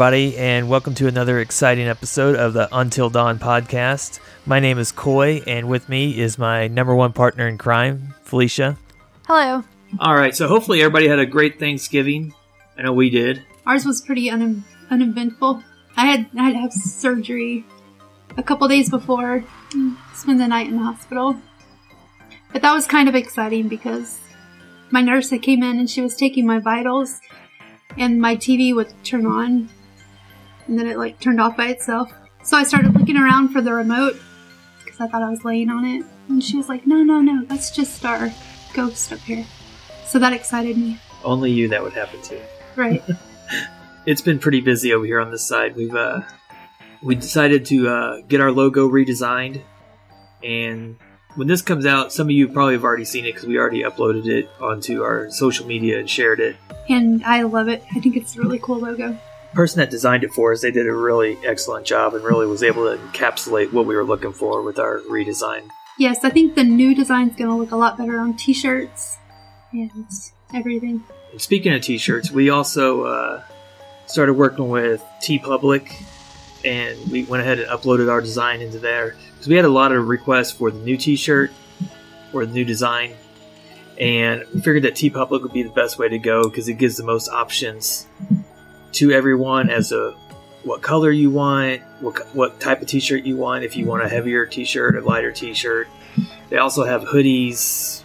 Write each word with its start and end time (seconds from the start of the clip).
Hello, 0.00 0.08
everybody, 0.08 0.38
and 0.38 0.70
welcome 0.70 0.94
to 0.94 1.08
another 1.08 1.40
exciting 1.40 1.86
episode 1.86 2.34
of 2.34 2.54
the 2.54 2.74
Until 2.74 3.10
Dawn 3.10 3.38
podcast. 3.38 4.18
My 4.46 4.58
name 4.58 4.78
is 4.78 4.92
Coy, 4.92 5.42
and 5.46 5.68
with 5.68 5.90
me 5.90 6.18
is 6.18 6.38
my 6.38 6.68
number 6.68 6.94
one 6.94 7.12
partner 7.12 7.46
in 7.46 7.58
crime, 7.58 8.14
Felicia. 8.22 8.78
Hello. 9.26 9.62
All 9.98 10.14
right, 10.14 10.34
so 10.34 10.48
hopefully 10.48 10.80
everybody 10.80 11.06
had 11.06 11.18
a 11.18 11.26
great 11.26 11.58
Thanksgiving. 11.58 12.32
I 12.78 12.82
know 12.84 12.94
we 12.94 13.10
did. 13.10 13.42
Ours 13.66 13.84
was 13.84 14.00
pretty 14.00 14.30
un- 14.30 14.64
uneventful. 14.90 15.62
I 15.98 16.06
had 16.06 16.30
I 16.34 16.44
had 16.44 16.52
to 16.54 16.60
have 16.60 16.72
surgery 16.72 17.66
a 18.38 18.42
couple 18.42 18.66
days 18.68 18.88
before, 18.88 19.44
spend 20.14 20.40
the 20.40 20.48
night 20.48 20.68
in 20.68 20.78
the 20.78 20.82
hospital. 20.82 21.36
But 22.54 22.62
that 22.62 22.72
was 22.72 22.86
kind 22.86 23.06
of 23.06 23.14
exciting 23.14 23.68
because 23.68 24.18
my 24.90 25.02
nurse 25.02 25.28
had 25.28 25.42
came 25.42 25.62
in 25.62 25.78
and 25.78 25.90
she 25.90 26.00
was 26.00 26.16
taking 26.16 26.46
my 26.46 26.58
vitals, 26.58 27.20
and 27.98 28.18
my 28.18 28.34
TV 28.34 28.74
would 28.74 28.94
turn 29.04 29.26
on, 29.26 29.68
and 30.70 30.78
then 30.78 30.86
it 30.86 30.96
like 30.96 31.20
turned 31.20 31.40
off 31.40 31.56
by 31.56 31.66
itself. 31.66 32.10
So 32.44 32.56
I 32.56 32.62
started 32.62 32.94
looking 32.94 33.18
around 33.18 33.48
for 33.50 33.60
the 33.60 33.74
remote 33.74 34.16
because 34.82 35.00
I 35.00 35.08
thought 35.08 35.22
I 35.22 35.28
was 35.28 35.44
laying 35.44 35.68
on 35.68 35.84
it, 35.84 36.06
and 36.28 36.42
she 36.42 36.56
was 36.56 36.68
like, 36.70 36.86
"No, 36.86 37.02
no, 37.02 37.20
no, 37.20 37.44
that's 37.44 37.70
just 37.70 38.04
our 38.06 38.32
ghost 38.72 39.12
up 39.12 39.18
here." 39.18 39.44
So 40.06 40.18
that 40.20 40.32
excited 40.32 40.78
me. 40.78 40.98
Only 41.22 41.50
you 41.50 41.68
that 41.68 41.82
would 41.82 41.92
happen 41.92 42.22
to. 42.22 42.40
Right. 42.76 43.02
It's 44.06 44.22
been 44.22 44.38
pretty 44.38 44.62
busy 44.62 44.94
over 44.94 45.04
here 45.04 45.20
on 45.20 45.30
this 45.30 45.44
side. 45.44 45.76
We've 45.76 45.94
uh, 45.94 46.22
we 47.02 47.14
decided 47.16 47.66
to 47.66 47.88
uh, 47.88 48.20
get 48.22 48.40
our 48.40 48.50
logo 48.50 48.88
redesigned, 48.88 49.60
and 50.42 50.96
when 51.34 51.48
this 51.48 51.60
comes 51.60 51.84
out, 51.84 52.10
some 52.10 52.28
of 52.28 52.30
you 52.30 52.48
probably 52.48 52.72
have 52.74 52.82
already 52.82 53.04
seen 53.04 53.26
it 53.26 53.32
because 53.34 53.46
we 53.46 53.58
already 53.58 53.82
uploaded 53.82 54.26
it 54.26 54.48
onto 54.58 55.02
our 55.02 55.30
social 55.30 55.66
media 55.66 55.98
and 55.98 56.08
shared 56.08 56.40
it. 56.40 56.56
and 56.88 57.22
I 57.24 57.42
love 57.42 57.68
it. 57.68 57.84
I 57.94 58.00
think 58.00 58.16
it's 58.16 58.36
a 58.36 58.40
really 58.40 58.58
cool 58.58 58.78
logo. 58.78 59.18
Person 59.54 59.80
that 59.80 59.90
designed 59.90 60.22
it 60.22 60.32
for 60.32 60.52
us, 60.52 60.60
they 60.62 60.70
did 60.70 60.86
a 60.86 60.94
really 60.94 61.36
excellent 61.44 61.84
job 61.84 62.14
and 62.14 62.22
really 62.22 62.46
was 62.46 62.62
able 62.62 62.84
to 62.84 63.02
encapsulate 63.02 63.72
what 63.72 63.84
we 63.84 63.96
were 63.96 64.04
looking 64.04 64.32
for 64.32 64.62
with 64.62 64.78
our 64.78 65.00
redesign. 65.10 65.68
Yes, 65.98 66.24
I 66.24 66.30
think 66.30 66.54
the 66.54 66.62
new 66.62 66.94
design's 66.94 67.34
gonna 67.34 67.58
look 67.58 67.72
a 67.72 67.76
lot 67.76 67.98
better 67.98 68.18
on 68.20 68.34
t-shirts 68.34 69.18
and 69.72 69.90
everything. 70.54 71.02
And 71.32 71.40
speaking 71.40 71.72
of 71.74 71.82
t-shirts, 71.82 72.30
we 72.30 72.50
also 72.50 73.02
uh, 73.04 73.42
started 74.06 74.34
working 74.34 74.68
with 74.68 75.04
TeePublic, 75.20 75.92
and 76.64 77.10
we 77.10 77.24
went 77.24 77.42
ahead 77.42 77.58
and 77.58 77.68
uploaded 77.68 78.10
our 78.10 78.20
design 78.20 78.60
into 78.60 78.78
there 78.78 79.16
because 79.32 79.48
we 79.48 79.56
had 79.56 79.64
a 79.64 79.68
lot 79.68 79.90
of 79.90 80.06
requests 80.06 80.52
for 80.52 80.70
the 80.70 80.78
new 80.78 80.96
t-shirt 80.96 81.50
or 82.32 82.46
the 82.46 82.52
new 82.52 82.64
design, 82.64 83.14
and 83.98 84.44
we 84.54 84.60
figured 84.60 84.84
that 84.84 84.94
TeePublic 84.94 85.42
would 85.42 85.52
be 85.52 85.64
the 85.64 85.70
best 85.70 85.98
way 85.98 86.08
to 86.08 86.18
go 86.20 86.44
because 86.44 86.68
it 86.68 86.74
gives 86.74 86.96
the 86.96 87.04
most 87.04 87.28
options 87.28 88.06
to 88.92 89.12
everyone 89.12 89.70
as 89.70 89.92
a 89.92 90.14
what 90.62 90.82
color 90.82 91.10
you 91.10 91.30
want, 91.30 91.80
what 92.00 92.18
what 92.34 92.60
type 92.60 92.82
of 92.82 92.88
t-shirt 92.88 93.24
you 93.24 93.36
want. 93.36 93.64
If 93.64 93.76
you 93.76 93.86
want 93.86 94.02
a 94.02 94.08
heavier 94.08 94.46
t-shirt, 94.46 94.96
a 94.96 95.00
lighter 95.00 95.32
t-shirt. 95.32 95.88
They 96.48 96.58
also 96.58 96.84
have 96.84 97.02
hoodies. 97.02 98.02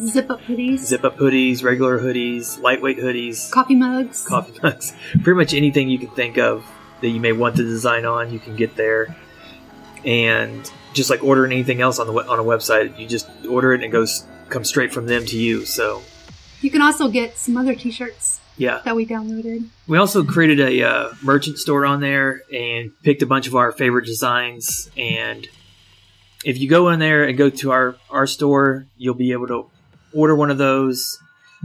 Zip 0.00 0.28
up 0.28 0.40
hoodies, 0.40 0.78
zip 0.78 1.04
up 1.04 1.16
hoodies, 1.18 1.62
regular 1.62 2.00
hoodies, 2.00 2.60
lightweight 2.60 2.98
hoodies, 2.98 3.48
coffee 3.52 3.76
mugs. 3.76 4.26
coffee 4.26 4.58
mugs, 4.62 4.92
pretty 5.22 5.36
much 5.36 5.54
anything 5.54 5.88
you 5.88 6.00
can 6.00 6.10
think 6.10 6.36
of 6.36 6.66
that 7.00 7.10
you 7.10 7.20
may 7.20 7.30
want 7.30 7.54
to 7.56 7.62
design 7.62 8.04
on, 8.04 8.32
you 8.32 8.40
can 8.40 8.56
get 8.56 8.74
there. 8.74 9.14
And 10.04 10.68
just 10.94 11.10
like 11.10 11.22
ordering 11.22 11.52
anything 11.52 11.80
else 11.80 12.00
on 12.00 12.08
the 12.08 12.12
on 12.12 12.40
a 12.40 12.42
website, 12.42 12.98
you 12.98 13.06
just 13.06 13.28
order 13.48 13.72
it 13.72 13.76
and 13.76 13.84
it 13.84 13.88
goes 13.90 14.24
comes 14.48 14.68
straight 14.68 14.92
from 14.92 15.06
them 15.06 15.24
to 15.26 15.38
you. 15.38 15.64
So 15.64 16.02
You 16.60 16.70
can 16.70 16.82
also 16.82 17.08
get 17.08 17.38
some 17.38 17.56
other 17.56 17.76
t-shirts 17.76 18.40
yeah, 18.58 18.80
that 18.84 18.94
we 18.96 19.06
downloaded. 19.06 19.66
we 19.86 19.96
also 19.96 20.24
created 20.24 20.60
a 20.60 20.82
uh, 20.82 21.12
merchant 21.22 21.58
store 21.58 21.86
on 21.86 22.00
there 22.00 22.42
and 22.52 22.92
picked 23.02 23.22
a 23.22 23.26
bunch 23.26 23.46
of 23.46 23.54
our 23.54 23.72
favorite 23.72 24.04
designs. 24.04 24.90
And 24.96 25.48
if 26.44 26.58
you 26.58 26.68
go 26.68 26.90
in 26.90 26.98
there 26.98 27.24
and 27.24 27.38
go 27.38 27.48
to 27.50 27.70
our 27.70 27.96
our 28.10 28.26
store, 28.26 28.86
you'll 28.96 29.14
be 29.14 29.32
able 29.32 29.46
to 29.46 29.70
order 30.12 30.34
one 30.34 30.50
of 30.50 30.58
those, 30.58 31.18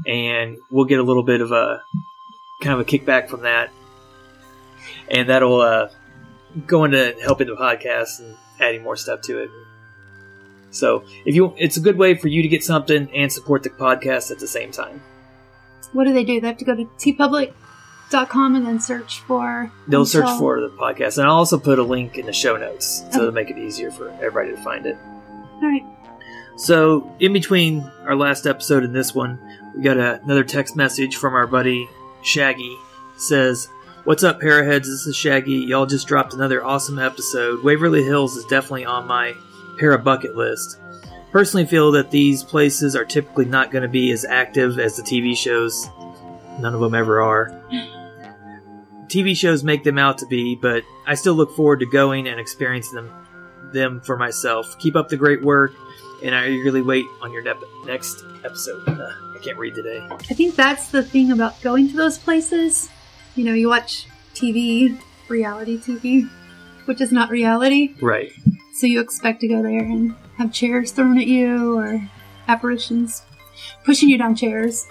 and 0.07 0.57
we'll 0.71 0.85
get 0.85 0.99
a 0.99 1.03
little 1.03 1.23
bit 1.23 1.41
of 1.41 1.51
a 1.51 1.81
kind 2.61 2.79
of 2.79 2.79
a 2.79 2.89
kickback 2.89 3.27
from 3.27 3.41
that, 3.41 3.71
and 5.09 5.29
that'll 5.29 5.59
uh, 5.59 5.89
go 6.67 6.85
into 6.85 7.15
helping 7.21 7.47
the 7.47 7.55
podcast 7.55 8.19
and 8.19 8.37
adding 8.59 8.83
more 8.83 8.95
stuff 8.95 9.21
to 9.21 9.39
it. 9.39 9.49
So 10.71 11.03
if 11.25 11.35
you, 11.35 11.53
it's 11.57 11.77
a 11.77 11.81
good 11.81 11.97
way 11.97 12.15
for 12.15 12.27
you 12.29 12.41
to 12.41 12.47
get 12.47 12.63
something 12.63 13.07
and 13.13 13.31
support 13.31 13.61
the 13.61 13.69
podcast 13.69 14.31
at 14.31 14.39
the 14.39 14.47
same 14.47 14.71
time. 14.71 15.01
What 15.93 16.05
do 16.05 16.13
they 16.13 16.23
do? 16.23 16.41
They 16.41 16.47
have 16.47 16.57
to 16.57 16.65
go 16.65 16.75
to 16.75 16.85
teepublic.com 16.97 18.55
and 18.55 18.65
then 18.65 18.79
search 18.79 19.19
for. 19.21 19.71
They'll 19.87 20.05
search 20.05 20.29
for 20.37 20.59
the 20.59 20.69
podcast, 20.69 21.17
and 21.17 21.27
I'll 21.27 21.35
also 21.35 21.57
put 21.59 21.79
a 21.79 21.83
link 21.83 22.17
in 22.17 22.25
the 22.25 22.33
show 22.33 22.57
notes 22.57 23.03
so 23.11 23.17
Okay. 23.19 23.25
to 23.27 23.31
make 23.31 23.49
it 23.49 23.57
easier 23.57 23.91
for 23.91 24.09
everybody 24.21 24.51
to 24.55 24.61
find 24.63 24.85
it. 24.85 24.97
All 25.61 25.69
right. 25.69 25.83
So, 26.55 27.11
in 27.19 27.33
between 27.33 27.81
our 28.05 28.15
last 28.15 28.45
episode 28.45 28.83
and 28.83 28.93
this 28.95 29.15
one, 29.15 29.39
we 29.75 29.81
got 29.81 29.97
a, 29.97 30.21
another 30.23 30.43
text 30.43 30.75
message 30.75 31.15
from 31.15 31.33
our 31.33 31.47
buddy 31.47 31.89
Shaggy. 32.21 32.75
Says, 33.17 33.67
"What's 34.03 34.23
up, 34.23 34.39
Paraheads? 34.39 34.85
This 34.85 35.07
is 35.07 35.15
Shaggy. 35.15 35.65
Y'all 35.67 35.85
just 35.87 36.07
dropped 36.07 36.33
another 36.33 36.63
awesome 36.63 36.99
episode. 36.99 37.63
Waverly 37.63 38.03
Hills 38.03 38.35
is 38.35 38.45
definitely 38.45 38.85
on 38.85 39.07
my 39.07 39.33
para 39.79 39.97
bucket 39.97 40.35
list. 40.35 40.77
Personally, 41.33 41.65
feel 41.65 41.91
that 41.93 42.11
these 42.11 42.43
places 42.43 42.95
are 42.95 43.03
typically 43.03 43.45
not 43.45 43.71
going 43.71 43.81
to 43.81 43.89
be 43.89 44.11
as 44.11 44.23
active 44.23 44.77
as 44.77 44.95
the 44.95 45.01
TV 45.01 45.35
shows. 45.35 45.89
None 46.59 46.75
of 46.75 46.79
them 46.79 46.93
ever 46.93 47.21
are." 47.21 47.49
TV 49.07 49.35
shows 49.35 49.63
make 49.63 49.83
them 49.83 49.97
out 49.97 50.19
to 50.19 50.27
be, 50.27 50.55
but 50.55 50.83
I 51.07 51.15
still 51.15 51.33
look 51.33 51.55
forward 51.55 51.79
to 51.79 51.87
going 51.87 52.27
and 52.27 52.39
experiencing 52.39 52.95
them 52.95 53.11
them 53.73 53.99
for 54.01 54.15
myself. 54.15 54.77
Keep 54.77 54.95
up 54.95 55.09
the 55.09 55.17
great 55.17 55.41
work, 55.41 55.73
and 56.23 56.35
I 56.35 56.49
eagerly 56.49 56.83
wait 56.83 57.05
on 57.23 57.33
your 57.33 57.41
nep- 57.41 57.63
next 57.85 58.23
episode. 58.45 58.87
Uh, 58.87 59.11
I 59.35 59.39
can't 59.43 59.57
read 59.57 59.73
today. 59.73 60.07
I 60.11 60.35
think 60.35 60.55
that's 60.55 60.89
the 60.89 61.01
thing 61.01 61.31
about 61.31 61.59
going 61.61 61.89
to 61.89 61.95
those 61.95 62.19
places. 62.19 62.89
You 63.35 63.45
know, 63.45 63.53
you 63.53 63.69
watch 63.69 64.05
TV, 64.35 64.99
reality 65.27 65.79
TV, 65.79 66.29
which 66.85 67.01
is 67.01 67.11
not 67.11 67.31
reality. 67.31 67.95
Right. 67.99 68.31
So 68.73 68.85
you 68.85 68.99
expect 68.99 69.41
to 69.41 69.47
go 69.47 69.63
there 69.63 69.79
and 69.79 70.15
have 70.37 70.51
chairs 70.51 70.91
thrown 70.91 71.17
at 71.19 71.27
you 71.27 71.77
or 71.77 72.09
apparitions 72.47 73.23
pushing 73.83 74.09
you 74.09 74.17
down 74.17 74.35
chairs, 74.35 74.87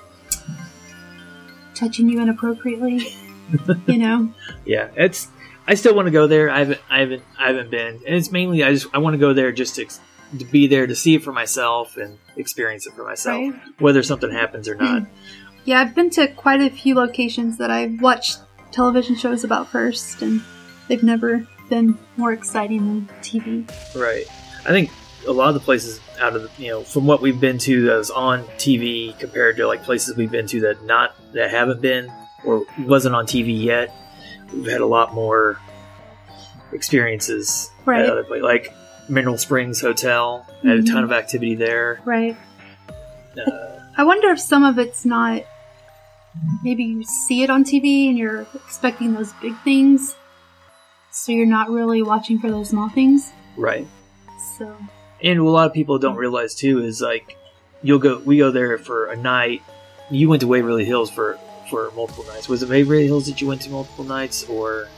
touching 1.74 2.08
you 2.08 2.20
inappropriately. 2.20 3.14
you 3.86 3.98
know, 3.98 4.32
Yeah, 4.64 4.88
it's. 4.96 5.28
I 5.66 5.74
still 5.74 5.94
want 5.94 6.06
to 6.06 6.12
go 6.12 6.26
there. 6.26 6.50
I 6.50 6.60
haven't. 6.60 6.80
I 6.90 7.00
haven't. 7.00 7.22
I 7.38 7.46
haven't 7.48 7.70
been, 7.70 8.00
and 8.06 8.16
it's 8.16 8.32
mainly 8.32 8.64
I 8.64 8.72
just. 8.72 8.86
I 8.92 8.98
want 8.98 9.14
to 9.14 9.18
go 9.18 9.32
there 9.32 9.52
just 9.52 9.76
to, 9.76 9.86
to 10.38 10.44
be 10.46 10.66
there 10.66 10.86
to 10.86 10.94
see 10.94 11.14
it 11.14 11.22
for 11.22 11.32
myself 11.32 11.96
and 11.96 12.18
experience 12.36 12.86
it 12.86 12.94
for 12.94 13.04
myself, 13.04 13.40
right? 13.40 13.54
whether 13.78 14.02
something 14.02 14.30
happens 14.30 14.68
or 14.68 14.74
not. 14.74 15.02
Yeah, 15.64 15.80
I've 15.80 15.94
been 15.94 16.10
to 16.10 16.26
quite 16.26 16.60
a 16.60 16.68
few 16.70 16.96
locations 16.96 17.58
that 17.58 17.70
I've 17.70 18.02
watched 18.02 18.40
television 18.72 19.14
shows 19.14 19.44
about 19.44 19.68
first, 19.68 20.20
and 20.20 20.42
they've 20.88 21.04
never 21.04 21.46
been 21.70 21.96
more 22.16 22.32
exciting 22.32 22.78
than 22.78 23.08
TV. 23.20 23.70
Right. 23.94 24.26
I 24.66 24.70
think 24.70 24.90
a 25.26 25.32
lot 25.32 25.48
of 25.48 25.54
the 25.54 25.60
places 25.60 26.00
out 26.20 26.34
of 26.36 26.42
the, 26.42 26.50
you 26.62 26.68
know 26.70 26.82
from 26.82 27.06
what 27.06 27.20
we've 27.22 27.40
been 27.40 27.58
to 27.58 27.82
that 27.86 27.96
was 27.96 28.10
on 28.10 28.44
TV 28.58 29.16
compared 29.18 29.56
to 29.56 29.66
like 29.66 29.82
places 29.84 30.16
we've 30.16 30.30
been 30.30 30.46
to 30.48 30.60
that 30.60 30.84
not 30.84 31.14
that 31.32 31.50
haven't 31.50 31.80
been 31.80 32.12
or 32.44 32.64
wasn't 32.80 33.14
on 33.14 33.26
TV 33.26 33.62
yet. 33.62 33.94
We've 34.52 34.66
had 34.70 34.80
a 34.80 34.86
lot 34.86 35.14
more 35.14 35.58
experiences 36.72 37.70
Right. 37.84 38.00
at 38.02 38.10
other 38.10 38.24
places, 38.24 38.44
like 38.44 38.74
Mineral 39.08 39.38
Springs 39.38 39.80
Hotel. 39.80 40.46
Had 40.62 40.78
a 40.78 40.82
ton 40.82 41.02
Mhm. 41.02 41.04
of 41.04 41.12
activity 41.12 41.54
there. 41.54 42.00
Right. 42.04 42.36
Uh, 43.36 43.78
I 43.96 44.04
wonder 44.04 44.30
if 44.30 44.40
some 44.40 44.64
of 44.64 44.78
it's 44.78 45.04
not. 45.04 45.42
Maybe 46.64 46.84
you 46.84 47.04
see 47.04 47.42
it 47.42 47.50
on 47.50 47.62
TV 47.64 48.08
and 48.08 48.16
you're 48.16 48.46
expecting 48.54 49.12
those 49.14 49.32
big 49.42 49.54
things, 49.64 50.14
so 51.10 51.30
you're 51.32 51.44
not 51.46 51.68
really 51.70 52.02
watching 52.02 52.38
for 52.38 52.50
those 52.50 52.70
small 52.70 52.88
things. 52.88 53.32
right. 53.56 53.86
So, 54.58 54.74
And 55.22 55.38
a 55.38 55.44
lot 55.44 55.66
of 55.66 55.72
people 55.72 55.98
don't 55.98 56.16
realize 56.16 56.54
too 56.54 56.84
is 56.84 57.00
like 57.00 57.36
you'll 57.82 57.98
go 57.98 58.18
we 58.18 58.38
go 58.38 58.50
there 58.50 58.78
for 58.78 59.06
a 59.06 59.16
night. 59.16 59.62
You 60.10 60.28
went 60.28 60.40
to 60.40 60.46
Waverly 60.46 60.84
Hills 60.84 61.10
for 61.10 61.38
for 61.70 61.90
multiple 61.92 62.24
nights. 62.24 62.48
Was 62.48 62.62
it 62.62 62.68
Waverly 62.68 63.06
Hills 63.06 63.26
that 63.26 63.40
you 63.40 63.46
went 63.46 63.62
to 63.62 63.70
multiple 63.70 64.04
nights 64.04 64.44
or 64.44 64.88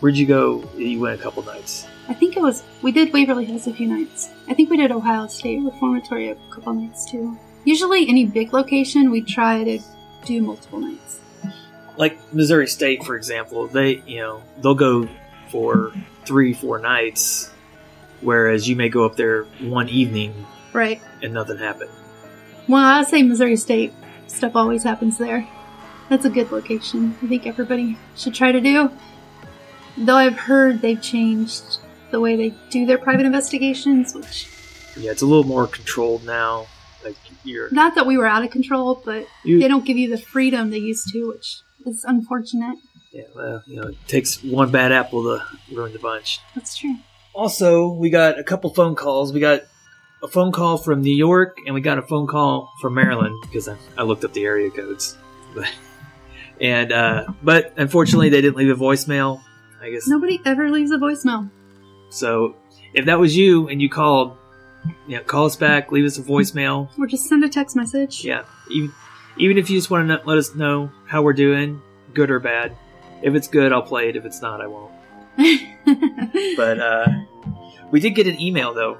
where'd 0.00 0.16
you 0.16 0.26
go? 0.26 0.68
You 0.76 1.00
went 1.00 1.18
a 1.20 1.22
couple 1.22 1.42
nights. 1.42 1.86
I 2.08 2.14
think 2.14 2.36
it 2.36 2.40
was. 2.40 2.62
We 2.82 2.92
did 2.92 3.12
Waverly 3.12 3.44
Hills 3.44 3.66
a 3.66 3.72
few 3.72 3.86
nights. 3.86 4.30
I 4.48 4.54
think 4.54 4.70
we 4.70 4.76
did 4.76 4.92
Ohio 4.92 5.26
State 5.26 5.62
Reformatory 5.62 6.28
a 6.28 6.36
couple 6.50 6.74
nights 6.74 7.10
too. 7.10 7.36
Usually, 7.64 8.08
any 8.08 8.24
big 8.24 8.52
location, 8.52 9.10
we 9.10 9.22
try 9.22 9.64
to 9.64 9.80
do 10.24 10.40
multiple 10.40 10.78
nights. 10.78 11.20
Like 11.96 12.18
Missouri 12.32 12.68
State, 12.68 13.04
for 13.04 13.16
example, 13.16 13.66
they 13.66 14.02
you 14.06 14.18
know 14.18 14.42
they'll 14.60 14.74
go 14.74 15.08
for 15.50 15.92
three 16.24 16.52
four 16.52 16.78
nights, 16.78 17.50
whereas 18.20 18.68
you 18.68 18.76
may 18.76 18.88
go 18.88 19.04
up 19.04 19.16
there 19.16 19.44
one 19.60 19.88
evening 19.88 20.34
Right. 20.72 21.00
and 21.22 21.32
nothing 21.34 21.58
happened. 21.58 21.90
Well, 22.68 22.84
I 22.84 22.98
would 22.98 23.08
say 23.08 23.22
Missouri 23.22 23.56
State 23.56 23.92
stuff 24.26 24.56
always 24.56 24.82
happens 24.82 25.18
there. 25.18 25.46
That's 26.08 26.24
a 26.24 26.30
good 26.30 26.50
location. 26.52 27.16
I 27.22 27.26
think 27.26 27.46
everybody 27.46 27.96
should 28.16 28.34
try 28.34 28.52
to 28.52 28.60
do. 28.60 28.90
Though 29.98 30.16
I've 30.16 30.36
heard 30.38 30.82
they've 30.82 31.00
changed 31.00 31.78
the 32.10 32.20
way 32.20 32.36
they 32.36 32.54
do 32.70 32.86
their 32.86 32.98
private 32.98 33.26
investigations, 33.26 34.14
which 34.14 34.46
Yeah, 34.96 35.10
it's 35.10 35.22
a 35.22 35.26
little 35.26 35.44
more 35.44 35.66
controlled 35.66 36.24
now. 36.24 36.66
Like 37.04 37.16
you're 37.44 37.70
not 37.70 37.94
that 37.94 38.06
we 38.06 38.16
were 38.18 38.26
out 38.26 38.44
of 38.44 38.50
control, 38.50 39.00
but 39.04 39.26
you, 39.44 39.60
they 39.60 39.68
don't 39.68 39.84
give 39.84 39.96
you 39.96 40.08
the 40.10 40.18
freedom 40.18 40.70
they 40.70 40.78
used 40.78 41.08
to, 41.12 41.28
which 41.28 41.60
is 41.86 42.04
unfortunate. 42.04 42.78
yeah, 43.12 43.22
well, 43.34 43.62
you 43.66 43.80
know, 43.80 43.88
it 43.88 43.96
takes 44.08 44.42
one 44.42 44.70
bad 44.70 44.90
apple 44.92 45.22
to 45.22 45.42
ruin 45.72 45.92
the 45.92 45.98
bunch. 46.00 46.40
That's 46.54 46.76
true. 46.76 46.96
Also, 47.36 47.88
we 47.88 48.08
got 48.08 48.38
a 48.38 48.42
couple 48.44 48.70
phone 48.70 48.94
calls. 48.94 49.32
We 49.32 49.40
got 49.40 49.62
a 50.22 50.28
phone 50.28 50.52
call 50.52 50.78
from 50.78 51.02
New 51.02 51.14
York, 51.14 51.58
and 51.66 51.74
we 51.74 51.82
got 51.82 51.98
a 51.98 52.02
phone 52.02 52.26
call 52.26 52.72
from 52.80 52.94
Maryland 52.94 53.36
because 53.42 53.68
I, 53.68 53.76
I 53.98 54.04
looked 54.04 54.24
up 54.24 54.32
the 54.32 54.44
area 54.44 54.70
codes. 54.70 55.16
But, 55.54 55.70
and 56.60 56.90
uh, 56.92 57.26
but 57.42 57.74
unfortunately, 57.76 58.30
they 58.30 58.40
didn't 58.40 58.56
leave 58.56 58.70
a 58.70 58.80
voicemail. 58.82 59.42
I 59.82 59.90
guess 59.90 60.08
Nobody 60.08 60.40
ever 60.46 60.70
leaves 60.70 60.90
a 60.90 60.96
voicemail. 60.98 61.50
so. 62.10 62.56
If 62.94 63.04
that 63.06 63.18
was 63.18 63.36
you 63.36 63.68
and 63.68 63.82
you 63.82 63.90
called, 63.90 64.38
you 65.06 65.16
know, 65.18 65.22
call 65.22 65.44
us 65.44 65.56
back, 65.56 65.92
leave 65.92 66.06
us 66.06 66.16
a 66.16 66.22
voicemail. 66.22 66.88
Or 66.98 67.06
just 67.06 67.26
send 67.26 67.44
a 67.44 67.48
text 67.48 67.76
message. 67.76 68.24
Yeah, 68.24 68.44
even 68.70 68.90
even 69.36 69.58
if 69.58 69.68
you 69.68 69.76
just 69.76 69.90
want 69.90 70.08
to 70.08 70.22
let 70.24 70.38
us 70.38 70.54
know 70.54 70.90
how 71.06 71.20
we're 71.20 71.34
doing, 71.34 71.82
good 72.14 72.30
or 72.30 72.40
bad. 72.40 72.74
If 73.22 73.34
it's 73.34 73.48
good, 73.48 73.70
I'll 73.70 73.82
play 73.82 74.08
it. 74.08 74.16
If 74.16 74.24
it's 74.24 74.40
not, 74.40 74.62
I 74.62 74.66
won't. 74.66 74.92
But 76.56 76.80
uh, 76.80 77.06
we 77.90 78.00
did 78.00 78.10
get 78.14 78.26
an 78.26 78.40
email 78.40 78.74
though. 78.74 78.98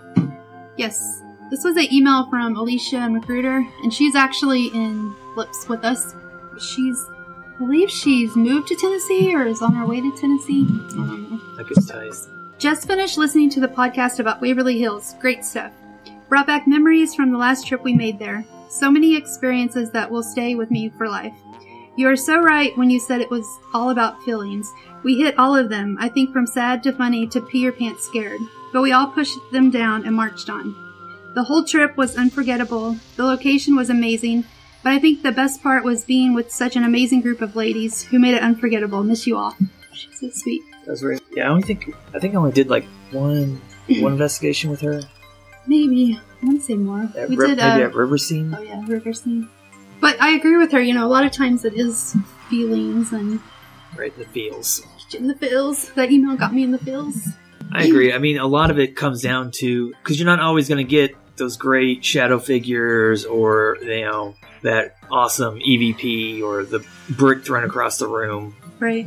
yes. 0.76 1.22
This 1.50 1.62
was 1.62 1.76
an 1.76 1.92
email 1.92 2.28
from 2.28 2.56
Alicia 2.56 3.08
Magruder, 3.08 3.64
and 3.82 3.94
she's 3.94 4.16
actually 4.16 4.66
in 4.68 5.14
Flips 5.34 5.68
with 5.68 5.84
us. 5.84 6.12
She's, 6.60 7.04
I 7.08 7.58
believe 7.58 7.88
she's 7.88 8.34
moved 8.34 8.66
to 8.68 8.74
Tennessee 8.74 9.32
or 9.32 9.46
is 9.46 9.62
on 9.62 9.72
her 9.74 9.86
way 9.86 10.00
to 10.00 10.10
Tennessee. 10.16 10.66
I. 10.68 11.60
I 11.60 11.62
could 11.62 11.86
tell. 11.86 12.10
Just 12.58 12.88
finished 12.88 13.16
listening 13.16 13.48
to 13.50 13.60
the 13.60 13.68
podcast 13.68 14.18
about 14.18 14.40
Waverly 14.40 14.78
Hills. 14.78 15.14
Great 15.20 15.44
stuff. 15.44 15.72
Brought 16.28 16.48
back 16.48 16.66
memories 16.66 17.14
from 17.14 17.30
the 17.30 17.38
last 17.38 17.66
trip 17.66 17.84
we 17.84 17.94
made 17.94 18.18
there. 18.18 18.44
So 18.68 18.90
many 18.90 19.16
experiences 19.16 19.92
that 19.92 20.10
will 20.10 20.24
stay 20.24 20.56
with 20.56 20.72
me 20.72 20.88
for 20.98 21.08
life. 21.08 21.34
You 21.96 22.08
are 22.08 22.16
so 22.16 22.40
right 22.40 22.76
when 22.76 22.90
you 22.90 23.00
said 23.00 23.20
it 23.20 23.30
was 23.30 23.58
all 23.72 23.90
about 23.90 24.22
feelings. 24.22 24.72
We 25.02 25.16
hit 25.18 25.38
all 25.38 25.56
of 25.56 25.68
them, 25.70 25.96
I 26.00 26.08
think 26.08 26.32
from 26.32 26.46
sad 26.46 26.82
to 26.82 26.92
funny 26.92 27.26
to 27.28 27.40
pee 27.40 27.60
your 27.60 27.72
pants 27.72 28.04
scared. 28.04 28.40
But 28.72 28.82
we 28.82 28.92
all 28.92 29.06
pushed 29.08 29.38
them 29.52 29.70
down 29.70 30.04
and 30.04 30.14
marched 30.14 30.50
on. 30.50 30.74
The 31.34 31.44
whole 31.44 31.64
trip 31.64 31.96
was 31.96 32.16
unforgettable. 32.16 32.96
The 33.16 33.24
location 33.24 33.76
was 33.76 33.88
amazing. 33.90 34.44
But 34.82 34.92
I 34.92 34.98
think 34.98 35.22
the 35.22 35.32
best 35.32 35.62
part 35.62 35.84
was 35.84 36.04
being 36.04 36.34
with 36.34 36.52
such 36.52 36.76
an 36.76 36.84
amazing 36.84 37.20
group 37.22 37.40
of 37.40 37.56
ladies 37.56 38.02
who 38.02 38.18
made 38.18 38.34
it 38.34 38.42
unforgettable. 38.42 39.02
Miss 39.02 39.26
you 39.26 39.36
all. 39.36 39.56
She's 39.92 40.20
so 40.20 40.30
sweet. 40.30 40.62
That's 40.86 41.02
right. 41.02 41.20
Yeah, 41.32 41.46
I 41.46 41.48
only 41.48 41.62
think 41.62 41.94
I 42.14 42.18
think 42.18 42.34
I 42.34 42.36
only 42.38 42.52
did 42.52 42.68
like 42.68 42.84
one 43.10 43.60
one 43.88 44.12
investigation 44.18 44.70
with 44.70 44.80
her. 44.82 45.02
Maybe. 45.66 46.20
I 46.42 46.46
want 46.46 46.60
to 46.60 46.66
say 46.66 46.74
more. 46.74 47.08
At 47.16 47.28
we 47.30 47.36
Ri- 47.36 47.48
did. 47.48 47.56
maybe 47.58 47.82
Uh, 47.82 47.86
at 47.86 47.94
River 47.94 48.18
Scene. 48.18 48.54
oh 48.56 48.60
yeah, 48.62 48.82
river 48.86 49.12
scene. 49.12 49.48
But 50.06 50.20
I 50.22 50.30
agree 50.34 50.56
with 50.56 50.70
her. 50.72 50.80
You 50.80 50.94
know, 50.94 51.04
a 51.06 51.08
lot 51.08 51.24
of 51.24 51.32
times 51.32 51.64
it 51.64 51.74
is 51.74 52.16
feelings 52.48 53.12
and 53.12 53.40
Right 53.96 54.12
in 54.14 54.18
the 54.20 54.28
feels. 54.28 54.82
in 55.16 55.26
the 55.26 55.34
feels. 55.34 55.90
That 55.94 56.12
email 56.12 56.36
got 56.36 56.54
me 56.54 56.62
in 56.62 56.70
the 56.70 56.78
feels. 56.78 57.16
I 57.72 57.84
agree. 57.84 58.12
I 58.12 58.18
mean, 58.18 58.38
a 58.38 58.46
lot 58.46 58.70
of 58.70 58.78
it 58.78 58.94
comes 58.94 59.20
down 59.22 59.50
to 59.56 59.90
because 60.02 60.18
you're 60.20 60.26
not 60.26 60.38
always 60.40 60.68
going 60.68 60.84
to 60.84 60.88
get 60.88 61.16
those 61.36 61.56
great 61.56 62.04
shadow 62.04 62.38
figures 62.38 63.24
or 63.24 63.76
you 63.82 64.02
know 64.02 64.34
that 64.62 64.96
awesome 65.10 65.58
EVP 65.58 66.40
or 66.42 66.64
the 66.64 66.84
brick 67.10 67.44
thrown 67.44 67.64
across 67.64 67.98
the 67.98 68.06
room 68.06 68.54
Right. 68.78 69.06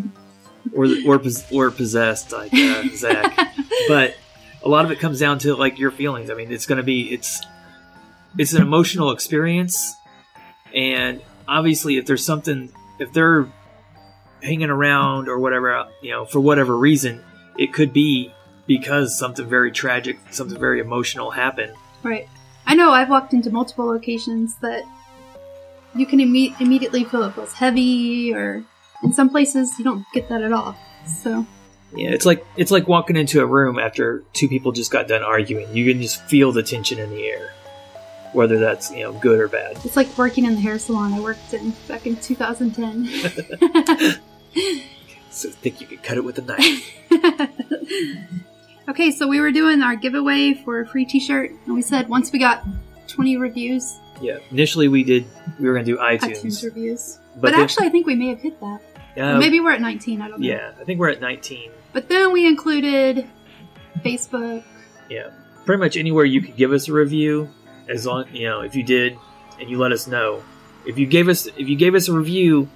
or 0.75 0.85
or 1.07 1.21
or 1.53 1.71
possessed 1.71 2.31
like 2.33 2.53
uh, 2.53 2.83
Zach. 2.93 3.35
but 3.87 4.15
a 4.63 4.69
lot 4.69 4.83
of 4.85 4.91
it 4.91 4.99
comes 4.99 5.19
down 5.19 5.39
to 5.39 5.55
like 5.55 5.79
your 5.79 5.91
feelings. 5.91 6.29
I 6.29 6.33
mean, 6.33 6.51
it's 6.51 6.65
going 6.65 6.77
to 6.77 6.83
be 6.83 7.11
it's 7.13 7.41
it's 8.37 8.53
an 8.53 8.61
emotional 8.61 9.11
experience, 9.11 9.95
and 10.73 11.21
obviously, 11.47 11.97
if 11.97 12.05
there's 12.05 12.25
something 12.25 12.71
if 12.99 13.13
they're 13.13 13.47
hanging 14.41 14.69
around 14.69 15.27
or 15.27 15.39
whatever, 15.39 15.87
you 16.01 16.11
know, 16.11 16.25
for 16.25 16.39
whatever 16.39 16.77
reason, 16.77 17.23
it 17.57 17.73
could 17.73 17.93
be 17.93 18.33
because 18.67 19.17
something 19.17 19.47
very 19.47 19.71
tragic, 19.71 20.19
something 20.31 20.59
very 20.59 20.79
emotional 20.79 21.31
happened. 21.31 21.73
Right. 22.03 22.27
I 22.65 22.75
know 22.75 22.91
I've 22.91 23.09
walked 23.09 23.33
into 23.33 23.49
multiple 23.49 23.85
locations 23.85 24.55
that 24.57 24.83
you 25.95 26.05
can 26.05 26.19
imme- 26.19 26.59
immediately 26.61 27.03
feel 27.03 27.23
it 27.23 27.33
feels 27.33 27.53
heavy, 27.53 28.33
or 28.33 28.63
in 29.03 29.11
some 29.11 29.29
places 29.29 29.77
you 29.79 29.83
don't 29.83 30.05
get 30.13 30.29
that 30.29 30.41
at 30.41 30.53
all. 30.53 30.75
So 31.07 31.45
Yeah, 31.95 32.09
it's 32.09 32.25
like 32.25 32.45
it's 32.55 32.71
like 32.71 32.87
walking 32.87 33.15
into 33.15 33.41
a 33.41 33.45
room 33.45 33.79
after 33.79 34.23
two 34.33 34.47
people 34.47 34.71
just 34.71 34.91
got 34.91 35.07
done 35.07 35.23
arguing. 35.23 35.75
You 35.75 35.91
can 35.91 36.01
just 36.01 36.21
feel 36.25 36.51
the 36.51 36.61
tension 36.61 36.99
in 36.99 37.09
the 37.09 37.25
air, 37.25 37.51
whether 38.33 38.57
that's 38.59 38.91
you 38.91 39.03
know 39.03 39.13
good 39.13 39.39
or 39.39 39.47
bad. 39.47 39.77
it's 39.83 39.95
like 39.95 40.15
working 40.17 40.45
in 40.45 40.55
the 40.55 40.61
hair 40.61 40.79
salon 40.79 41.13
I 41.13 41.19
worked 41.19 41.53
in 41.53 41.71
back 41.87 42.05
in 42.07 42.15
2010. 42.15 44.19
So 45.31 45.47
think 45.51 45.79
you 45.79 45.85
could 45.85 46.01
cut 46.01 46.17
it 46.17 46.23
with 46.23 46.39
a 46.39 46.41
knife. 46.41 46.89
okay, 48.89 49.11
so 49.11 49.27
we 49.27 49.39
were 49.39 49.51
doing 49.51 49.83
our 49.83 49.95
giveaway 49.95 50.55
for 50.65 50.81
a 50.81 50.87
free 50.87 51.05
T-shirt, 51.05 51.51
and 51.65 51.75
we 51.75 51.83
said 51.83 52.09
once 52.09 52.31
we 52.31 52.39
got 52.39 52.65
20 53.07 53.37
reviews, 53.37 53.99
Yeah, 54.21 54.39
initially 54.51 54.87
we 54.87 55.03
did 55.03 55.25
we 55.59 55.67
were 55.67 55.73
gonna 55.75 55.85
do 55.85 55.97
iTunes, 55.97 56.41
iTunes 56.41 56.63
reviews. 56.63 57.19
but, 57.35 57.41
But, 57.41 57.51
then- 57.51 57.59
actually, 57.61 57.87
I 57.87 57.89
think 57.89 58.07
we 58.07 58.15
may 58.15 58.29
have 58.29 58.41
hit 58.41 58.59
that. 58.59 58.81
maybe 59.39 59.59
we're 59.59 59.71
at 59.71 59.81
19. 59.81 60.21
I 60.21 60.27
don't 60.27 60.41
know. 60.41 60.47
yeah, 60.47 60.71
I 60.79 60.83
think 60.83 60.99
we're 60.99 61.09
at 61.09 61.21
19. 61.21 61.71
But 61.93 62.09
then 62.09 62.31
we 62.33 62.47
included 62.47 63.27
Facebook. 64.03 64.63
Yeah, 65.09 65.29
pretty 65.65 65.79
much 65.79 65.95
anywhere 65.95 66.25
you 66.25 66.41
could 66.41 66.55
give 66.55 66.71
us 66.73 66.87
a 66.89 66.93
review, 66.93 67.49
as 67.89 68.05
long 68.05 68.25
you 68.33 68.47
know 68.47 68.61
if 68.61 68.75
you 68.75 68.83
did, 68.83 69.17
and 69.59 69.69
you 69.69 69.77
let 69.77 69.91
us 69.91 70.07
know. 70.07 70.43
If 70.85 70.97
you 70.97 71.05
gave 71.05 71.27
us 71.27 71.47
if 71.57 71.67
you 71.67 71.75
gave 71.75 71.95
us 71.95 72.07
a 72.07 72.13
review, 72.13 72.69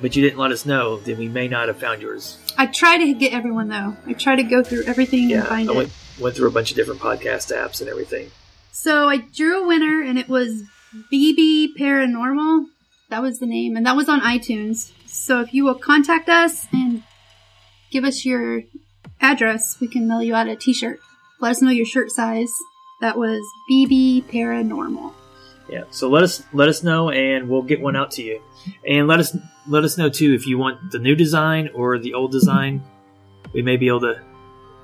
but 0.00 0.16
you 0.16 0.22
didn't 0.22 0.38
let 0.38 0.50
us 0.52 0.64
know, 0.64 0.98
then 0.98 1.18
we 1.18 1.28
may 1.28 1.48
not 1.48 1.68
have 1.68 1.78
found 1.78 2.00
yours. 2.00 2.38
I 2.56 2.66
try 2.66 2.98
to 2.98 3.12
get 3.14 3.32
everyone 3.32 3.68
though. 3.68 3.96
I 4.06 4.12
try 4.14 4.36
to 4.36 4.42
go 4.42 4.62
through 4.62 4.84
everything 4.84 5.28
Yeah, 5.30 5.40
and 5.40 5.48
find 5.48 5.70
I 5.70 5.72
it. 5.72 5.76
went 5.76 5.92
went 6.20 6.36
through 6.36 6.48
a 6.48 6.52
bunch 6.52 6.70
of 6.70 6.76
different 6.76 7.00
podcast 7.00 7.54
apps 7.54 7.80
and 7.80 7.88
everything. 7.88 8.30
So 8.72 9.08
I 9.08 9.18
drew 9.18 9.64
a 9.64 9.66
winner, 9.66 10.02
and 10.02 10.18
it 10.18 10.28
was 10.28 10.62
BB 11.12 11.76
Paranormal. 11.78 12.66
That 13.10 13.22
was 13.22 13.38
the 13.38 13.46
name, 13.46 13.76
and 13.76 13.84
that 13.86 13.96
was 13.96 14.08
on 14.08 14.20
iTunes. 14.20 14.92
So 15.06 15.40
if 15.40 15.52
you 15.54 15.64
will 15.64 15.74
contact 15.74 16.28
us 16.28 16.66
and 16.72 17.02
give 17.90 18.04
us 18.04 18.24
your 18.24 18.62
address, 19.20 19.78
we 19.80 19.88
can 19.88 20.06
mail 20.06 20.22
you 20.22 20.34
out 20.34 20.46
a 20.48 20.56
T-shirt. 20.56 21.00
Let 21.40 21.50
us 21.52 21.62
know 21.62 21.70
your 21.70 21.86
shirt 21.86 22.10
size. 22.10 22.52
That 23.00 23.16
was 23.16 23.52
BB 23.70 24.24
Paranormal. 24.24 25.12
Yeah, 25.68 25.84
so 25.90 26.08
let 26.08 26.22
us 26.22 26.42
let 26.52 26.68
us 26.68 26.82
know, 26.82 27.10
and 27.10 27.48
we'll 27.48 27.62
get 27.62 27.80
one 27.80 27.94
out 27.94 28.10
to 28.12 28.22
you. 28.22 28.40
And 28.86 29.06
let 29.06 29.20
us 29.20 29.36
let 29.66 29.84
us 29.84 29.98
know 29.98 30.08
too 30.08 30.32
if 30.32 30.46
you 30.46 30.58
want 30.58 30.90
the 30.90 30.98
new 30.98 31.14
design 31.14 31.70
or 31.74 31.98
the 31.98 32.14
old 32.14 32.32
design. 32.32 32.82
We 33.52 33.62
may 33.62 33.76
be 33.76 33.88
able 33.88 34.00
to. 34.00 34.22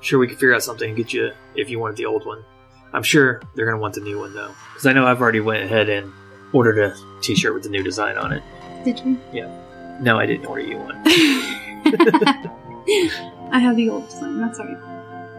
Sure, 0.01 0.19
we 0.19 0.27
can 0.27 0.35
figure 0.35 0.53
out 0.53 0.61
something 0.61 0.89
and 0.89 0.97
get 0.97 1.11
you 1.11 1.31
if 1.55 1.69
you 1.69 1.79
wanted 1.79 1.97
the 1.97 2.05
old 2.05 2.25
one. 2.25 2.43
I'm 2.93 3.03
sure 3.03 3.41
they're 3.55 3.65
gonna 3.65 3.79
want 3.79 3.95
the 3.95 4.01
new 4.01 4.19
one 4.19 4.33
though, 4.33 4.51
because 4.71 4.85
I 4.85 4.93
know 4.93 5.07
I've 5.07 5.21
already 5.21 5.39
went 5.39 5.63
ahead 5.63 5.89
and 5.89 6.13
ordered 6.53 6.77
a 6.77 6.95
T-shirt 7.21 7.53
with 7.53 7.63
the 7.63 7.69
new 7.69 7.83
design 7.83 8.17
on 8.17 8.31
it. 8.31 8.43
Did 8.83 8.99
you? 8.99 9.19
Yeah. 9.33 9.99
No, 10.01 10.19
I 10.19 10.25
didn't 10.25 10.45
order 10.45 10.61
you 10.61 10.77
one. 10.77 10.95
I 13.51 13.59
have 13.59 13.75
the 13.75 13.89
old 13.89 14.07
design. 14.07 14.39
That's 14.39 14.59
alright. 14.59 14.94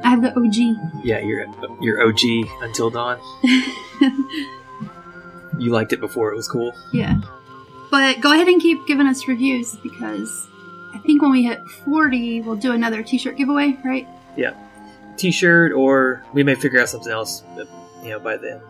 I 0.07 0.11
have 0.11 0.23
the 0.23 0.31
OG. 0.39 1.05
Yeah, 1.05 1.19
you're 1.19 1.47
you're 1.81 2.07
OG 2.07 2.21
Until 2.63 2.91
Dawn. 2.91 3.19
You 5.59 5.71
liked 5.71 5.95
it 5.95 6.01
before 6.01 6.31
it 6.33 6.37
was 6.37 6.49
cool. 6.49 6.75
Yeah. 6.93 7.19
But 7.91 8.21
go 8.21 8.33
ahead 8.33 8.47
and 8.47 8.61
keep 8.61 8.87
giving 8.87 9.07
us 9.07 9.27
reviews 9.27 9.75
because 9.77 10.49
I 10.93 10.99
think 10.99 11.23
when 11.23 11.31
we 11.31 11.45
hit 11.45 11.67
40, 11.85 12.43
we'll 12.43 12.57
do 12.57 12.73
another 12.73 13.03
t 13.03 13.17
shirt 13.17 13.37
giveaway, 13.39 13.79
right? 13.83 14.07
Yeah, 14.37 14.53
T-shirt, 15.17 15.73
or 15.73 16.23
we 16.35 16.43
may 16.43 16.55
figure 16.55 16.81
out 16.81 16.91
something 16.91 17.11
else. 17.13 17.43
You 18.03 18.11
know, 18.11 18.21
by 18.21 18.37
then. 18.37 18.61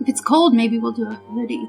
If 0.00 0.08
it's 0.08 0.20
cold, 0.20 0.52
maybe 0.52 0.78
we'll 0.78 0.92
do 0.92 1.06
a 1.08 1.14
hoodie. 1.14 1.68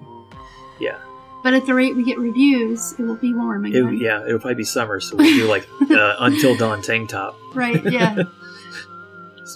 Yeah. 0.79 0.97
But 1.43 1.53
at 1.53 1.67
the 1.67 1.75
rate 1.75 1.95
we 1.95 2.03
get 2.03 2.17
reviews, 2.17 2.93
it 2.93 3.03
will 3.03 3.17
be 3.17 3.31
warm 3.31 3.67
It, 3.67 3.73
yeah, 4.01 4.25
it'll 4.25 4.39
probably 4.39 4.55
be 4.55 4.63
summer, 4.63 4.99
so 4.99 5.15
we'll 5.15 5.27
do 5.27 5.47
like 5.47 5.67
uh, 5.91 6.15
until 6.19 6.55
dawn 6.57 6.81
tank 6.81 7.09
top, 7.09 7.37
Right, 7.53 7.83
yeah. 7.91 8.23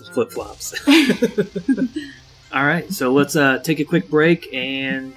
flip 0.09 0.31
flops. 0.31 0.73
All 2.51 2.65
right, 2.65 2.91
so 2.91 3.11
let's 3.13 3.35
uh, 3.35 3.59
take 3.59 3.79
a 3.79 3.85
quick 3.85 4.09
break 4.09 4.51
and 4.53 5.13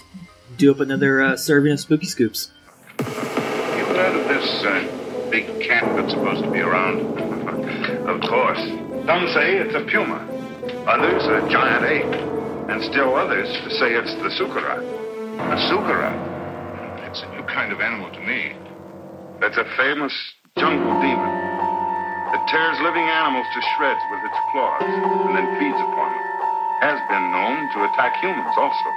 do 0.59 0.71
up 0.71 0.81
another 0.81 1.23
uh, 1.23 1.37
serving 1.37 1.73
of 1.73 1.81
spooky 1.81 2.07
scoops. 2.07 2.51
You've 2.99 3.09
heard 3.09 4.21
of 4.21 4.29
this 4.29 4.65
uh, 4.65 5.29
big 5.31 5.47
cat 5.63 5.85
that's 5.97 6.13
supposed 6.13 6.45
to 6.45 6.51
be 6.51 6.61
around? 6.61 7.01
of 8.09 8.21
course. 8.21 8.61
Some 9.07 9.27
say 9.35 9.57
it's 9.57 9.75
a 9.75 9.85
puma, 9.91 10.29
others 10.87 11.25
a 11.25 11.49
giant 11.49 11.85
ape, 11.85 12.71
and 12.71 12.83
still 12.85 13.17
others 13.17 13.49
say 13.81 13.95
it's 13.95 14.15
the 14.15 14.29
sukara. 14.39 14.79
A 14.79 15.57
sukara? 15.73 17.09
It's 17.09 17.23
a 17.23 17.29
new 17.31 17.43
kind 17.45 17.73
of 17.73 17.81
animal 17.81 18.11
to 18.11 18.21
me. 18.21 18.55
That's 19.41 19.57
a 19.57 19.65
famous 19.77 20.13
jungle 20.57 21.01
demon 21.01 21.42
that 22.43 22.51
tears 22.51 22.79
living 22.83 23.03
animals 23.03 23.47
to 23.55 23.61
shreds 23.77 24.01
with 24.11 24.21
its 24.25 24.39
claws 24.51 24.83
and 24.83 25.37
then 25.37 25.47
feeds 25.59 25.79
upon 25.81 26.11
them. 26.13 26.23
Has 26.81 26.99
been 27.09 27.31
known 27.31 27.71
to 27.73 27.93
attack 27.93 28.17
humans 28.21 28.55
also. 28.57 28.89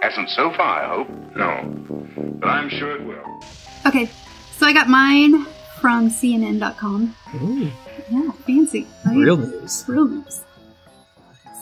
Hasn't 0.00 0.30
so 0.30 0.50
far, 0.52 0.82
I 0.82 0.88
hope. 0.88 1.08
No. 1.36 2.38
But 2.40 2.48
I'm 2.48 2.68
sure 2.70 2.92
it 2.96 3.04
will. 3.04 3.40
Okay, 3.86 4.08
so 4.56 4.66
I 4.66 4.72
got 4.72 4.88
mine 4.88 5.44
from 5.80 6.08
CNN.com. 6.10 7.14
Ooh, 7.42 7.70
Yeah, 8.10 8.30
fancy. 8.46 8.86
Right? 9.06 9.16
real 9.16 9.36
news. 9.36 9.84
Real 9.88 10.06
news. 10.06 10.44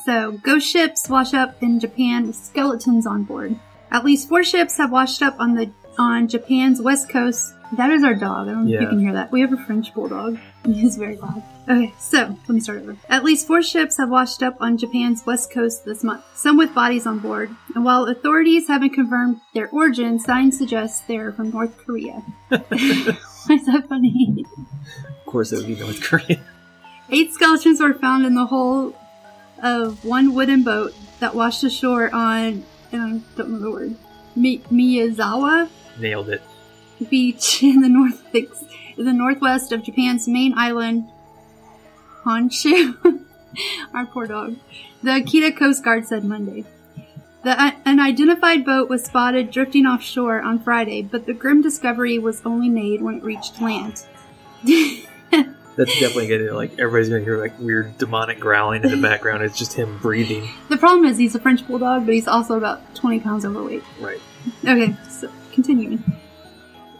So, 0.04 0.32
ghost 0.32 0.70
ships 0.70 1.08
wash 1.08 1.35
up 1.35 1.62
in 1.62 1.80
Japan 1.80 2.26
with 2.26 2.37
skeletons 2.37 3.06
on 3.06 3.25
board. 3.25 3.58
At 3.90 4.04
least 4.04 4.28
four 4.28 4.42
ships 4.44 4.76
have 4.76 4.90
washed 4.92 5.23
up 5.23 5.37
on 5.38 5.54
the 5.54 5.70
on 5.99 6.28
Japan's 6.28 6.81
west 6.81 7.09
coast. 7.09 7.55
That 7.76 7.90
is 7.90 8.02
our 8.02 8.14
dog. 8.14 8.49
I 8.49 8.52
don't 8.52 8.67
know 8.67 8.75
if 8.75 8.81
you 8.81 8.88
can 8.88 8.99
hear 8.99 9.12
that. 9.12 9.31
We 9.31 9.43
have 9.43 9.52
a 9.52 9.59
French 9.59 9.93
bulldog. 9.93 10.38
He's 10.64 10.97
very 10.97 11.17
loud. 11.19 11.43
Okay, 11.69 11.93
so 11.99 12.19
let 12.19 12.49
me 12.49 12.61
start 12.61 12.81
over. 12.81 12.97
At 13.11 13.25
least 13.25 13.47
four 13.47 13.61
ships 13.62 13.99
have 13.99 14.09
washed 14.09 14.43
up 14.43 14.57
on 14.61 14.78
Japan's 14.78 15.26
west 15.26 15.52
coast 15.52 15.85
this 15.85 16.02
month, 16.02 16.25
some 16.35 16.57
with 16.57 16.75
bodies 16.75 17.07
on 17.07 17.19
board. 17.19 17.50
And 17.75 17.85
while 17.85 18.05
authorities 18.05 18.69
haven't 18.69 18.90
confirmed 18.95 19.40
their 19.52 19.69
origin, 19.69 20.19
signs 20.19 20.57
suggest 20.57 21.07
they're 21.09 21.31
from 21.33 21.50
North 21.50 21.76
Korea. 21.76 22.23
Why 22.49 22.59
is 23.50 23.67
that 23.67 23.85
funny? 23.88 24.47
Of 25.21 25.26
course, 25.26 25.52
it 25.52 25.59
would 25.59 25.67
be 25.67 25.76
North 25.76 26.00
Korea. 26.02 26.40
Eight 27.11 27.33
skeletons 27.35 27.81
were 27.81 27.95
found 27.95 28.25
in 28.25 28.35
the 28.35 28.47
hull 28.47 28.95
of 29.62 30.05
one 30.07 30.35
wooden 30.35 30.62
boat 30.62 30.95
that 31.21 31.35
washed 31.35 31.64
ashore 31.64 32.14
on, 32.14 32.64
and 32.93 33.02
I 33.02 33.37
don't 33.37 33.50
know 33.50 33.59
the 33.59 33.71
word, 33.71 33.97
Mi- 34.37 34.61
Miyazawa 34.71 35.69
Nailed 35.99 36.31
it. 36.31 36.43
Beach 37.09 37.62
in 37.62 37.81
the 37.81 37.88
north, 37.88 38.35
in 38.35 39.05
the 39.05 39.12
northwest 39.12 39.73
of 39.73 39.83
Japan's 39.83 40.28
main 40.28 40.55
island, 40.57 41.09
Honshu. 42.25 42.97
Our 43.95 44.07
poor 44.07 44.26
dog. 44.26 44.57
The 45.02 45.11
Akita 45.11 45.57
Coast 45.57 45.85
Guard 45.85 46.07
said 46.07 46.25
Monday. 46.25 46.64
The 47.45 47.61
uh, 47.61 47.71
unidentified 47.87 48.64
boat 48.64 48.88
was 48.88 49.05
spotted 49.05 49.50
drifting 49.50 49.87
offshore 49.87 50.43
on 50.43 50.59
Friday, 50.59 51.02
but 51.02 51.26
the 51.26 51.33
grim 51.33 51.62
discovery 51.62 52.19
was 52.19 52.43
only 52.45 52.69
made 52.69 53.00
when 53.00 53.17
it 53.17 53.23
reached 53.23 53.61
land. 53.61 54.05
That's 55.78 56.00
definitely 56.00 56.26
gonna 56.26 56.52
like 56.55 56.73
everybody's 56.81 57.09
gonna 57.09 57.23
hear 57.23 57.38
like 57.38 57.57
weird 57.61 57.97
demonic 57.99 58.40
growling 58.40 58.83
in 58.83 58.90
the 58.90 58.97
background. 58.97 59.45
It's 59.45 59.57
just 59.57 59.75
him 59.75 59.99
breathing. 59.99 60.49
The 60.69 60.76
problem 60.76 61.05
is 61.05 61.17
he's 61.17 61.37
a 61.37 61.38
French 61.38 61.64
bulldog, 61.69 62.05
but 62.05 62.14
he's 62.14 62.26
also 62.26 62.57
about 62.57 62.97
20 62.97 63.21
pounds 63.21 63.45
overweight. 63.45 63.85
Right. 64.00 64.21
Okay, 64.64 64.97
so 65.09 65.31
continuing. 65.58 65.98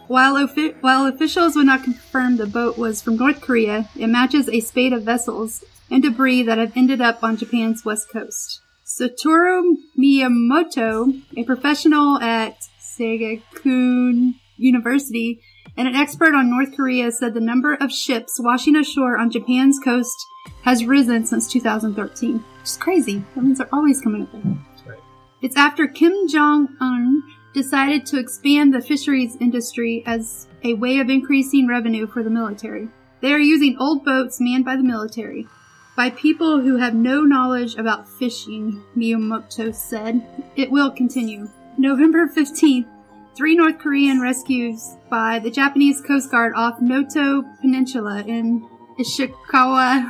While, 0.07 0.35
offi- 0.35 0.75
while 0.81 1.05
officials 1.05 1.55
would 1.55 1.67
not 1.67 1.83
confirm 1.83 2.35
the 2.35 2.45
boat 2.45 2.77
was 2.77 3.01
from 3.01 3.15
North 3.15 3.39
Korea, 3.39 3.87
it 3.97 4.07
matches 4.07 4.49
a 4.49 4.59
spate 4.59 4.91
of 4.91 5.03
vessels 5.03 5.63
and 5.89 6.03
debris 6.03 6.43
that 6.43 6.57
have 6.57 6.75
ended 6.75 6.99
up 6.99 7.23
on 7.23 7.37
Japan's 7.37 7.85
west 7.85 8.09
coast. 8.11 8.59
Satoru 8.85 9.75
Miyamoto, 9.97 11.21
a 11.37 11.43
professional 11.45 12.19
at 12.19 12.57
Seigakuin 12.81 14.33
University 14.57 15.39
and 15.77 15.87
an 15.87 15.95
expert 15.95 16.35
on 16.35 16.49
North 16.49 16.75
Korea, 16.75 17.13
said 17.13 17.33
the 17.33 17.39
number 17.39 17.75
of 17.75 17.93
ships 17.93 18.39
washing 18.39 18.75
ashore 18.75 19.17
on 19.17 19.31
Japan's 19.31 19.79
coast 19.81 20.17
has 20.63 20.83
risen 20.83 21.25
since 21.25 21.49
2013. 21.49 22.33
Which 22.33 22.43
is 22.65 22.75
crazy. 22.75 23.23
That 23.35 23.43
means 23.43 23.59
they're 23.59 23.69
always 23.73 24.01
coming 24.01 24.23
up 24.23 24.31
there. 24.33 24.57
Right. 24.85 24.99
It's 25.41 25.55
after 25.55 25.87
Kim 25.87 26.27
Jong 26.27 26.75
Un 26.81 27.23
decided 27.53 28.05
to 28.05 28.19
expand 28.19 28.73
the 28.73 28.81
fisheries 28.81 29.37
industry 29.39 30.03
as 30.05 30.47
a 30.63 30.73
way 30.75 30.99
of 30.99 31.09
increasing 31.09 31.67
revenue 31.67 32.07
for 32.07 32.23
the 32.23 32.29
military. 32.29 32.89
They 33.21 33.33
are 33.33 33.39
using 33.39 33.77
old 33.79 34.05
boats 34.05 34.39
manned 34.39 34.65
by 34.65 34.75
the 34.75 34.83
military. 34.83 35.47
By 35.95 36.11
people 36.11 36.61
who 36.61 36.77
have 36.77 36.95
no 36.95 37.21
knowledge 37.21 37.75
about 37.75 38.07
fishing, 38.07 38.83
Miyamoto 38.95 39.75
said. 39.75 40.25
It 40.55 40.71
will 40.71 40.91
continue. 40.91 41.49
November 41.77 42.27
15th, 42.27 42.87
three 43.35 43.55
North 43.55 43.79
Korean 43.79 44.21
rescues 44.21 44.95
by 45.09 45.39
the 45.39 45.51
Japanese 45.51 46.01
Coast 46.01 46.31
Guard 46.31 46.53
off 46.55 46.79
Noto 46.79 47.43
Peninsula 47.61 48.23
in 48.25 48.67
Ishikawa. 48.99 50.09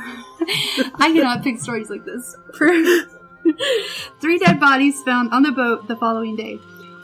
I 0.94 1.12
cannot 1.12 1.42
pick 1.42 1.58
stories 1.58 1.90
like 1.90 2.04
this. 2.04 2.36
Three 4.20 4.38
dead 4.38 4.60
bodies 4.60 5.02
found 5.02 5.32
on 5.32 5.42
the 5.42 5.52
boat 5.52 5.86
the 5.88 5.96
following 5.96 6.36
day. 6.36 6.58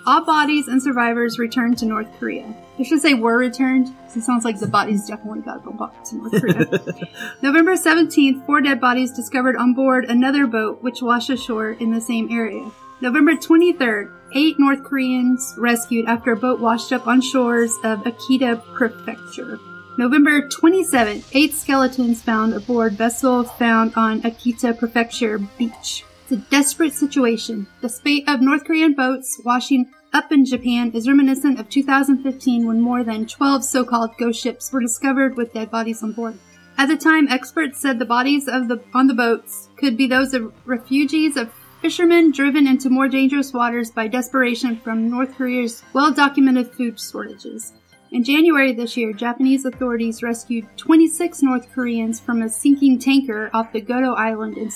All 0.07 0.25
bodies 0.25 0.69
and 0.69 0.81
survivors 0.81 1.37
returned 1.37 1.79
to 1.79 1.87
North 1.87 2.07
Korea. 2.21 2.55
I 2.79 2.83
should 2.85 3.01
say 3.01 3.15
were 3.15 3.37
returned, 3.37 3.87
'cause 4.05 4.17
it 4.17 4.23
sounds 4.23 4.45
like 4.45 4.61
the 4.61 4.69
bodies 4.69 5.09
definitely 5.09 5.41
got 5.41 5.65
go 5.65 5.73
back 5.73 6.05
to 6.05 6.17
North 6.17 6.31
Korea. 6.31 7.09
November 7.43 7.75
17th, 7.77 8.47
four 8.47 8.61
dead 8.61 8.81
bodies 8.81 9.11
discovered 9.11 9.57
on 9.57 9.75
board 9.75 10.05
another 10.05 10.47
boat 10.47 10.81
which 10.81 11.03
washed 11.03 11.31
ashore 11.31 11.71
in 11.71 11.91
the 11.91 12.01
same 12.01 12.29
area. 12.31 12.71
November 13.01 13.35
23rd, 13.35 14.11
eight 14.33 14.55
North 14.61 14.85
Koreans 14.85 15.55
rescued 15.59 16.07
after 16.07 16.33
a 16.33 16.37
boat 16.37 16.61
washed 16.61 16.93
up 16.93 17.09
on 17.09 17.21
shores 17.21 17.73
of 17.83 18.05
Akita 18.05 18.63
Prefecture. 18.75 19.59
November 19.99 20.43
27th, 20.49 21.25
eight 21.33 21.53
skeletons 21.53 22.23
found 22.23 22.55
aboard 22.55 22.93
vessel 22.93 23.43
found 23.43 23.93
on 23.97 24.21
Akita 24.23 24.79
Prefecture 24.79 25.39
beach. 25.59 26.05
It's 26.29 26.33
a 26.33 26.51
desperate 26.51 26.93
situation. 26.93 27.69
The 27.83 27.89
spate 27.89 28.29
of 28.29 28.41
North 28.41 28.65
Korean 28.65 28.95
boats 28.95 29.41
washing 29.45 29.93
up 30.13 30.33
in 30.33 30.45
Japan 30.45 30.91
is 30.91 31.07
reminiscent 31.07 31.61
of 31.61 31.69
2015 31.69 32.67
when 32.67 32.81
more 32.81 33.05
than 33.05 33.27
12 33.27 33.63
so-called 33.63 34.17
ghost 34.19 34.43
ships 34.43 34.73
were 34.73 34.81
discovered 34.81 35.37
with 35.37 35.53
dead 35.53 35.71
bodies 35.71 36.03
on 36.03 36.11
board. 36.11 36.37
At 36.77 36.87
the 36.87 36.97
time, 36.97 37.29
experts 37.29 37.81
said 37.81 38.01
the 38.01 38.07
bodies 38.07 38.49
of 38.49 38.67
the 38.67 38.83
on 38.93 39.07
the 39.07 39.15
boats 39.15 39.69
could 39.77 39.97
be 39.97 40.09
those 40.09 40.35
of 40.35 40.53
refugees 40.65 41.37
of 41.37 41.53
fishermen 41.81 42.33
driven 42.33 42.67
into 42.67 42.91
more 42.91 43.07
dangerous 43.07 43.53
waters 43.53 43.93
by 43.93 44.09
desperation 44.09 44.79
from 44.79 45.09
North 45.09 45.33
Korea's 45.37 45.85
well-documented 45.93 46.73
food 46.73 46.99
shortages. 46.99 47.73
In 48.11 48.25
January 48.25 48.73
this 48.73 48.97
year, 48.97 49.13
Japanese 49.13 49.65
authorities 49.65 50.25
rescued 50.25 50.67
26 50.77 51.43
North 51.43 51.71
Koreans 51.73 52.19
from 52.19 52.43
a 52.43 52.49
sinking 52.49 52.99
tanker 52.99 53.49
off 53.55 53.73
the 53.73 53.81
Goto 53.81 54.15
Island 54.15 54.59
in 54.59 54.73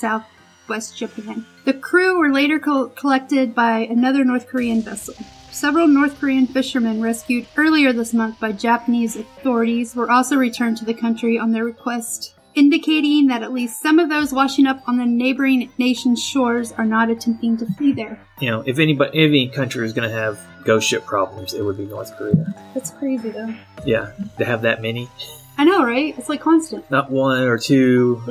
southwest 0.71 0.97
Japan. 0.97 1.45
The 1.65 1.73
crew 1.73 2.17
were 2.19 2.31
later 2.31 2.59
col- 2.59 2.89
collected 2.89 3.53
by 3.53 3.79
another 3.79 4.23
North 4.23 4.47
Korean 4.47 4.81
vessel. 4.81 5.15
Several 5.51 5.87
North 5.87 6.19
Korean 6.19 6.47
fishermen 6.47 7.01
rescued 7.01 7.45
earlier 7.57 7.91
this 7.91 8.13
month 8.13 8.39
by 8.39 8.53
Japanese 8.53 9.17
authorities 9.17 9.95
were 9.95 10.09
also 10.09 10.37
returned 10.37 10.77
to 10.77 10.85
the 10.85 10.93
country 10.93 11.37
on 11.37 11.51
their 11.51 11.65
request, 11.65 12.35
indicating 12.55 13.27
that 13.27 13.43
at 13.43 13.51
least 13.51 13.81
some 13.81 13.99
of 13.99 14.09
those 14.09 14.31
washing 14.31 14.65
up 14.65 14.81
on 14.87 14.97
the 14.97 15.05
neighboring 15.05 15.69
nation's 15.77 16.23
shores 16.23 16.71
are 16.73 16.85
not 16.85 17.09
attempting 17.09 17.57
to 17.57 17.65
flee 17.73 17.91
there. 17.91 18.19
You 18.39 18.49
know, 18.49 18.63
if 18.65 18.79
anybody, 18.79 19.19
if 19.19 19.27
any 19.27 19.49
country 19.49 19.85
is 19.85 19.91
gonna 19.93 20.09
have 20.09 20.39
ghost 20.63 20.87
ship 20.87 21.05
problems, 21.05 21.53
it 21.53 21.63
would 21.63 21.77
be 21.77 21.85
North 21.85 22.15
Korea. 22.17 22.55
That's 22.73 22.91
crazy 22.91 23.29
though. 23.29 23.53
Yeah, 23.85 24.13
to 24.37 24.45
have 24.45 24.61
that 24.61 24.81
many, 24.81 25.09
I 25.57 25.65
know, 25.65 25.83
right? 25.83 26.17
It's 26.17 26.29
like 26.29 26.41
constant. 26.41 26.89
not 26.89 27.11
one 27.11 27.43
or 27.43 27.57
two. 27.57 28.21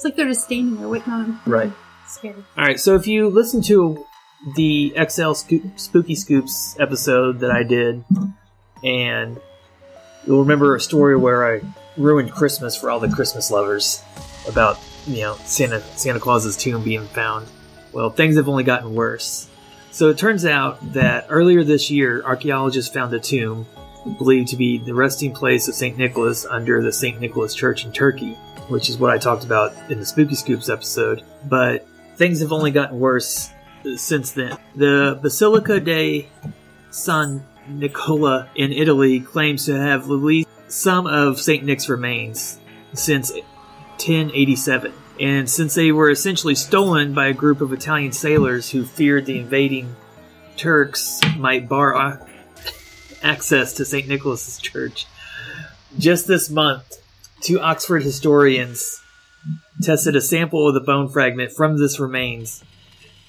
It's 0.00 0.04
like 0.06 0.16
they're 0.16 0.28
just 0.28 0.44
standing 0.44 0.78
there 0.78 0.88
waiting 0.88 1.12
on 1.12 1.22
them. 1.24 1.40
Right. 1.44 1.70
Scary. 2.08 2.42
All 2.56 2.64
right, 2.64 2.80
so 2.80 2.94
if 2.94 3.06
you 3.06 3.28
listen 3.28 3.60
to 3.64 4.02
the 4.56 4.94
XL 4.96 5.34
Scoop, 5.34 5.78
Spooky 5.78 6.14
Scoops 6.14 6.74
episode 6.80 7.40
that 7.40 7.50
I 7.50 7.64
did, 7.64 8.02
and 8.82 9.38
you'll 10.26 10.40
remember 10.40 10.74
a 10.74 10.80
story 10.80 11.18
where 11.18 11.54
I 11.54 11.60
ruined 11.98 12.32
Christmas 12.32 12.74
for 12.74 12.90
all 12.90 12.98
the 12.98 13.10
Christmas 13.10 13.50
lovers 13.50 14.02
about 14.48 14.78
you 15.06 15.20
know 15.20 15.34
Santa 15.44 15.82
Santa 15.98 16.18
Claus's 16.18 16.56
tomb 16.56 16.82
being 16.82 17.06
found. 17.08 17.46
Well, 17.92 18.08
things 18.08 18.36
have 18.36 18.48
only 18.48 18.64
gotten 18.64 18.94
worse. 18.94 19.50
So 19.90 20.08
it 20.08 20.16
turns 20.16 20.46
out 20.46 20.94
that 20.94 21.26
earlier 21.28 21.62
this 21.62 21.90
year, 21.90 22.22
archaeologists 22.24 22.90
found 22.90 23.12
a 23.12 23.20
tomb 23.20 23.66
believed 24.16 24.48
to 24.48 24.56
be 24.56 24.78
the 24.78 24.94
resting 24.94 25.34
place 25.34 25.68
of 25.68 25.74
St. 25.74 25.98
Nicholas 25.98 26.46
under 26.46 26.82
the 26.82 26.90
St. 26.90 27.20
Nicholas 27.20 27.54
Church 27.54 27.84
in 27.84 27.92
Turkey, 27.92 28.34
which 28.70 28.88
is 28.88 28.96
what 28.98 29.10
I 29.10 29.18
talked 29.18 29.44
about 29.44 29.72
in 29.90 29.98
the 29.98 30.06
Spooky 30.06 30.34
Scoops 30.34 30.68
episode. 30.68 31.22
But 31.44 31.86
things 32.16 32.40
have 32.40 32.52
only 32.52 32.70
gotten 32.70 32.98
worse 32.98 33.50
since 33.96 34.32
then. 34.32 34.56
The 34.74 35.18
Basilica 35.20 35.80
de 35.80 36.28
San 36.90 37.44
Nicola 37.68 38.48
in 38.54 38.72
Italy 38.72 39.20
claims 39.20 39.66
to 39.66 39.78
have 39.78 40.08
released 40.08 40.48
some 40.68 41.06
of 41.06 41.40
St. 41.40 41.64
Nick's 41.64 41.88
remains 41.88 42.60
since 42.94 43.32
1087. 43.32 44.92
And 45.20 45.50
since 45.50 45.74
they 45.74 45.92
were 45.92 46.10
essentially 46.10 46.54
stolen 46.54 47.12
by 47.12 47.26
a 47.26 47.34
group 47.34 47.60
of 47.60 47.72
Italian 47.72 48.12
sailors 48.12 48.70
who 48.70 48.84
feared 48.84 49.26
the 49.26 49.38
invading 49.38 49.94
Turks 50.56 51.20
might 51.38 51.68
bar 51.68 52.20
access 53.22 53.72
to 53.74 53.84
St. 53.86 54.06
Nicholas's 54.06 54.58
church, 54.58 55.06
just 55.98 56.26
this 56.26 56.50
month, 56.50 56.98
two 57.40 57.60
Oxford 57.60 58.02
historians 58.02 59.02
tested 59.82 60.16
a 60.16 60.20
sample 60.20 60.68
of 60.68 60.74
the 60.74 60.80
bone 60.80 61.08
fragment 61.08 61.52
from 61.52 61.78
this 61.78 61.98
remains, 61.98 62.62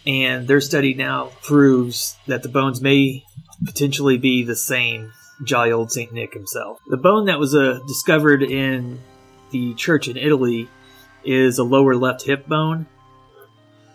and 0.06 0.48
their 0.48 0.62
study 0.62 0.94
now 0.94 1.32
proves 1.42 2.18
that 2.28 2.44
the 2.44 2.50
bones 2.50 2.82
may 2.82 3.24
potentially 3.66 4.18
be 4.18 4.44
the 4.44 4.56
same 4.56 5.14
jolly 5.44 5.72
old 5.72 5.92
Saint 5.92 6.12
Nick 6.14 6.34
himself. 6.34 6.80
The 6.88 6.98
bone 6.98 7.26
that 7.26 7.40
was 7.40 7.56
uh, 7.56 7.80
discovered 7.88 8.44
in 8.44 9.00
the 9.52 9.74
church 9.76 10.08
in 10.08 10.18
Italy 10.18 10.70
is 11.24 11.58
a 11.58 11.64
lower 11.64 11.96
left 11.96 12.24
hip 12.24 12.48
bone, 12.48 12.88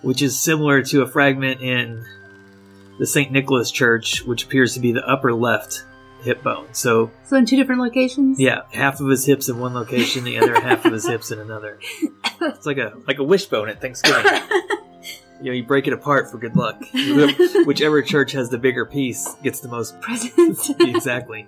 which 0.02 0.22
is 0.22 0.40
similar 0.40 0.82
to 0.82 1.02
a 1.02 1.06
fragment 1.06 1.60
in 1.60 2.04
the 2.98 3.06
St. 3.06 3.30
Nicholas 3.30 3.70
Church, 3.70 4.22
which 4.24 4.44
appears 4.44 4.74
to 4.74 4.80
be 4.80 4.92
the 4.92 5.06
upper 5.06 5.34
left 5.34 5.84
hip 6.26 6.42
bone. 6.42 6.66
So, 6.72 7.10
So 7.24 7.36
in 7.36 7.46
two 7.46 7.56
different 7.56 7.80
locations. 7.80 8.38
yeah, 8.38 8.62
half 8.72 9.00
of 9.00 9.08
his 9.08 9.24
hips 9.24 9.48
in 9.48 9.58
one 9.58 9.72
location, 9.74 10.24
the 10.24 10.38
other 10.38 10.60
half 10.60 10.84
of 10.84 10.92
his 10.92 11.06
hips 11.08 11.30
in 11.30 11.38
another. 11.38 11.78
It's 12.42 12.66
like 12.66 12.76
a 12.78 12.92
like 13.06 13.18
a 13.18 13.24
wishbone 13.24 13.68
at 13.70 13.80
Thanksgiving. 13.80 14.24
You 15.38 15.50
know, 15.50 15.52
you 15.52 15.64
break 15.64 15.86
it 15.86 15.92
apart 15.92 16.30
for 16.30 16.38
good 16.38 16.56
luck. 16.56 16.82
Whichever 17.66 18.00
church 18.00 18.32
has 18.32 18.48
the 18.48 18.56
bigger 18.56 18.86
piece 18.86 19.34
gets 19.42 19.60
the 19.60 19.68
most 19.68 20.00
Presents. 20.00 20.70
exactly. 20.80 21.46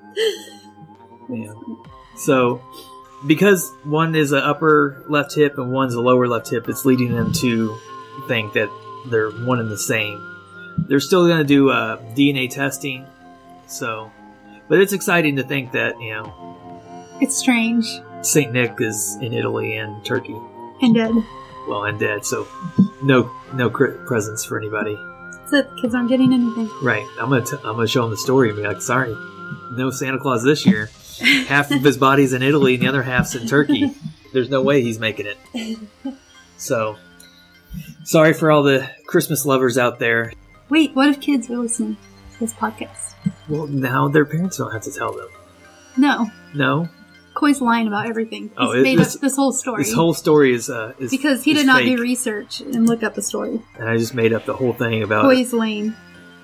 Yeah. 1.30 1.54
So, 2.16 2.60
because 3.26 3.66
one 3.84 4.14
is 4.14 4.32
an 4.32 4.40
upper 4.40 5.04
left 5.08 5.34
hip 5.34 5.56
and 5.56 5.72
one's 5.72 5.94
a 5.94 6.02
lower 6.02 6.28
left 6.28 6.50
hip, 6.50 6.68
it's 6.68 6.84
leading 6.84 7.12
them 7.14 7.32
to 7.40 7.78
think 8.28 8.52
that 8.52 8.68
they're 9.06 9.30
one 9.30 9.58
and 9.58 9.70
the 9.70 9.78
same. 9.78 10.22
They're 10.86 11.00
still 11.00 11.26
going 11.26 11.38
to 11.38 11.44
do 11.44 11.70
uh, 11.70 11.96
DNA 12.14 12.50
testing, 12.50 13.06
so, 13.68 14.12
but 14.68 14.80
it's 14.80 14.92
exciting 14.92 15.36
to 15.36 15.42
think 15.42 15.72
that 15.72 16.00
you 16.00 16.14
know 16.14 17.06
It's 17.20 17.36
strange 17.36 17.86
Saint 18.22 18.52
Nick 18.52 18.74
is 18.80 19.16
in 19.20 19.32
Italy 19.32 19.76
and 19.76 20.04
Turkey, 20.04 20.36
and 20.82 20.94
dead. 20.94 21.12
well, 21.68 21.84
and 21.84 21.98
dead. 22.00 22.24
So, 22.24 22.46
no, 23.02 23.30
no 23.54 23.70
cri- 23.70 23.96
presents 24.06 24.44
for 24.44 24.58
anybody. 24.58 24.96
So 25.46 25.62
the 25.62 25.80
kids 25.80 25.94
aren't 25.94 26.08
getting 26.08 26.32
anything. 26.32 26.68
Right. 26.82 27.06
I'm 27.20 27.30
gonna 27.30 27.44
t- 27.44 27.56
I'm 27.58 27.76
gonna 27.76 27.86
show 27.86 28.04
him 28.04 28.10
the 28.10 28.16
story 28.16 28.48
and 28.50 28.56
be 28.58 28.64
like, 28.66 28.82
sorry, 28.82 29.14
no 29.72 29.90
Santa 29.90 30.18
Claus 30.18 30.42
this 30.42 30.66
year. 30.66 30.90
Half 31.46 31.70
of 31.70 31.80
his 31.82 31.96
body's 32.08 32.32
in 32.32 32.42
Italy 32.42 32.74
and 32.74 32.82
the 32.82 32.88
other 32.88 33.02
half's 33.02 33.34
in 33.34 33.46
Turkey. 33.46 33.94
There's 34.32 34.50
no 34.50 34.62
way 34.62 34.82
he's 34.82 34.98
making 34.98 35.26
it. 35.26 35.78
So, 36.56 36.96
sorry 38.04 38.32
for 38.34 38.50
all 38.50 38.62
the 38.64 38.90
Christmas 39.06 39.46
lovers 39.46 39.78
out 39.78 39.98
there. 40.00 40.32
Wait, 40.68 40.94
what 40.94 41.08
if 41.08 41.20
kids 41.20 41.48
are 41.50 41.56
listening 41.56 41.96
to 42.34 42.40
this 42.40 42.52
podcast? 42.52 43.14
Well, 43.48 43.66
now 43.66 44.08
their 44.08 44.24
parents 44.24 44.56
don't 44.58 44.72
have 44.72 44.82
to 44.82 44.92
tell 44.92 45.12
them. 45.12 45.28
No, 45.96 46.30
No, 46.54 46.88
Coy's 47.34 47.60
lying 47.60 47.86
about 47.86 48.06
everything. 48.08 48.44
He's 48.44 48.52
Oh, 48.58 48.72
it- 48.72 48.82
made 48.82 48.98
this- 48.98 49.14
up 49.16 49.20
this 49.20 49.36
whole 49.36 49.52
story 49.52 49.82
this 49.84 49.92
whole 49.92 50.14
story 50.14 50.52
is 50.54 50.68
uh, 50.70 50.92
is 50.98 51.10
because 51.10 51.42
he 51.44 51.52
is 51.52 51.58
did 51.58 51.66
not 51.66 51.78
fake, 51.82 51.96
do 51.96 52.02
research 52.02 52.60
and 52.60 52.86
look 52.88 53.02
up 53.02 53.14
the 53.14 53.22
story. 53.22 53.60
and 53.78 53.88
I 53.88 53.96
just 53.96 54.14
made 54.14 54.32
up 54.32 54.44
the 54.44 54.54
whole 54.54 54.72
thing 54.72 55.02
about 55.02 55.22
Coy's 55.24 55.52
lame, 55.52 55.96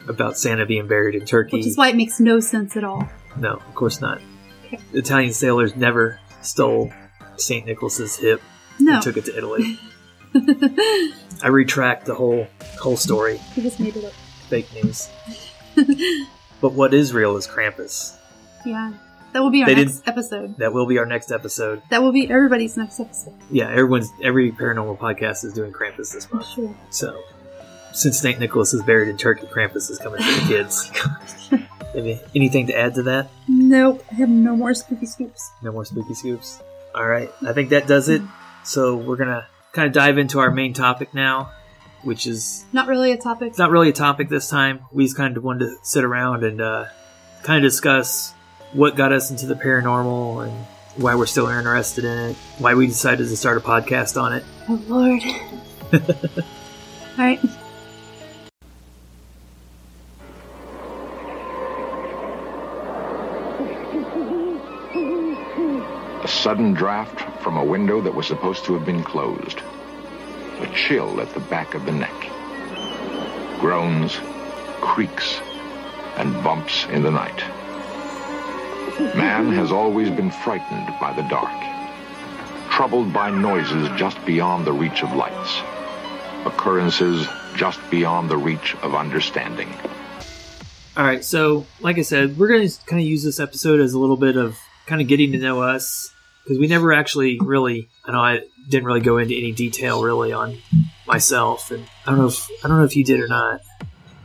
about 0.09 0.37
Santa 0.38 0.66
being 0.66 0.87
buried 0.87 1.14
in 1.14 1.24
Turkey. 1.26 1.56
which 1.59 1.66
is 1.66 1.76
why 1.76 1.88
it 1.88 1.96
makes 1.96 2.20
no 2.20 2.38
sense 2.40 2.76
at 2.76 2.85
all. 2.85 3.09
No, 3.37 3.54
of 3.54 3.74
course 3.74 4.00
not. 4.00 4.20
Italian 4.92 5.32
sailors 5.32 5.74
never 5.76 6.18
stole 6.42 6.92
Saint 7.37 7.66
Nicholas's 7.66 8.16
hip 8.16 8.40
No, 8.78 8.94
and 8.94 9.02
took 9.02 9.16
it 9.16 9.24
to 9.26 9.37
Italy. 9.37 9.78
I 11.42 11.48
retract 11.48 12.06
the 12.06 12.14
whole 12.14 12.46
whole 12.80 12.96
story. 12.96 13.38
he 13.54 13.62
just 13.62 13.78
made 13.80 13.96
it 13.96 14.04
up. 14.04 14.12
Fake 14.48 14.68
news. 14.74 15.09
but 16.64 16.72
what 16.72 16.94
is 16.94 17.12
real 17.12 17.37
is 17.37 17.46
Krampus. 17.46 18.16
Yeah, 18.64 18.94
that 19.35 19.42
will 19.42 19.50
be 19.50 19.61
our 19.61 19.66
They 19.66 19.85
next 19.85 20.09
episode. 20.09 20.57
That 20.57 20.72
will 20.72 20.87
be 20.87 20.96
our 20.96 21.05
next 21.05 21.31
episode. 21.31 21.83
That 21.90 22.00
will 22.00 22.11
be 22.11 22.31
everybody's 22.31 22.74
next 22.79 22.98
episode. 22.98 23.35
Yeah, 23.50 23.68
everyone's 23.68 24.11
every 24.22 24.50
paranormal 24.50 24.96
podcast 24.96 25.44
is 25.44 25.53
doing 25.53 25.74
Krampus 25.74 26.14
this 26.14 26.33
month. 26.33 26.46
sure. 26.46 26.74
So 26.88 27.22
since 27.92 28.18
Saint 28.18 28.40
Nicholas 28.40 28.72
is 28.72 28.83
buried 28.83 29.09
in 29.09 29.18
Turkey, 29.18 29.46
Krampus 29.46 29.90
is 29.90 29.98
coming 29.98 30.22
for 30.22 30.40
the 30.40 30.46
kids. 30.48 30.90
Oh 31.96 32.00
Maybe 32.00 32.18
anything 32.35 32.66
to 32.68 32.77
add 32.77 32.94
to 32.94 33.03
that? 33.05 33.29
Nope, 33.46 34.03
I 34.11 34.14
have 34.14 34.31
no 34.31 34.57
more 34.57 34.72
spooky 34.72 35.07
scoops. 35.07 35.53
No 35.62 35.70
more 35.70 35.85
spooky 35.85 36.14
scoops. 36.14 36.61
All 36.94 37.07
right, 37.07 37.31
I 37.46 37.53
think 37.53 37.68
that 37.70 37.87
does 37.87 38.09
it. 38.09 38.22
So 38.64 38.96
we're 38.96 39.16
gonna 39.16 39.46
kind 39.72 39.87
of 39.87 39.92
dive 39.92 40.16
into 40.16 40.40
our 40.40 40.50
main 40.50 40.72
topic 40.72 41.12
now, 41.12 41.53
which 42.04 42.26
is 42.26 42.64
Not 42.72 42.86
really 42.88 43.12
a 43.12 43.16
topic. 43.16 43.48
it's 43.48 43.58
not 43.58 43.70
really 43.70 43.88
a 43.90 43.92
topic 43.92 44.28
this 44.28 44.48
time. 44.48 44.80
We 44.92 45.04
just 45.04 45.16
kind 45.16 45.36
of 45.36 45.42
wanted 45.44 45.66
to 45.66 45.76
sit 45.82 46.04
around 46.04 46.44
and 46.44 46.60
uh, 46.60 46.86
kind 47.42 47.64
of 47.64 47.68
discuss 47.70 48.32
what 48.72 48.96
got 48.96 49.12
us 49.12 49.30
into 49.30 49.46
the 49.46 49.54
paranormal 49.54 50.46
and 50.46 50.52
why 50.96 51.14
we're 51.14 51.26
still 51.26 51.48
interested 51.48 52.04
in 52.04 52.30
it, 52.30 52.36
why 52.58 52.74
we 52.74 52.86
decided 52.86 53.26
to 53.28 53.36
start 53.36 53.56
a 53.56 53.60
podcast 53.60 54.20
on 54.20 54.32
it. 54.32 54.44
Oh 54.68 54.80
Lord. 54.88 55.22
All 55.92 57.18
right. 57.18 57.40
A 64.96 66.28
sudden 66.28 66.72
draft 66.72 67.20
from 67.42 67.56
a 67.56 67.64
window 67.64 68.00
that 68.00 68.14
was 68.14 68.26
supposed 68.26 68.64
to 68.64 68.74
have 68.74 68.86
been 68.86 69.02
closed. 69.02 69.58
A 70.64 70.74
chill 70.74 71.20
at 71.20 71.35
the 71.35 71.40
back 71.40 71.74
of 71.74 71.85
the 71.85 71.92
neck. 71.92 72.31
Groans, 73.61 74.18
creaks, 74.81 75.38
and 76.16 76.33
bumps 76.42 76.87
in 76.87 77.03
the 77.03 77.11
night. 77.11 77.37
Man 79.14 79.53
has 79.53 79.70
always 79.70 80.09
been 80.09 80.31
frightened 80.31 80.87
by 80.98 81.12
the 81.12 81.29
dark, 81.29 81.53
troubled 82.70 83.12
by 83.12 83.29
noises 83.29 83.90
just 83.98 84.24
beyond 84.24 84.64
the 84.64 84.72
reach 84.72 85.03
of 85.03 85.12
lights, 85.12 85.61
occurrences 86.46 87.29
just 87.57 87.79
beyond 87.90 88.31
the 88.31 88.38
reach 88.38 88.74
of 88.77 88.94
understanding. 88.94 89.68
All 90.96 91.05
right, 91.05 91.22
so 91.22 91.66
like 91.81 91.98
I 91.98 92.03
said, 92.03 92.38
we're 92.38 92.48
going 92.48 92.66
to 92.66 92.79
kind 92.87 93.03
of 93.03 93.07
use 93.07 93.22
this 93.22 93.38
episode 93.38 93.81
as 93.81 93.92
a 93.92 93.98
little 93.98 94.16
bit 94.16 94.38
of 94.38 94.57
kind 94.87 95.03
of 95.03 95.09
getting 95.09 95.33
to 95.33 95.38
know 95.38 95.61
us 95.61 96.13
because 96.44 96.59
we 96.59 96.66
never 96.68 96.92
actually 96.92 97.38
really. 97.40 97.88
I 98.04 98.12
know 98.12 98.20
I 98.20 98.40
didn't 98.68 98.85
really 98.85 99.00
go 99.00 99.18
into 99.18 99.35
any 99.35 99.52
detail 99.52 100.02
really 100.02 100.33
on 100.33 100.57
myself, 101.07 101.70
and 101.70 101.85
I 102.07 102.11
don't 102.11 102.18
know 102.20 102.26
if 102.26 102.48
I 102.64 102.68
don't 102.68 102.78
know 102.78 102.85
if 102.85 102.96
you 102.96 103.04
did 103.04 103.20
or 103.20 103.28
not 103.28 103.61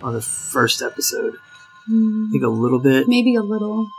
on 0.01 0.13
the 0.13 0.21
first 0.21 0.81
episode. 0.81 1.35
I 1.35 1.91
Mm, 1.91 2.31
think 2.31 2.43
a 2.43 2.47
little 2.49 2.77
bit. 2.79 3.07
maybe 3.07 3.33
a 3.35 3.41
little. 3.41 3.89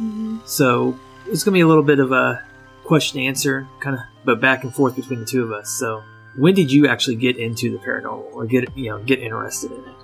Mm, 0.00 0.40
So 0.46 0.96
it's 1.26 1.42
gonna 1.44 1.54
be 1.54 1.60
a 1.60 1.66
little 1.66 1.82
bit 1.82 2.00
of 2.00 2.12
a 2.12 2.42
question 2.84 3.20
answer 3.20 3.66
kind 3.80 3.96
of, 3.96 4.02
but 4.24 4.40
back 4.40 4.64
and 4.64 4.74
forth 4.74 4.96
between 4.96 5.20
the 5.20 5.26
two 5.26 5.42
of 5.44 5.52
us. 5.52 5.70
So 5.70 6.02
when 6.36 6.54
did 6.54 6.70
you 6.70 6.86
actually 6.88 7.16
get 7.16 7.36
into 7.36 7.70
the 7.70 7.78
paranormal 7.78 8.32
or 8.34 8.46
get 8.46 8.76
you 8.76 8.90
know 8.90 8.98
get 9.02 9.20
interested 9.20 9.72
in 9.72 9.78
it? 9.80 9.94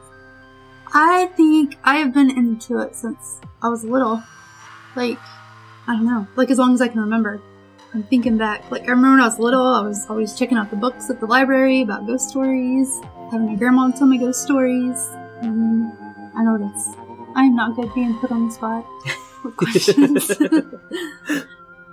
I 0.95 1.27
think 1.37 1.77
I 1.85 1.97
have 1.97 2.15
been 2.15 2.31
into 2.31 2.79
it 2.79 2.95
since 2.97 3.41
I 3.63 3.69
was 3.69 3.85
little. 3.85 4.23
Like, 4.95 5.19
I 5.89 5.93
don't 5.93 6.07
know, 6.07 6.27
like 6.37 6.51
as 6.51 6.59
long 6.59 6.75
as 6.75 6.81
I 6.81 6.89
can 6.89 7.01
remember. 7.01 7.41
I'm 7.95 8.03
thinking 8.03 8.37
back. 8.37 8.71
Like, 8.71 8.83
I 8.83 8.89
remember 8.89 9.13
when 9.13 9.21
I 9.21 9.25
was 9.25 9.39
little, 9.39 9.67
I 9.67 9.81
was 9.81 10.05
always 10.11 10.39
checking 10.39 10.59
out 10.59 10.69
the 10.69 10.77
books 10.77 11.09
at 11.09 11.19
the 11.19 11.27
library 11.27 11.81
about 11.81 12.07
ghost 12.07 12.29
stories, 12.29 13.01
having 13.31 13.47
my 13.47 13.55
grandma 13.55 13.91
tell 13.91 14.07
me 14.07 14.19
ghost 14.19 14.43
stories. 14.43 15.09
And 15.41 15.93
I 16.37 16.43
know 16.43 16.59
that's. 16.59 16.95
I 17.35 17.45
am 17.45 17.57
not 17.57 17.75
good 17.75 17.93
being 17.95 18.15
put 18.19 18.31
on 18.33 18.49
the 18.49 18.53
spot 18.53 18.87
with 19.45 19.57
questions. 19.57 20.31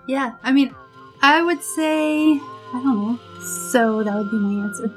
yeah, 0.08 0.34
I 0.44 0.52
mean, 0.52 0.76
I 1.22 1.42
would 1.42 1.64
say. 1.64 2.34
I 2.34 2.82
don't 2.84 2.86
know. 2.86 3.20
So 3.72 4.04
that 4.04 4.14
would 4.14 4.32
be 4.32 4.38
my 4.38 4.66
answer. 4.66 4.88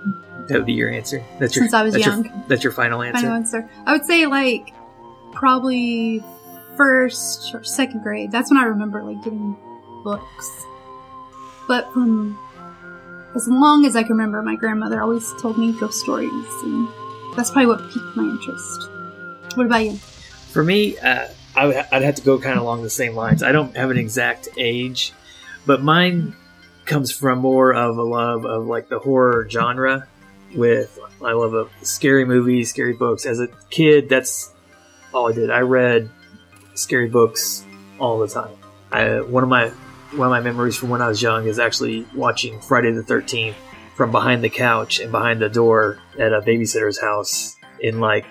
That 0.49 0.59
would 0.59 0.67
be 0.67 0.73
your 0.73 0.91
answer. 0.91 1.23
That's 1.39 1.55
your 1.55 1.65
Since 1.65 1.75
I 1.75 1.83
was 1.83 1.97
young. 1.97 2.25
Your, 2.25 2.45
that's 2.49 2.65
your 2.65 2.73
final 2.73 3.03
answer. 3.03 3.21
Final 3.21 3.37
answer. 3.37 3.71
I 3.87 3.93
would 3.93 4.05
say 4.05 4.27
like 4.27 4.73
probably 5.33 6.25
first 6.77 7.55
or 7.55 7.65
second 7.65 8.03
grade. 8.03 8.31
That's 8.31 8.51
when 8.51 8.59
I 8.59 8.65
remember 8.65 9.03
like 9.03 9.23
getting 9.23 9.57
books. 10.05 10.67
But 11.67 11.93
from 11.93 12.39
as 13.35 13.47
long 13.49 13.85
as 13.85 13.97
I 13.97 14.03
can 14.03 14.13
remember, 14.13 14.43
my 14.43 14.57
grandmother 14.57 15.03
always 15.03 15.33
told 15.41 15.59
me 15.59 15.79
ghost 15.79 16.01
stories, 16.01 16.31
and 16.63 16.89
that's 17.37 17.51
probably 17.51 17.67
what 17.67 17.81
piqued 17.91 18.17
my 18.17 18.23
interest. 18.23 18.91
What 19.57 19.67
about 19.67 19.85
you? 19.85 19.97
For 20.53 20.65
me, 20.65 20.97
uh, 20.99 21.29
I 21.55 21.67
would, 21.67 21.77
I'd 21.77 22.03
have 22.03 22.15
to 22.17 22.23
go 22.23 22.39
kind 22.39 22.57
of 22.57 22.63
along 22.63 22.83
the 22.83 22.91
same 22.91 23.15
lines. 23.15 23.43
I 23.43 23.53
don't 23.53 23.77
have 23.77 23.91
an 23.91 23.99
exact 23.99 24.49
age, 24.57 25.13
but 25.67 25.83
mine 25.83 26.35
comes 26.87 27.11
from 27.11 27.41
more 27.41 27.75
of 27.75 27.99
a 27.99 28.03
love 28.03 28.47
of 28.47 28.67
like 28.67 28.89
the 28.89 28.99
horror 28.99 29.47
genre. 29.51 30.07
With 30.55 30.99
I 31.23 31.33
love 31.33 31.55
a 31.55 31.69
scary 31.85 32.25
movies, 32.25 32.71
scary 32.71 32.95
books. 32.95 33.27
As 33.27 33.41
a 33.41 33.49
kid, 33.69 34.09
that's 34.09 34.53
all 35.13 35.29
I 35.29 35.33
did. 35.33 35.51
I 35.51 35.61
read 35.61 36.09
scary 36.77 37.09
books 37.09 37.65
all 37.99 38.19
the 38.19 38.29
time. 38.29 38.55
I, 38.93 39.21
one 39.21 39.43
of 39.43 39.49
my 39.49 39.69
one 40.13 40.29
of 40.29 40.31
my 40.31 40.41
memories 40.41 40.77
from 40.77 40.91
when 40.91 41.03
I 41.03 41.09
was 41.09 41.21
young 41.21 41.47
is 41.47 41.59
actually 41.59 42.07
watching 42.15 42.61
Friday 42.61 42.93
the 42.93 43.03
Thirteenth 43.03 43.57
from 43.97 44.13
behind 44.13 44.45
the 44.45 44.49
couch 44.49 45.01
and 45.01 45.11
behind 45.11 45.41
the 45.41 45.49
door 45.49 45.99
at 46.19 46.33
a 46.33 46.41
babysitter's 46.41 47.01
house 47.01 47.57
in 47.81 47.99
like 47.99 48.27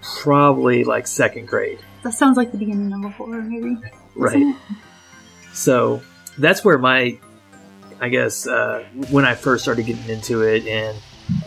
probably 0.00 0.84
like 0.84 1.06
second 1.06 1.46
grade. 1.48 1.80
That 2.02 2.12
sounds 2.12 2.36
like 2.36 2.52
the 2.52 2.58
beginning 2.58 2.92
of 2.92 3.04
a 3.04 3.08
horror 3.10 3.42
movie. 3.42 3.80
Right. 4.14 4.56
So 5.52 6.02
that's 6.38 6.64
where 6.64 6.78
my, 6.78 7.18
I 8.00 8.08
guess, 8.08 8.46
uh, 8.46 8.84
when 9.10 9.24
I 9.24 9.34
first 9.34 9.64
started 9.64 9.86
getting 9.86 10.08
into 10.08 10.42
it 10.42 10.66
and 10.66 10.96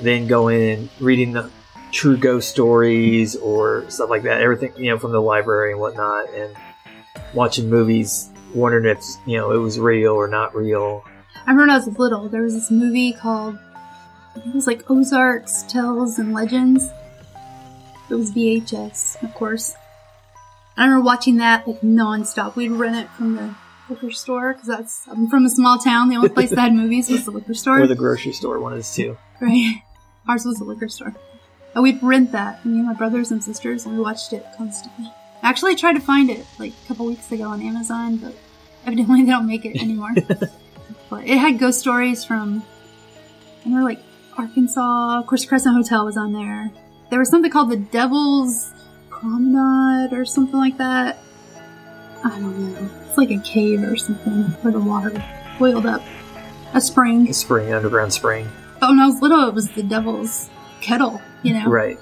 then 0.02 0.28
going 0.28 0.62
and 0.72 0.90
reading 1.00 1.32
the 1.32 1.50
true 1.92 2.18
ghost 2.18 2.50
stories 2.50 3.36
or 3.36 3.90
stuff 3.90 4.10
like 4.10 4.24
that. 4.24 4.42
Everything 4.42 4.74
you 4.78 4.92
know 4.92 5.00
from 5.00 5.12
the 5.12 5.22
library 5.22 5.72
and 5.72 5.80
whatnot, 5.80 6.34
and 6.34 6.56
watching 7.34 7.70
movies, 7.70 8.30
wondering 8.54 8.86
if 8.86 9.04
you 9.26 9.38
know 9.38 9.52
it 9.52 9.58
was 9.58 9.80
real 9.80 10.14
or 10.14 10.28
not 10.28 10.56
real. 10.56 11.04
I 11.36 11.52
remember 11.52 11.62
when 11.62 11.70
I 11.72 11.78
was 11.78 12.00
little, 12.00 12.30
there 12.30 12.44
was 12.44 12.54
this 12.54 12.70
movie 12.70 13.14
called, 13.14 13.58
it 14.36 14.54
was 14.54 14.68
like 14.68 14.90
Ozarks, 14.90 15.64
Tales, 15.64 16.20
and 16.20 16.34
Legends. 16.34 16.90
It 18.10 18.16
was 18.16 18.32
VHS, 18.32 19.24
of 19.24 19.34
course. 19.34 19.76
I 20.78 20.84
remember 20.84 21.06
watching 21.06 21.38
that 21.38 21.68
like 21.68 21.82
nonstop. 21.82 22.56
We'd 22.56 22.72
rent 22.72 22.96
it 22.96 23.10
from 23.12 23.36
the 23.36 23.56
liquor 23.90 24.12
store 24.12 24.54
because 24.54 24.68
that's 24.68 25.08
I'm 25.08 25.28
from 25.28 25.46
a 25.46 25.50
small 25.50 25.78
town. 25.78 26.10
The 26.10 26.16
only 26.16 26.30
place 26.30 26.52
that 26.52 26.60
had 26.60 26.74
movies 26.76 27.10
was 27.10 27.26
the 27.26 27.32
liquor 27.32 27.54
store. 27.54 27.82
Or 27.82 27.88
the 27.88 27.96
grocery 27.96 28.34
store, 28.34 28.60
one 28.60 28.74
of 28.74 28.80
the 28.80 28.84
two. 28.84 29.18
Right. 29.42 29.84
Ours 30.28 30.46
was 30.46 30.58
the 30.58 30.64
liquor 30.64 30.88
store. 30.88 31.16
And 31.74 31.84
we'd 31.84 32.02
rent 32.02 32.32
that, 32.32 32.66
me 32.66 32.80
and 32.80 32.88
my 32.88 32.94
brothers 32.94 33.32
and 33.32 33.44
sisters, 33.44 33.86
and 33.86 33.96
we 33.96 34.02
watched 34.02 34.34
it 34.34 34.46
constantly. 34.58 35.12
I 35.42 35.50
actually 35.50 35.76
tried 35.76 35.94
to 35.94 36.00
find 36.00 36.30
it 36.30 36.46
like 36.58 36.74
a 36.84 36.88
couple 36.88 37.06
weeks 37.06 37.32
ago 37.32 37.46
on 37.50 37.62
Amazon, 37.62 38.18
but 38.18 38.36
evidently 38.86 39.22
they 39.24 39.32
don't 39.32 39.48
make 39.48 39.66
it 39.66 39.82
anymore. 39.82 40.12
but 41.10 41.28
it 41.28 41.38
had 41.38 41.60
ghost 41.60 41.80
stories 41.80 42.26
from, 42.26 42.64
I 43.62 43.66
remember 43.66 43.86
like 43.86 44.00
Arkansas. 44.38 45.20
Of 45.20 45.28
course, 45.28 45.46
Crescent 45.46 45.76
Hotel 45.76 46.06
was 46.06 46.18
on 46.18 46.34
there. 46.34 46.72
There 47.10 47.20
was 47.20 47.30
something 47.30 47.52
called 47.52 47.70
the 47.70 47.78
Devil's 47.78 48.72
Promenade 49.10 50.14
or 50.14 50.26
something 50.26 50.60
like 50.60 50.78
that. 50.78 51.18
I 52.24 52.30
don't 52.40 52.74
know. 52.74 52.90
It's 53.08 53.18
like 53.18 53.32
a 53.32 53.40
cave 53.40 53.84
or 53.84 53.96
something 53.96 54.44
where 54.62 54.74
the 54.74 54.80
water 54.80 55.12
boiled 55.58 55.86
up. 55.86 56.02
A 56.74 56.82
spring. 56.82 57.30
A 57.30 57.34
spring, 57.34 57.74
underground 57.74 58.14
spring. 58.14 58.48
But 58.80 58.90
when 58.90 59.00
I 59.00 59.08
was 59.08 59.22
little, 59.22 59.48
it 59.48 59.54
was 59.54 59.70
the 59.72 59.84
devil's 59.84 60.50
kettle, 60.82 61.22
you 61.44 61.54
know? 61.54 61.66
Right. 61.68 62.00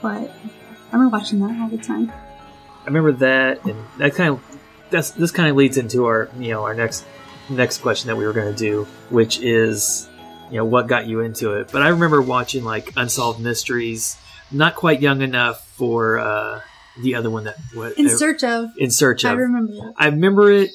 But 0.00 0.30
I 0.30 0.92
remember 0.96 1.16
watching 1.16 1.40
that 1.40 1.60
all 1.60 1.68
the 1.68 1.78
time. 1.78 2.10
I 2.82 2.86
remember 2.86 3.12
that, 3.12 3.64
and 3.64 3.76
that 3.98 4.14
kind 4.14 4.30
of 4.30 4.40
that's 4.90 5.10
this 5.12 5.30
kind 5.30 5.48
of 5.48 5.56
leads 5.56 5.76
into 5.78 6.06
our 6.06 6.28
you 6.38 6.50
know 6.50 6.64
our 6.64 6.74
next 6.74 7.04
next 7.48 7.78
question 7.78 8.08
that 8.08 8.16
we 8.16 8.26
were 8.26 8.32
going 8.32 8.52
to 8.52 8.58
do, 8.58 8.84
which 9.10 9.38
is 9.40 10.08
you 10.50 10.56
know 10.56 10.64
what 10.64 10.86
got 10.88 11.06
you 11.06 11.20
into 11.20 11.52
it. 11.54 11.70
But 11.72 11.82
I 11.82 11.88
remember 11.88 12.20
watching 12.20 12.64
like 12.64 12.92
Unsolved 12.96 13.40
Mysteries, 13.40 14.16
not 14.50 14.74
quite 14.74 15.00
young 15.00 15.22
enough 15.22 15.66
for 15.68 16.18
uh, 16.18 16.60
the 17.00 17.14
other 17.14 17.30
one 17.30 17.44
that 17.44 17.56
what 17.74 17.96
In 17.96 18.08
search 18.08 18.42
of. 18.42 18.70
in 18.76 18.90
search 18.90 19.24
of. 19.24 19.30
I 19.30 19.34
remember 19.34 19.72
that. 19.74 19.94
I 19.96 20.06
remember 20.06 20.50
it, 20.50 20.70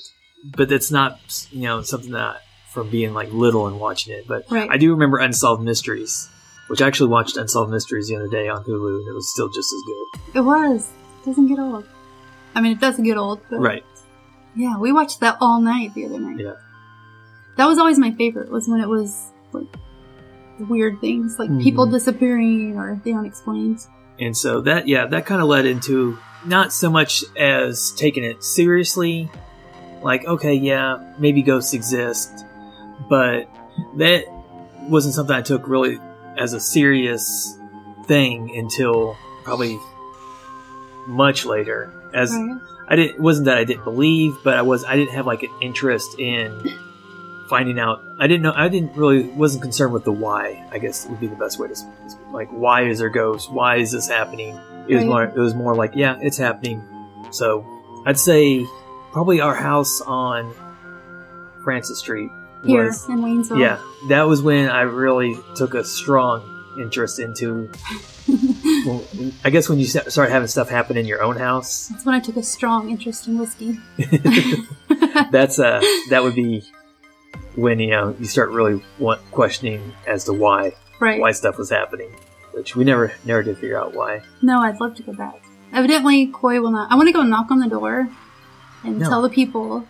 but 0.45 0.71
it's 0.71 0.89
not 0.91 1.19
you 1.51 1.63
know 1.63 1.81
something 1.81 2.12
that 2.13 2.41
from 2.69 2.89
being 2.89 3.13
like 3.13 3.31
little 3.33 3.67
and 3.67 3.79
watching 3.79 4.13
it. 4.13 4.27
But 4.27 4.45
Right. 4.49 4.69
I 4.71 4.77
do 4.77 4.91
remember 4.91 5.17
Unsolved 5.17 5.62
Mysteries, 5.63 6.29
which 6.67 6.82
I 6.82 6.88
actually 6.88 7.10
watched 7.10 7.38
Unsolved 7.38 7.71
Mysteries 7.71 8.08
the 8.08 8.15
other 8.15 8.27
day 8.27 8.47
on 8.47 8.63
Hulu, 8.63 8.99
and 8.99 9.08
it 9.08 9.13
was 9.13 9.30
still 9.30 9.49
just 9.49 9.73
as 9.73 9.82
good. 9.84 10.21
It 10.36 10.41
was. 10.41 10.89
It 11.21 11.25
doesn't 11.25 11.47
get 11.47 11.60
old. 11.60 11.86
I 12.56 12.62
mean, 12.62 12.71
it 12.73 12.80
doesn't 12.82 13.03
get 13.03 13.17
old, 13.17 13.41
but. 13.49 13.60
Right. 13.60 13.86
Yeah, 14.56 14.77
we 14.77 14.91
watched 14.91 15.19
that 15.19 15.38
all 15.39 15.62
night 15.62 15.93
the 15.93 16.06
other 16.06 16.19
night. 16.19 16.39
Yeah. 16.39 16.53
That 17.58 17.65
was 17.67 17.77
always 17.77 17.97
my 17.99 18.12
favorite, 18.12 18.51
was 18.51 18.67
when 18.67 18.82
it 18.82 18.88
was 18.89 19.32
like 19.51 19.67
weird 20.60 20.99
things, 20.99 21.38
like 21.39 21.49
Mhm. 21.49 21.62
people 21.62 21.86
disappearing 21.86 22.77
or 22.77 22.99
the 23.03 23.13
unexplained. 23.13 23.80
And 24.19 24.36
so 24.36 24.62
that, 24.62 24.88
yeah, 24.88 25.06
that 25.08 25.25
kind 25.27 25.41
of 25.41 25.47
led 25.47 25.65
into 25.65 26.17
not 26.45 26.73
so 26.73 26.89
much 26.89 27.23
as 27.38 27.91
taking 27.91 28.23
it 28.23 28.43
seriously, 28.43 29.30
like, 30.01 30.25
okay, 30.25 30.53
yeah, 30.53 30.97
maybe 31.19 31.41
ghosts 31.43 31.73
exist, 31.73 32.32
but 33.10 33.47
that 33.97 34.25
wasn't 34.89 35.13
something 35.13 35.36
I 35.36 35.41
took 35.41 35.67
really 35.67 35.99
as 36.38 36.54
a 36.54 36.60
serious 36.60 37.58
thing 38.06 38.56
until 38.56 39.17
probably 39.43 39.80
much 41.08 41.45
later. 41.45 41.91
As 42.13 42.32
Right. 42.32 42.60
I 42.89 42.95
didn't, 42.95 43.19
wasn't 43.19 43.45
that 43.45 43.58
I 43.58 43.63
didn't 43.63 43.84
believe, 43.84 44.38
but 44.43 44.56
I 44.56 44.62
was, 44.62 44.86
I 44.86 44.95
didn't 44.95 45.13
have 45.13 45.26
like 45.26 45.43
an 45.43 45.50
interest 45.62 46.17
in 46.19 46.52
finding 47.50 47.80
out. 47.80 48.02
I 48.19 48.28
didn't 48.28 48.43
know, 48.43 48.54
I 48.56 48.67
didn't 48.69 48.95
really, 48.95 49.23
wasn't 49.23 49.62
concerned 49.63 49.93
with 49.93 50.04
the 50.06 50.12
why, 50.12 50.65
I 50.71 50.80
guess 50.80 51.06
would 51.08 51.19
be 51.19 51.28
the 51.28 51.36
best 51.36 51.60
way 51.60 51.67
to, 51.67 51.76
like, 52.32 52.50
why 52.50 52.84
is 52.88 53.00
there 53.00 53.10
ghosts? 53.10 53.50
Why 53.50 53.78
is 53.78 53.91
this 53.91 54.08
happening? 54.08 54.58
It 54.88 54.95
was 54.95 55.04
Right. 55.04 55.08
more, 55.10 55.23
it 55.23 55.36
was 55.38 55.54
more 55.54 55.76
like, 55.76 55.91
yeah, 55.95 56.17
it's 56.21 56.38
happening. 56.38 56.82
So 57.32 57.65
I'd 58.06 58.17
say 58.19 58.65
probably 59.12 59.41
our 59.41 59.56
house 59.56 60.02
on 60.02 60.54
Francis 61.63 62.00
Street 62.00 62.32
Here 62.67 62.86
was, 62.86 63.08
in 63.10 63.17
Waynesville. 63.21 63.60
yeah, 63.60 63.80
that 64.10 64.23
was 64.23 64.41
when 64.41 64.69
I 64.69 64.82
really 64.82 65.36
took 65.56 65.73
a 65.73 65.84
strong 65.84 66.41
interest 66.80 67.19
into, 67.19 67.71
well, 68.86 69.03
I 69.43 69.49
guess 69.49 69.67
when 69.69 69.80
you 69.80 69.86
start 69.86 70.30
having 70.30 70.47
stuff 70.47 70.69
happen 70.69 70.95
in 70.97 71.06
your 71.06 71.23
own 71.23 71.38
house, 71.38 71.88
That's 71.88 72.06
when 72.06 72.13
I 72.15 72.19
took 72.19 72.38
a 72.38 72.43
strong 72.43 72.89
interest 72.89 73.27
in 73.27 73.38
whiskey. 73.38 73.80
that's 75.32 75.58
uh 75.60 75.82
that 76.10 76.21
would 76.23 76.36
be 76.36 76.63
when 77.56 77.80
you 77.80 77.89
know 77.89 78.15
you 78.19 78.25
start 78.25 78.51
really 78.51 78.82
want, 78.99 79.19
questioning 79.32 79.93
as 80.06 80.25
to 80.25 80.34
why 80.34 80.73
right. 80.99 81.19
why 81.19 81.32
stuff 81.32 81.58
was 81.58 81.69
happening 81.71 82.10
which 82.51 82.75
we 82.75 82.84
never 82.84 83.12
never 83.25 83.41
did 83.41 83.58
figure 83.58 83.80
out 83.80 83.93
why 83.95 84.21
No, 84.41 84.60
I'd 84.60 84.80
love 84.80 84.95
to 84.95 85.03
go 85.03 85.13
back. 85.13 85.41
Evidently, 85.73 86.27
Coy 86.27 86.62
will 86.62 86.71
not. 86.71 86.91
I 86.91 86.95
want 86.95 87.08
to 87.08 87.13
go 87.13 87.23
knock 87.23 87.51
on 87.51 87.60
the 87.60 87.67
door 87.67 88.08
and 88.84 88.99
No. 88.99 89.10
tell 89.10 89.21
the 89.21 89.30
people 89.30 89.86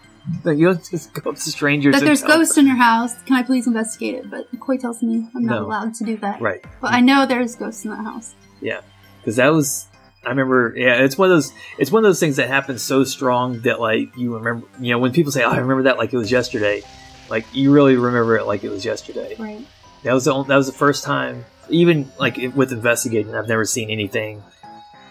you 0.46 0.66
don't 0.68 0.90
just 0.90 1.14
go 1.14 1.32
up 1.32 1.36
to 1.38 1.42
strangers 1.52 1.94
that 1.96 2.04
there's 2.04 2.22
ghosts 2.24 2.58
in 2.58 2.68
your 2.68 2.76
house. 2.76 3.14
Can 3.24 3.36
I 3.36 3.44
please 3.44 3.68
investigate 3.68 4.16
it? 4.16 4.30
But 4.30 4.48
Coy 4.60 4.78
tells 4.78 5.02
me 5.02 5.28
I'm 5.36 5.46
not 5.46 5.62
No. 5.62 5.66
allowed 5.68 5.94
to 5.96 6.04
do 6.04 6.18
that. 6.18 6.42
right 6.42 6.64
But 6.82 6.94
I 6.94 7.00
know 7.02 7.26
there's 7.26 7.56
ghosts 7.56 7.84
in 7.86 7.92
that 7.92 8.04
house. 8.04 8.36
Yeah, 8.62 8.82
because 9.20 9.36
that 9.38 9.50
was 9.50 9.88
i 10.26 10.30
remember 10.30 10.74
yeah 10.76 10.96
it's 11.04 11.18
one 11.18 11.30
of 11.30 11.36
those 11.38 11.54
it's 11.78 11.92
one 11.92 12.04
of 12.04 12.10
those 12.10 12.20
things 12.20 12.36
that 12.36 12.48
happens 12.50 12.82
so 12.82 13.04
strong 13.06 13.62
that 13.62 13.80
like 13.80 14.18
you 14.18 14.36
remember 14.36 14.68
you 14.82 14.92
know 14.92 14.98
when 15.00 15.14
people 15.14 15.32
say 15.32 15.44
oh, 15.44 15.50
i 15.52 15.58
remember 15.58 15.84
that 15.84 15.98
like 15.98 16.12
it 16.12 16.18
was 16.18 16.32
yesterday 16.32 16.82
like 17.30 17.46
you 17.54 17.72
really 17.72 17.96
remember 17.96 18.36
it 18.36 18.46
like 18.46 18.64
it 18.64 18.70
was 18.70 18.84
yesterday 18.84 19.36
Right. 19.40 19.66
That 20.04 20.14
was 20.14 20.26
the 20.26 20.34
only, 20.34 20.48
that 20.50 20.56
was 20.58 20.68
the 20.68 20.74
first 20.74 21.04
time, 21.04 21.46
even 21.70 22.12
like 22.20 22.38
with 22.56 22.72
investigating, 22.74 23.36
I've 23.36 23.48
never 23.48 23.64
seen 23.66 23.90
anything 23.90 24.44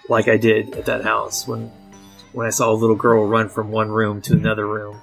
like 0.09 0.29
I 0.29 0.37
did 0.37 0.75
at 0.77 0.87
that 0.87 1.03
house 1.05 1.47
when 1.47 1.71
when 2.37 2.47
I 2.47 2.51
saw 2.51 2.71
a 2.71 2.77
little 2.77 2.97
girl 2.97 3.27
run 3.27 3.49
from 3.49 3.71
one 3.71 3.89
room 3.89 4.21
to 4.23 4.35
another 4.35 4.67
room, 4.67 5.01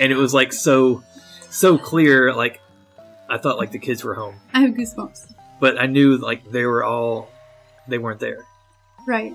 and 0.00 0.10
it 0.12 0.16
was 0.16 0.34
like 0.34 0.52
so 0.52 1.02
so 1.48 1.78
clear. 1.78 2.34
Like 2.34 2.60
I 3.30 3.38
thought 3.38 3.56
like 3.56 3.70
the 3.70 3.78
kids 3.78 4.02
were 4.04 4.14
home, 4.14 4.34
I 4.52 4.60
have 4.60 4.70
goosebumps. 4.72 5.32
but 5.60 5.80
I 5.80 5.86
knew 5.86 6.16
like 6.18 6.50
they 6.50 6.66
were 6.66 6.82
all 6.84 7.30
they 7.88 7.98
weren't 7.98 8.20
there. 8.20 8.44
Right. 9.06 9.32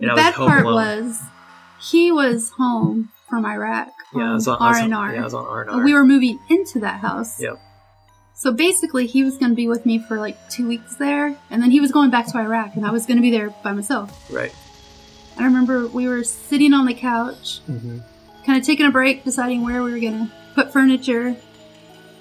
And 0.00 0.10
I 0.10 0.14
the 0.14 0.22
was 0.40 0.48
part 0.48 0.64
alone. 0.66 0.74
was 0.74 1.20
he 1.80 2.12
was 2.12 2.50
home 2.50 3.10
from 3.28 3.44
Iraq. 3.46 3.88
Yeah, 4.14 4.30
I 4.30 4.34
was 4.34 4.46
on 4.46 4.58
R 4.60 4.76
and 4.76 4.94
R. 4.94 5.14
Yeah, 5.14 5.20
I 5.22 5.24
was 5.24 5.34
on 5.34 5.46
R 5.46 5.62
and 5.62 5.70
R. 5.70 5.82
We 5.84 5.94
were 5.94 6.04
moving 6.04 6.38
into 6.50 6.80
that 6.80 7.00
house. 7.00 7.40
Yep. 7.40 7.58
So 8.34 8.52
basically, 8.52 9.06
he 9.06 9.22
was 9.22 9.38
going 9.38 9.50
to 9.52 9.56
be 9.56 9.68
with 9.68 9.86
me 9.86 9.98
for 9.98 10.18
like 10.18 10.36
two 10.50 10.66
weeks 10.68 10.96
there, 10.96 11.36
and 11.50 11.62
then 11.62 11.70
he 11.70 11.80
was 11.80 11.92
going 11.92 12.10
back 12.10 12.26
to 12.32 12.38
Iraq, 12.38 12.74
and 12.76 12.84
I 12.84 12.90
was 12.90 13.06
going 13.06 13.16
to 13.16 13.22
be 13.22 13.30
there 13.30 13.50
by 13.62 13.72
myself. 13.72 14.30
right. 14.30 14.52
I 15.38 15.44
remember 15.44 15.86
we 15.88 16.06
were 16.08 16.24
sitting 16.24 16.72
on 16.74 16.86
the 16.86 16.94
couch, 16.94 17.60
hmm 17.66 17.98
kind 18.44 18.58
of 18.58 18.66
taking 18.66 18.84
a 18.86 18.90
break, 18.90 19.22
deciding 19.22 19.62
where 19.64 19.84
we 19.84 19.92
were 19.92 20.00
going 20.00 20.26
to 20.26 20.32
put 20.56 20.72
furniture, 20.72 21.36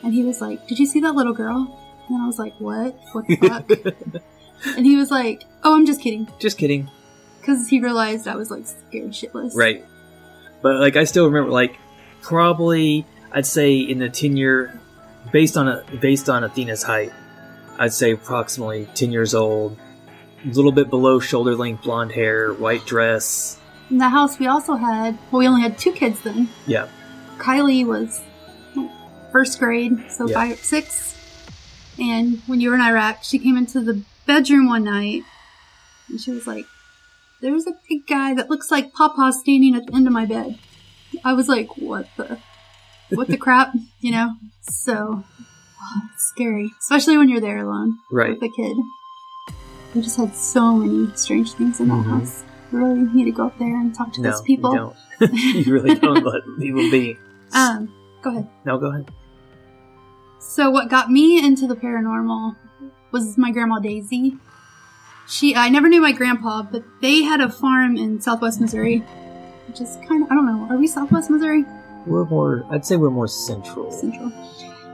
and 0.03 0.13
he 0.13 0.23
was 0.23 0.39
like, 0.39 0.67
"Did 0.67 0.77
you 0.77 0.85
see 0.85 0.99
that 1.01 1.13
little 1.15 1.33
girl?" 1.33 1.77
And 2.07 2.21
I 2.21 2.27
was 2.27 2.37
like, 2.37 2.53
"What? 2.59 2.95
What 3.13 3.25
the 3.27 3.35
fuck?" 3.37 4.21
and 4.77 4.85
he 4.85 4.95
was 4.95 5.09
like, 5.09 5.45
"Oh, 5.63 5.75
I'm 5.75 5.85
just 5.87 5.99
kidding," 5.99 6.27
Just 6.39 6.59
kidding. 6.59 6.89
because 7.39 7.69
he 7.69 7.79
realized 7.79 8.27
I 8.27 8.35
was 8.35 8.51
like 8.51 8.67
scared 8.67 9.11
shitless. 9.13 9.55
Right. 9.55 9.83
But 10.61 10.75
like 10.75 10.95
I 10.95 11.05
still 11.05 11.25
remember 11.25 11.49
like 11.49 11.75
probably 12.21 13.05
I'd 13.31 13.47
say 13.47 13.77
in 13.79 13.97
the 13.97 14.09
ten 14.09 14.37
year 14.37 14.79
based 15.31 15.57
on 15.57 15.67
a 15.67 15.83
based 15.99 16.29
on 16.29 16.43
Athena's 16.43 16.83
height, 16.83 17.11
I'd 17.79 17.93
say 17.93 18.11
approximately 18.11 18.87
ten 18.93 19.11
years 19.11 19.33
old, 19.33 19.75
little 20.45 20.71
bit 20.71 20.89
below 20.89 21.19
shoulder 21.19 21.55
length 21.55 21.83
blonde 21.83 22.11
hair, 22.13 22.53
white 22.53 22.85
dress. 22.85 23.59
In 23.89 23.97
the 23.97 24.09
house, 24.09 24.39
we 24.39 24.47
also 24.47 24.75
had 24.75 25.17
well, 25.31 25.39
we 25.39 25.47
only 25.47 25.61
had 25.61 25.77
two 25.77 25.91
kids 25.91 26.21
then. 26.21 26.49
Yeah. 26.67 26.87
Kylie 27.37 27.85
was 27.85 28.21
first 29.31 29.59
grade, 29.59 29.93
so 30.09 30.27
Yeah. 30.27 30.33
five, 30.35 30.57
six. 30.59 31.17
And 31.99 32.41
when 32.47 32.61
you 32.61 32.69
were 32.69 32.75
in 32.75 32.81
Iraq, 32.81 33.23
she 33.23 33.37
came 33.39 33.57
into 33.57 33.81
the 33.81 34.01
bedroom 34.25 34.67
one 34.67 34.83
night 34.83 35.23
and 36.09 36.19
she 36.21 36.31
was 36.31 36.47
like, 36.47 36.65
There's 37.41 37.67
a 37.67 37.73
big 37.89 38.07
guy 38.07 38.33
that 38.35 38.49
looks 38.49 38.71
like 38.71 38.93
Papa 38.93 39.33
standing 39.33 39.75
at 39.75 39.85
the 39.87 39.95
end 39.95 40.07
of 40.07 40.13
my 40.13 40.25
bed. 40.25 40.57
I 41.25 41.33
was 41.33 41.47
like, 41.47 41.77
What 41.77 42.07
the? 42.17 42.39
What 43.09 43.27
the 43.27 43.37
crap? 43.45 43.73
You 43.99 44.11
know? 44.11 44.35
So, 44.61 45.23
it's 46.13 46.27
scary. 46.33 46.71
Especially 46.79 47.17
when 47.17 47.27
you're 47.29 47.41
there 47.41 47.57
alone 47.57 47.97
Right. 48.11 48.29
with 48.39 48.43
a 48.43 48.53
kid. 48.55 48.77
We 49.93 50.01
just 50.01 50.17
had 50.17 50.35
so 50.35 50.73
many 50.75 51.11
strange 51.15 51.53
things 51.53 51.79
in 51.79 51.87
that 51.89 52.05
Mhm. 52.05 52.19
house. 52.19 52.43
We 52.71 52.79
really 52.79 53.01
need 53.13 53.25
to 53.25 53.31
go 53.31 53.47
up 53.47 53.57
there 53.59 53.75
and 53.79 53.93
talk 53.93 54.13
to 54.13 54.21
No, 54.21 54.31
those 54.31 54.41
people. 54.41 54.71
you 54.73 54.77
don't. 55.19 55.33
you 55.65 55.73
really 55.73 55.95
don't 55.99 56.23
let 56.25 56.41
people 56.59 56.89
be. 56.89 57.17
Um, 57.53 57.89
go 58.21 58.29
ahead. 58.31 58.47
no, 58.65 58.77
go 58.77 58.87
ahead. 58.87 59.11
So 60.39 60.69
what 60.69 60.89
got 60.89 61.11
me 61.11 61.37
into 61.43 61.67
the 61.67 61.75
paranormal 61.75 62.55
was 63.11 63.37
my 63.37 63.51
grandma 63.51 63.79
Daisy. 63.79 64.37
she 65.27 65.55
I 65.55 65.69
never 65.69 65.87
knew 65.89 66.01
my 66.01 66.11
grandpa, 66.13 66.63
but 66.63 66.83
they 67.01 67.21
had 67.23 67.41
a 67.41 67.49
farm 67.49 67.97
in 67.97 68.21
Southwest 68.21 68.59
Missouri, 68.61 68.99
which 69.67 69.81
is 69.81 69.97
kind 70.07 70.23
of 70.23 70.31
I 70.31 70.35
don't 70.35 70.45
know. 70.45 70.67
Are 70.69 70.77
we 70.77 70.87
Southwest 70.87 71.29
Missouri? 71.29 71.65
We're 72.07 72.25
more. 72.25 72.65
I'd 72.71 72.85
say 72.85 72.95
we're 72.95 73.11
more 73.11 73.27
central. 73.27 73.91
Central. 73.91 74.31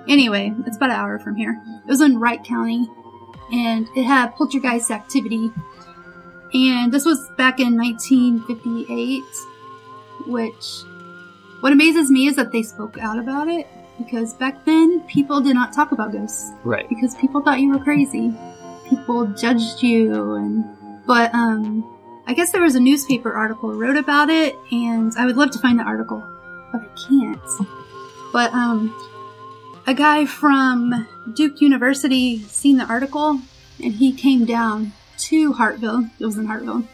Anyway, 0.08 0.54
it's 0.66 0.78
about 0.78 0.90
an 0.90 0.96
hour 0.98 1.20
from 1.20 1.36
here. 1.36 1.62
It 1.86 1.90
was 1.90 2.02
in 2.02 2.18
Wright 2.20 2.44
County, 2.44 2.88
and 3.52 3.88
it 3.96 4.04
had 4.04 4.36
poltergeist 4.36 4.92
activity. 4.92 5.52
And 6.54 6.92
this 6.92 7.06
was 7.06 7.30
back 7.38 7.60
in 7.60 7.76
1958, 7.78 9.24
which 10.28 10.84
what 11.62 11.74
amazes 11.74 12.10
me 12.12 12.28
is 12.28 12.36
that 12.36 12.52
they 12.52 12.64
spoke 12.64 12.98
out 13.00 13.18
about 13.20 13.48
it 13.48 13.68
because 13.98 14.34
back 14.36 14.64
then 14.66 15.02
people 15.08 15.42
did 15.42 15.56
not 15.56 15.74
talk 15.74 15.92
about 15.92 16.12
ghosts 16.12 16.52
Right. 16.64 16.88
because 16.88 17.16
people 17.16 17.42
thought 17.42 17.60
you 17.60 17.72
were 17.72 17.80
crazy. 17.84 18.34
People 18.88 19.26
judged 19.28 19.82
you 19.84 20.36
and 20.36 20.64
but 21.06 21.34
um 21.34 21.84
I 22.28 22.34
guess 22.34 22.52
there 22.52 22.62
was 22.62 22.76
a 22.76 22.80
newspaper 22.80 23.34
article 23.34 23.74
wrote 23.74 23.98
about 23.98 24.30
it 24.30 24.56
and 24.72 25.12
I 25.18 25.26
would 25.26 25.36
love 25.38 25.52
to 25.52 25.60
find 25.60 25.80
the 25.80 25.84
article, 25.84 26.24
but 26.72 26.82
I 26.82 26.88
can't. 27.10 27.68
But 28.32 28.54
um 28.54 28.94
a 29.88 29.94
guy 29.94 30.26
from 30.26 31.08
Duke 31.34 31.62
University 31.62 32.40
seen 32.40 32.78
the 32.78 32.86
article 32.86 33.40
and 33.82 33.94
he 33.94 34.12
came 34.12 34.44
down 34.44 34.92
to 35.18 35.54
Hartville. 35.54 36.12
It 36.20 36.26
was 36.26 36.38
in 36.38 36.48
Hartville. 36.48 36.86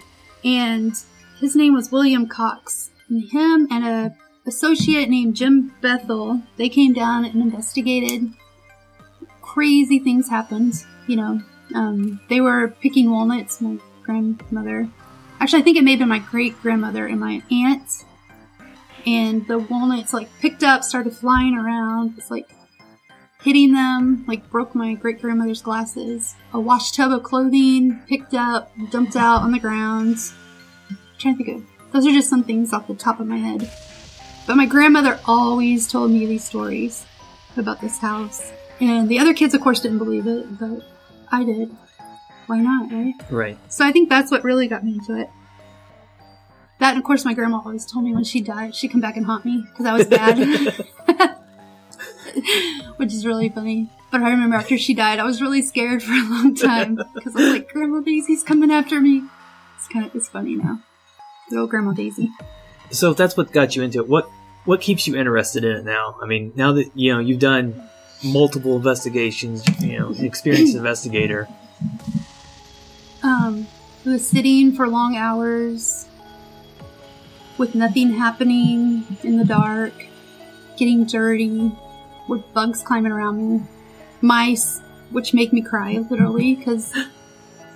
And 0.46 0.94
his 1.40 1.56
name 1.56 1.74
was 1.74 1.92
William 1.92 2.28
Cox. 2.28 2.92
And 3.10 3.24
him 3.32 3.68
and 3.72 3.84
a 3.84 4.16
associate 4.46 5.10
named 5.10 5.36
Jim 5.36 5.74
Bethel, 5.82 6.44
they 6.58 6.70
came 6.70 6.94
down 6.94 7.26
and 7.26 7.42
investigated. 7.42 8.32
Crazy 9.42 9.98
things 9.98 10.30
happened. 10.30 10.76
You 11.08 11.16
know, 11.16 11.42
um, 11.74 12.22
they 12.30 12.42
were 12.42 12.76
picking 12.80 13.10
walnuts. 13.10 13.60
My 13.60 13.80
grandmother, 14.04 14.88
actually, 15.40 15.62
I 15.62 15.64
think 15.64 15.78
it 15.78 15.84
may 15.84 15.92
have 15.92 16.00
been 16.00 16.10
my 16.10 16.20
great 16.20 16.62
grandmother 16.62 17.08
and 17.08 17.20
my 17.20 17.42
aunt. 17.50 17.90
And 19.08 19.48
the 19.48 19.58
walnuts 19.58 20.14
like 20.14 20.30
picked 20.40 20.64
up, 20.64 20.84
started 20.84 21.14
flying 21.16 21.56
around. 21.56 22.16
It's 22.18 22.30
like 22.30 22.50
hitting 23.44 23.74
them, 23.74 24.24
like 24.28 24.50
broke 24.50 24.74
my 24.74 24.94
great 24.94 25.22
grandmother's 25.22 25.62
glasses. 25.62 26.36
A 26.54 26.60
wash 26.60 26.92
tub 26.94 27.12
of 27.12 27.24
clothing 27.24 28.02
picked 28.08 28.34
up, 28.34 28.72
dumped 28.90 29.16
out 29.16 29.42
on 29.42 29.52
the 29.52 29.60
ground. 29.60 30.18
I'm 30.90 30.98
trying 31.20 31.38
to 31.38 31.44
think 31.44 31.58
of 31.58 31.92
those 31.92 32.08
are 32.08 32.12
just 32.12 32.30
some 32.30 32.44
things 32.44 32.74
off 32.74 32.88
the 32.88 32.96
top 32.96 33.20
of 33.20 33.28
my 33.28 33.38
head. 33.38 33.70
But 34.48 34.58
my 34.58 34.66
grandmother 34.66 35.20
always 35.26 35.88
told 35.88 36.12
me 36.12 36.26
these 36.26 36.44
stories 36.44 37.06
about 37.56 37.82
this 37.82 38.00
house. 38.00 38.52
And 38.80 39.08
the 39.08 39.20
other 39.20 39.34
kids, 39.34 39.54
of 39.54 39.62
course, 39.62 39.80
didn't 39.82 40.00
believe 40.00 40.26
it, 40.26 40.60
but 40.60 40.82
I 41.32 41.44
did. 41.44 41.76
Why 42.48 42.60
not, 42.60 42.92
right? 42.92 43.14
Right. 43.30 43.58
So 43.72 43.86
I 43.86 43.92
think 43.92 44.10
that's 44.10 44.32
what 44.32 44.44
really 44.44 44.68
got 44.68 44.84
me 44.84 44.94
into 44.94 45.20
it. 45.22 45.30
That, 46.80 46.90
and 46.92 46.98
of 46.98 47.04
course, 47.04 47.24
my 47.24 47.34
grandma 47.34 47.62
always 47.64 47.86
told 47.86 48.04
me 48.04 48.14
when 48.14 48.24
she 48.24 48.42
died, 48.42 48.76
she'd 48.76 48.90
come 48.90 49.00
back 49.00 49.16
and 49.16 49.26
haunt 49.26 49.46
me 49.46 49.64
because 49.72 49.86
I 49.86 49.94
was 49.94 50.08
bad. 50.08 50.38
Which 52.98 53.14
is 53.14 53.26
really 53.26 53.50
funny. 53.50 53.90
But 54.12 54.22
I 54.22 54.30
remember 54.30 54.56
after 54.56 54.78
she 54.78 54.94
died, 54.94 55.20
I 55.20 55.24
was 55.24 55.42
really 55.42 55.62
scared 55.62 56.04
for 56.04 56.12
a 56.12 56.30
long 56.30 56.56
time 56.56 57.00
because 57.16 57.36
I 57.36 57.40
was 57.40 57.54
like, 57.54 57.70
Grandma 57.70 58.02
Daisy's 58.02 58.44
coming 58.44 58.72
after 58.72 59.02
me. 59.02 59.24
It's 59.78 59.88
kind 59.88 60.06
of 60.06 60.16
it's 60.16 60.30
funny 60.30 60.56
now. 60.56 60.80
Good 61.50 61.60
old 61.60 61.70
Grandma 61.70 61.94
Daisy. 61.94 62.32
So 62.92 63.12
if 63.12 63.18
that's 63.18 63.36
what 63.36 63.52
got 63.52 63.76
you 63.76 63.84
into 63.84 64.00
it, 64.00 64.08
what 64.08 64.30
what 64.66 64.82
keeps 64.82 65.08
you 65.08 65.16
interested 65.16 65.64
in 65.64 65.78
it 65.78 65.86
now? 65.86 66.16
I 66.22 66.26
mean, 66.26 66.54
now 66.56 66.74
that 66.74 66.92
you 66.96 67.14
know 67.14 67.20
you've 67.20 67.40
done 67.40 67.90
multiple 68.24 68.76
investigations, 68.76 69.64
you 69.82 70.00
know, 70.00 70.14
experienced 70.20 70.76
investigator. 70.76 71.48
Um, 73.22 73.68
it 74.06 74.10
was 74.10 74.28
sitting 74.28 74.74
for 74.76 74.88
long 74.88 75.16
hours 75.16 76.08
with 77.58 77.76
nothing 77.76 78.12
happening 78.12 79.06
in 79.24 79.38
the 79.38 79.46
dark, 79.46 79.94
getting 80.78 81.06
dirty, 81.06 81.72
with 82.28 82.42
bugs 82.54 82.82
climbing 82.82 83.12
around 83.12 83.38
me, 83.60 83.66
mice, 84.22 84.82
which 85.12 85.34
make 85.34 85.54
me 85.54 85.62
cry 85.62 86.04
literally 86.10 86.56
because 86.58 86.94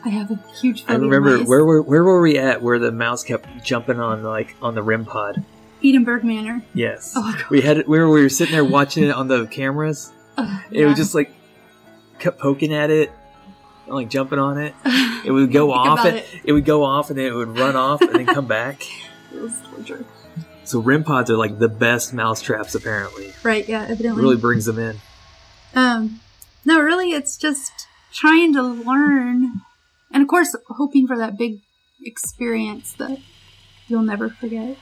I 0.06 0.10
have 0.10 0.32
a 0.32 0.40
huge 0.60 0.86
I 0.88 0.96
remember 0.96 1.40
where 1.44 1.66
were 1.66 1.82
where 1.82 2.04
were 2.04 2.22
we 2.22 2.38
at 2.38 2.62
where 2.62 2.80
the 2.80 2.92
mouse 2.92 3.24
kept 3.24 3.48
jumping 3.64 4.00
on 4.00 4.24
like 4.24 4.56
on 4.62 4.76
the 4.76 4.82
REM 4.84 5.06
pod. 5.06 5.44
Edinburgh 5.84 6.24
Manor. 6.24 6.64
Yes, 6.74 7.14
Oh, 7.16 7.36
we 7.52 7.62
had 7.62 7.78
it. 7.78 7.88
We 7.88 8.00
were, 8.00 8.10
we 8.10 8.24
were 8.24 8.30
sitting 8.30 8.54
there 8.54 8.66
watching 8.66 9.04
it 9.04 9.12
on 9.12 9.28
the 9.28 9.46
cameras. 9.46 10.12
Ugh, 10.38 10.62
It 10.72 10.80
yeah. 10.80 10.86
was 10.88 10.96
just 10.98 11.14
like 11.14 11.32
kept 12.18 12.40
poking 12.40 12.74
at 12.74 12.90
it, 12.90 13.12
like 13.86 14.10
jumping 14.10 14.40
on 14.40 14.58
it. 14.58 14.74
It 15.26 15.32
would 15.32 15.52
go 15.52 15.74
off. 15.74 16.06
And, 16.06 16.24
it 16.46 16.54
would 16.54 16.64
go 16.64 16.84
off, 16.86 17.10
and 17.10 17.20
then 17.20 17.26
it 17.26 17.34
would 17.36 17.58
run 17.58 17.76
off, 17.76 18.02
and 18.02 18.14
then 18.14 18.26
come 18.28 18.48
back. 18.48 18.82
It 19.34 19.42
was 19.42 19.60
torture. 19.62 20.06
So 20.68 20.82
REM 20.82 21.04
pods 21.06 21.30
are 21.32 21.38
like 21.38 21.60
the 21.60 21.70
best 21.70 22.14
mouse 22.14 22.42
traps. 22.42 22.76
Apparently, 22.76 23.32
Right? 23.44 23.68
Yeah, 23.68 23.84
evidently. 23.88 24.22
really 24.22 24.36
brings 24.36 24.66
them 24.66 24.78
in. 24.78 24.98
Um, 25.74 26.20
no, 26.66 26.80
really, 26.82 27.12
it's 27.12 27.38
just 27.38 27.72
trying 28.12 28.54
to 28.54 28.62
learn, 28.62 29.62
and 30.12 30.22
of 30.22 30.28
course, 30.28 30.56
hoping 30.68 31.08
for 31.08 31.18
that 31.18 31.38
big 31.38 31.62
experience 32.04 32.94
that 32.94 33.20
you'll 33.88 34.02
never 34.02 34.30
forget. 34.30 34.78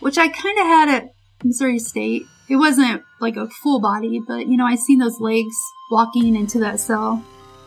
Which 0.00 0.16
I 0.18 0.28
kind 0.28 0.58
of 0.58 0.66
had 0.66 0.88
at 0.88 1.14
Missouri 1.42 1.78
State. 1.78 2.22
It 2.48 2.56
wasn't 2.56 3.02
like 3.20 3.36
a 3.36 3.48
full 3.48 3.80
body, 3.80 4.20
but 4.26 4.46
you 4.48 4.56
know, 4.56 4.66
I 4.66 4.74
seen 4.74 4.98
those 4.98 5.20
legs 5.20 5.54
walking 5.90 6.34
into 6.34 6.58
that 6.60 6.80
cell, 6.80 7.16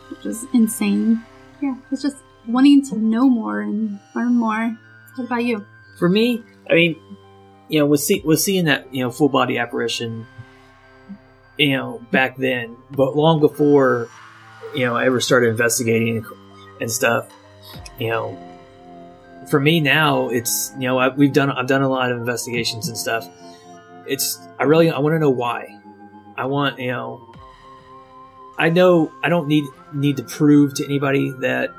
which 0.10 0.24
was 0.24 0.46
insane. 0.54 1.24
Yeah, 1.62 1.76
it's 1.92 2.02
just 2.02 2.18
wanting 2.48 2.84
to 2.90 2.98
know 2.98 3.30
more 3.30 3.62
and 3.62 4.00
learn 4.16 4.36
more. 4.36 4.78
What 5.16 5.26
about 5.26 5.44
you? 5.46 5.66
For 5.98 6.10
me, 6.10 6.44
I 6.70 6.74
mean, 6.76 6.96
you 7.70 7.80
know, 7.80 7.86
was 7.86 8.06
see, 8.06 8.22
was 8.26 8.44
seeing 8.44 8.66
that 8.66 8.94
you 8.94 9.04
know 9.04 9.12
full 9.12 9.30
body 9.30 9.58
apparition, 9.58 10.26
you 11.58 11.76
know, 11.76 12.02
back 12.12 12.38
then, 12.38 12.78
but 12.92 13.16
long 13.16 13.40
before, 13.40 14.10
you 14.76 14.86
know, 14.86 14.96
I 14.96 15.06
ever 15.06 15.20
started 15.20 15.50
investigating 15.50 16.26
and 16.80 16.92
stuff, 16.92 17.30
you 18.00 18.10
know. 18.10 18.38
For 19.50 19.60
me 19.62 19.80
now, 19.80 20.28
it's 20.30 20.74
you 20.78 20.88
know 20.88 20.98
I, 20.98 21.08
we've 21.10 21.32
done 21.32 21.50
I've 21.50 21.68
done 21.68 21.82
a 21.82 21.90
lot 21.90 22.12
of 22.12 22.18
investigations 22.18 22.90
and 22.90 22.98
stuff. 22.98 23.28
It's 24.06 24.40
I 24.60 24.64
really 24.64 24.90
I 24.90 25.00
want 25.00 25.14
to 25.16 25.20
know 25.20 25.30
why. 25.30 25.80
I 26.36 26.46
want 26.46 26.80
you 26.80 26.92
know. 26.92 27.34
I 28.58 28.70
know 28.70 29.12
I 29.24 29.30
don't 29.30 29.48
need 29.48 29.64
need 29.94 30.18
to 30.18 30.24
prove 30.24 30.74
to 30.76 30.86
anybody 30.86 31.32
that 31.40 31.74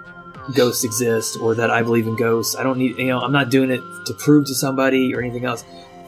ghosts 0.55 0.85
exist 0.85 1.39
or 1.41 1.55
that 1.55 1.71
I 1.71 1.83
believe 1.83 2.07
in 2.07 2.17
ghosts. 2.17 2.57
I 2.57 2.63
don't 2.63 2.79
need, 2.79 2.99
you 2.99 3.07
know, 3.07 3.21
I'm 3.21 3.33
not 3.33 3.51
doing 3.51 3.71
it 3.71 3.81
to 4.07 4.15
prove 4.15 4.47
to 4.47 4.55
somebody 4.55 5.15
or 5.15 5.21
anything 5.21 5.45
else. 5.45 5.65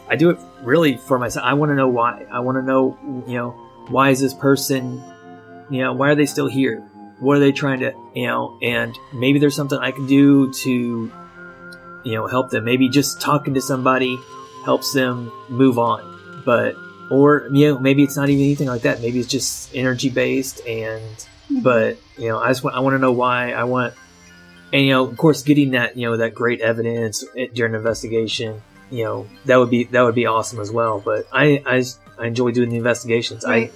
I 0.08 0.16
do 0.16 0.30
it 0.30 0.38
really 0.62 0.96
for 0.96 1.18
myself. 1.18 1.44
I 1.46 1.54
want 1.54 1.70
to 1.70 1.74
know 1.74 1.88
why. 1.88 2.26
I 2.30 2.40
want 2.40 2.56
to 2.56 2.62
know, 2.62 2.98
you 3.26 3.36
know, 3.36 3.50
why 3.88 4.10
is 4.10 4.20
this 4.20 4.34
person, 4.34 5.02
you 5.70 5.82
know, 5.82 5.92
why 5.92 6.08
are 6.08 6.14
they 6.14 6.26
still 6.26 6.48
here? 6.48 6.80
What 7.18 7.36
are 7.36 7.40
they 7.40 7.52
trying 7.52 7.80
to, 7.80 7.92
you 8.14 8.26
know, 8.26 8.58
and 8.62 8.96
maybe 9.12 9.38
there's 9.38 9.54
something 9.54 9.78
I 9.78 9.90
can 9.90 10.06
do 10.06 10.52
to, 10.52 11.12
you 12.04 12.14
know, 12.14 12.26
help 12.26 12.50
them. 12.50 12.64
Maybe 12.64 12.88
just 12.88 13.20
talking 13.20 13.54
to 13.54 13.60
somebody 13.60 14.18
helps 14.64 14.92
them 14.92 15.30
move 15.48 15.78
on. 15.78 16.42
But, 16.44 16.76
or, 17.10 17.48
you 17.52 17.68
know, 17.68 17.78
maybe 17.78 18.02
it's 18.02 18.16
not 18.16 18.30
even 18.30 18.44
anything 18.44 18.68
like 18.68 18.82
that. 18.82 19.02
Maybe 19.02 19.20
it's 19.20 19.28
just 19.28 19.74
energy 19.74 20.08
based 20.08 20.66
and, 20.66 21.02
mm-hmm. 21.02 21.60
but, 21.60 21.98
you 22.16 22.28
know, 22.28 22.38
I 22.38 22.48
just 22.48 22.64
want, 22.64 22.74
I 22.74 22.80
want 22.80 22.94
to 22.94 22.98
know 22.98 23.12
why. 23.12 23.52
I 23.52 23.64
want, 23.64 23.94
and 24.72 24.82
you 24.84 24.90
know, 24.90 25.06
of 25.06 25.16
course, 25.16 25.42
getting 25.42 25.72
that 25.72 25.96
you 25.96 26.08
know 26.08 26.16
that 26.18 26.34
great 26.34 26.60
evidence 26.60 27.24
during 27.54 27.74
investigation, 27.74 28.62
you 28.90 29.04
know, 29.04 29.26
that 29.46 29.56
would 29.56 29.70
be 29.70 29.84
that 29.84 30.02
would 30.02 30.14
be 30.14 30.26
awesome 30.26 30.60
as 30.60 30.70
well. 30.70 31.00
But 31.00 31.26
I 31.32 31.62
I, 31.66 31.84
I 32.18 32.26
enjoy 32.26 32.52
doing 32.52 32.70
the 32.70 32.76
investigations. 32.76 33.44
Right. 33.46 33.72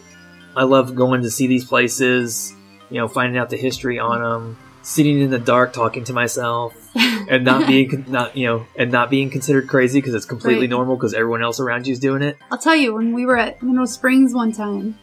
I 0.57 0.61
I 0.61 0.65
love 0.65 0.95
going 0.95 1.23
to 1.23 1.31
see 1.31 1.47
these 1.49 1.65
places, 1.65 2.53
you 2.91 2.99
know, 3.01 3.09
finding 3.09 3.39
out 3.39 3.51
the 3.51 3.57
history 3.57 3.99
on 3.99 4.21
them, 4.21 4.57
sitting 4.83 5.21
in 5.21 5.31
the 5.31 5.39
dark 5.39 5.73
talking 5.73 6.05
to 6.05 6.13
myself, 6.13 6.75
and 6.95 7.45
not 7.45 7.67
being 7.67 8.05
not 8.09 8.37
you 8.37 8.47
know 8.47 8.67
and 8.77 8.93
not 8.93 9.11
being 9.11 9.31
considered 9.31 9.69
crazy 9.69 9.99
because 10.01 10.15
it's 10.15 10.27
completely 10.27 10.63
Right. 10.63 10.71
normal 10.71 10.95
because 10.97 11.13
everyone 11.15 11.43
else 11.43 11.59
around 11.59 11.87
you 11.89 11.93
is 11.93 11.99
doing 11.99 12.23
it. 12.23 12.37
I'll 12.53 12.59
tell 12.59 12.77
you, 12.77 12.95
when 12.95 13.13
we 13.13 13.27
were 13.27 13.37
at 13.37 13.61
Mineral 13.63 13.87
Springs 13.89 14.33
one 14.33 14.53
time, 14.53 14.97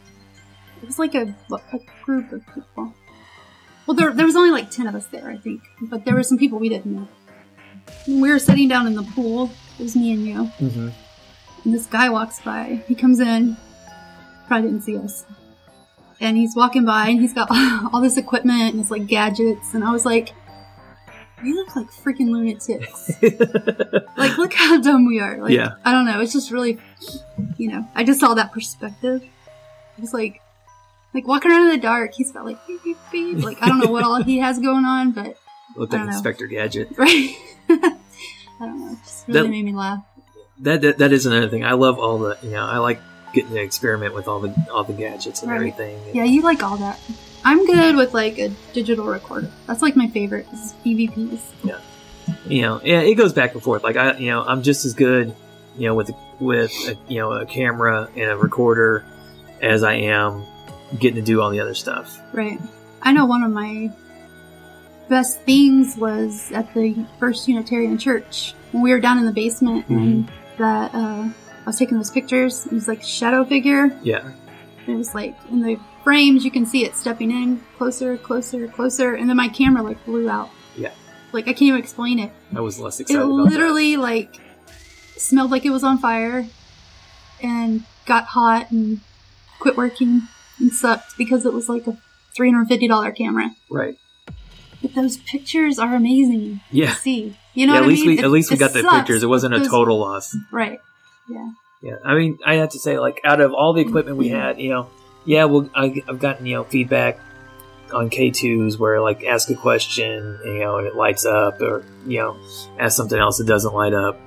it 0.82 0.86
was 0.86 0.97
like 0.99 1.15
a, 1.15 1.36
a 1.51 1.80
group 2.06 2.32
of 2.32 2.41
people. 2.56 2.93
Well, 3.85 3.95
there, 3.95 4.13
there 4.13 4.25
was 4.25 4.35
only 4.35 4.51
like 4.51 4.69
10 4.69 4.87
of 4.87 4.95
us 4.95 5.05
there, 5.07 5.29
I 5.29 5.37
think. 5.37 5.61
But 5.81 6.05
there 6.05 6.15
were 6.15 6.23
some 6.23 6.37
people 6.37 6.59
we 6.59 6.69
didn't 6.69 6.95
know. 6.95 7.07
When 8.07 8.21
we 8.21 8.29
were 8.29 8.39
sitting 8.39 8.67
down 8.67 8.87
in 8.87 8.95
the 8.95 9.03
pool, 9.03 9.49
it 9.79 9.83
was 9.83 9.95
me 9.95 10.13
and 10.13 10.25
you. 10.25 10.35
Mm-hmm. 10.59 10.89
And 11.63 11.73
this 11.73 11.85
guy 11.85 12.09
walks 12.09 12.39
by. 12.41 12.83
He 12.87 12.95
comes 12.95 13.19
in, 13.19 13.57
probably 14.47 14.69
didn't 14.69 14.83
see 14.83 14.97
us. 14.97 15.25
And 16.19 16.37
he's 16.37 16.55
walking 16.55 16.85
by 16.85 17.09
and 17.09 17.19
he's 17.19 17.33
got 17.33 17.47
all 17.93 18.01
this 18.01 18.17
equipment 18.17 18.71
and 18.73 18.79
his 18.79 18.91
like 18.91 19.07
gadgets. 19.07 19.73
And 19.73 19.83
I 19.83 19.91
was 19.91 20.05
like, 20.05 20.33
we 21.43 21.53
look 21.53 21.75
like 21.75 21.87
freaking 21.87 22.29
lunatics. 22.31 23.11
like, 24.17 24.37
look 24.37 24.53
how 24.53 24.79
dumb 24.79 25.07
we 25.07 25.19
are. 25.19 25.37
Like, 25.37 25.51
Yeah. 25.53 25.71
I 25.83 25.91
don't 25.91 26.05
know. 26.05 26.21
It's 26.21 26.33
just 26.33 26.51
really, 26.51 26.79
you 27.57 27.71
know, 27.71 27.87
I 27.95 28.03
just 28.03 28.19
saw 28.19 28.35
that 28.35 28.51
perspective. 28.51 29.23
It 29.23 30.01
was 30.01 30.13
like, 30.13 30.41
like 31.13 31.28
walking 31.28 31.52
around 31.52 31.63
in 31.63 31.69
the 31.69 31.78
dark. 31.78 32.13
He's 32.13 32.32
got 32.32 32.45
like 32.45 32.65
beep 32.67 32.84
beep 32.84 32.97
beep. 33.12 33.43
Like 33.43 33.62
I 33.62 33.67
don't 33.67 33.80
know 33.80 33.91
what 33.91 34.04
all 34.04 34.21
he 34.24 34.39
has 34.39 34.60
going 34.60 34.86
on, 34.86 35.12
but 35.12 35.38
Looked 35.76 35.93
like. 35.93 36.08
Inspector 36.08 36.45
Gadget. 36.47 36.89
Right. 36.97 37.36
I 37.69 38.65
don't 38.65 38.80
know. 38.80 38.91
It 38.91 38.97
just 39.04 39.28
really 39.28 39.41
That- 39.41 39.50
made 39.50 39.65
me 39.65 39.74
laugh. 39.74 40.04
That, 40.60 40.82
that 40.82 40.97
that 41.00 41.12
is 41.12 41.26
another 41.26 41.50
thing. 41.50 41.65
I 41.65 41.74
love 41.74 41.97
all 41.97 42.19
the 42.19 42.38
you 42.43 42.52
know. 42.52 42.63
I 42.63 42.78
like 42.78 43.02
getting 43.34 43.50
to 43.52 43.62
experiment 43.62 44.13
with 44.13 44.28
all 44.28 44.39
the 44.39 44.54
all 44.71 44.84
the 44.84 44.93
gadgets 44.93 45.41
and 45.41 45.50
Right. 45.50 45.56
everything. 45.58 46.00
Yeah, 46.13 46.24
you 46.26 46.43
like 46.43 46.62
all 46.62 46.78
that. 46.78 47.00
I'm 47.43 47.65
good 47.65 47.95
with 47.95 48.13
like 48.13 48.38
a 48.38 48.50
digital 48.71 49.08
recorder. 49.08 49.50
That's 49.65 49.82
like 49.82 49.95
my 49.95 50.08
favorite. 50.10 50.45
This 50.52 50.65
is 50.65 50.74
EVPs. 50.86 51.39
Yeah, 51.63 51.80
you 52.45 52.62
know, 52.62 52.80
yeah, 52.84 53.00
it 53.02 53.15
goes 53.15 53.34
back 53.34 53.56
and 53.56 53.63
forth. 53.63 53.84
Like 53.84 53.95
I, 53.95 54.17
you 54.17 54.30
know, 54.30 54.43
I'm 54.43 54.62
just 54.62 54.86
as 54.86 54.93
good, 54.93 55.34
you 55.76 55.88
know, 55.88 55.95
with 55.95 56.12
with 56.39 56.71
a, 56.88 56.95
you 57.12 57.17
know 57.17 57.32
a 57.32 57.47
camera 57.47 58.08
and 58.15 58.30
a 58.30 58.38
recorder 58.38 59.04
as 59.63 59.82
I 59.84 59.93
am 59.93 60.43
getting 60.99 61.15
to 61.15 61.21
do 61.21 61.41
all 61.41 61.49
the 61.49 61.60
other 61.60 61.73
stuff. 61.73 62.19
Right. 62.34 62.60
I 63.01 63.13
know 63.13 63.25
one 63.25 63.43
of 63.43 63.51
my 63.51 63.91
best 65.10 65.41
things 65.41 65.97
was 65.97 66.51
at 66.51 66.73
the 66.73 67.06
First 67.19 67.47
Unitarian 67.47 67.97
Church 67.97 68.54
when 68.71 68.84
we 68.84 68.91
were 68.91 68.99
down 68.99 69.17
in 69.17 69.25
the 69.25 69.32
basement 69.32 69.88
and 69.89 70.32
that 70.58 70.93
uh, 70.93 71.27
I 71.27 71.63
was 71.65 71.77
taking 71.77 71.97
those 71.97 72.12
pictures. 72.12 72.65
It 72.65 72.71
was 72.73 72.88
like 72.88 73.01
a 73.01 73.06
shadow 73.06 73.43
figure. 73.43 73.97
Yeah, 74.04 74.32
It 74.88 74.93
was 74.95 75.13
like 75.15 75.36
in 75.49 75.62
the 75.62 75.77
frames 76.04 76.43
you 76.45 76.51
can 76.51 76.65
see 76.65 76.86
it 76.86 76.95
stepping 76.95 77.32
in 77.32 77.62
closer, 77.77 78.17
closer, 78.17 78.67
closer, 78.67 79.15
and 79.15 79.30
then 79.30 79.38
my 79.38 79.47
camera 79.49 79.84
like 79.84 80.04
blew 80.06 80.30
out. 80.30 80.49
Yeah. 80.77 80.91
Like 81.34 81.45
I 81.45 81.54
can't 81.54 81.62
even 81.63 81.80
explain 81.80 82.19
it. 82.19 82.32
I 82.56 82.62
was 82.62 82.80
less 82.80 82.99
It 82.99 83.04
excited. 83.04 83.21
about 83.23 83.30
It 83.32 83.49
literally 83.51 83.97
like 83.97 84.38
smelled 85.17 85.51
like 85.51 85.65
it 85.65 85.69
was 85.71 85.84
on 85.84 85.97
fire 85.97 86.45
and 87.41 87.84
got 88.06 88.25
hot 88.25 88.71
and 88.71 89.01
quit 89.60 89.75
working 89.77 90.21
and 90.62 90.71
sucked 90.71 91.17
because 91.17 91.45
it 91.45 91.52
was 91.54 91.67
like 91.67 91.88
a 91.88 91.97
$350 92.38 93.15
camera. 93.15 93.52
right. 93.69 93.97
But 94.82 94.95
those 94.95 95.17
pictures 95.17 95.78
are 95.78 95.93
amazing 95.95 96.62
Yeah, 96.71 96.89
to 96.89 96.95
see. 96.95 97.38
You 97.54 97.67
know 97.67 97.74
yeah. 97.74 97.82
At 97.82 97.86
least 97.88 98.02
I 98.02 98.06
mean? 98.06 98.15
we 98.15 98.19
It- 98.19 98.26
at 98.26 98.32
least 98.32 98.50
we 98.52 98.58
got 98.58 98.74
the 98.74 98.82
pictures. 98.84 99.21
It 99.21 99.28
wasn't 99.28 99.54
a 99.54 99.67
total 99.67 100.00
loss. 100.00 100.36
Right. 100.52 100.80
Yeah, 101.84 101.95
I 102.06 102.13
mean, 102.15 102.38
I 102.45 102.56
have 102.56 102.69
to 102.69 102.80
say, 102.80 103.00
like, 103.00 103.21
out 103.24 103.41
of 103.41 103.54
all 103.54 103.74
the 103.74 103.82
equipment 103.82 104.17
we 104.17 104.30
had, 104.30 104.60
you 104.60 104.69
know, 104.69 104.88
yeah, 105.26 105.45
well, 105.45 105.67
I, 105.76 106.02
I've 106.08 106.19
gotten 106.19 106.45
you 106.45 106.56
know 106.56 106.63
feedback 106.63 107.19
on 107.93 108.10
K2s 108.10 108.78
where 108.80 109.02
like 109.02 109.24
ask 109.24 109.50
a 109.50 109.56
question, 109.56 110.39
you 110.45 110.60
know, 110.60 110.78
and 110.78 110.88
it 110.88 110.95
lights 110.95 111.26
up, 111.26 111.60
or 111.62 111.84
you 112.08 112.19
know, 112.19 112.38
ask 112.80 112.95
something 112.95 113.17
else 113.19 113.38
that 113.39 113.45
doesn't 113.47 113.74
light 113.74 113.93
up. 113.93 114.19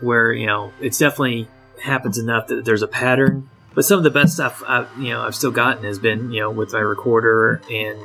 Where 0.00 0.32
you 0.32 0.46
know, 0.46 0.72
it's 0.80 0.98
definitely 0.98 1.48
happens 1.82 2.16
enough 2.18 2.46
that 2.48 2.64
there's 2.64 2.82
a 2.82 2.88
pattern. 2.88 3.48
But 3.80 3.86
some 3.86 3.96
of 3.96 4.04
the 4.04 4.10
best 4.10 4.34
stuff 4.34 4.62
I've 4.68 4.90
you 4.98 5.08
know 5.08 5.22
I've 5.22 5.34
still 5.34 5.50
gotten 5.50 5.84
has 5.84 5.98
been 5.98 6.30
you 6.30 6.40
know 6.40 6.50
with 6.50 6.74
my 6.74 6.80
recorder 6.80 7.62
and 7.70 7.98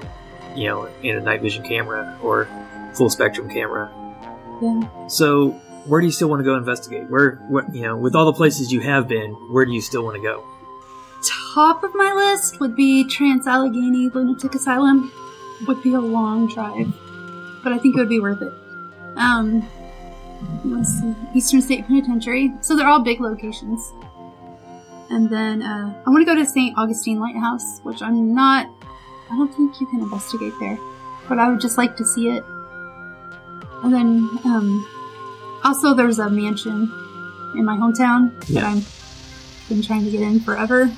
you 0.55 0.69
know 0.69 0.85
in 1.03 1.17
a 1.17 1.19
night 1.19 1.41
vision 1.41 1.63
camera 1.63 2.17
or 2.23 2.47
full 2.93 3.09
spectrum 3.09 3.49
camera. 3.49 3.91
Yeah. 4.61 5.07
So, 5.07 5.49
where 5.83 5.99
do 5.99 6.07
you 6.07 6.13
still 6.13 6.29
want 6.29 6.39
to 6.39 6.45
go 6.45 6.55
investigate? 6.55 7.09
Where, 7.09 7.35
what, 7.49 7.75
you 7.75 7.81
know, 7.81 7.97
with 7.97 8.15
all 8.15 8.23
the 8.23 8.31
places 8.31 8.71
you 8.71 8.79
have 8.79 9.09
been, 9.09 9.31
where 9.51 9.65
do 9.65 9.73
you 9.73 9.81
still 9.81 10.05
want 10.05 10.15
to 10.15 10.21
go? 10.21 10.45
Top 11.53 11.83
of 11.83 11.93
my 11.93 12.13
list 12.13 12.61
would 12.61 12.77
be 12.77 13.05
Trans 13.09 13.45
Allegheny 13.45 14.07
Lunatic 14.07 14.55
Asylum. 14.55 15.11
Would 15.67 15.83
be 15.83 15.93
a 15.93 15.99
long 15.99 16.47
drive, 16.47 16.87
but 17.65 17.73
I 17.73 17.79
think 17.79 17.97
it 17.97 17.99
would 17.99 18.07
be 18.07 18.21
worth 18.21 18.41
it. 18.41 18.53
Um, 19.17 19.67
Eastern 21.33 21.61
State 21.61 21.85
Penitentiary. 21.85 22.53
So 22.61 22.77
they're 22.77 22.87
all 22.87 23.01
big 23.01 23.19
locations. 23.19 23.91
And 25.09 25.29
then 25.29 25.61
uh, 25.61 26.03
I 26.05 26.09
want 26.09 26.21
to 26.21 26.25
go 26.25 26.35
to 26.35 26.45
St. 26.45 26.77
Augustine 26.77 27.19
Lighthouse, 27.19 27.79
which 27.83 28.01
I'm 28.01 28.33
not. 28.33 28.67
I 29.31 29.35
don't 29.35 29.53
think 29.53 29.79
you 29.79 29.87
can 29.87 30.01
investigate 30.01 30.53
there, 30.59 30.77
but 31.27 31.39
I 31.39 31.49
would 31.49 31.59
just 31.61 31.77
like 31.77 31.95
to 31.97 32.05
see 32.05 32.29
it. 32.29 32.43
And 33.83 33.93
then 33.93 34.29
um, 34.45 34.87
also 35.63 35.93
there's 35.93 36.19
a 36.19 36.29
mansion 36.29 36.91
in 37.55 37.65
my 37.65 37.75
hometown 37.77 38.39
that 38.47 38.63
I've 38.63 39.65
been 39.69 39.81
trying 39.81 40.05
to 40.05 40.11
get 40.11 40.21
in 40.21 40.39
forever. 40.39 40.91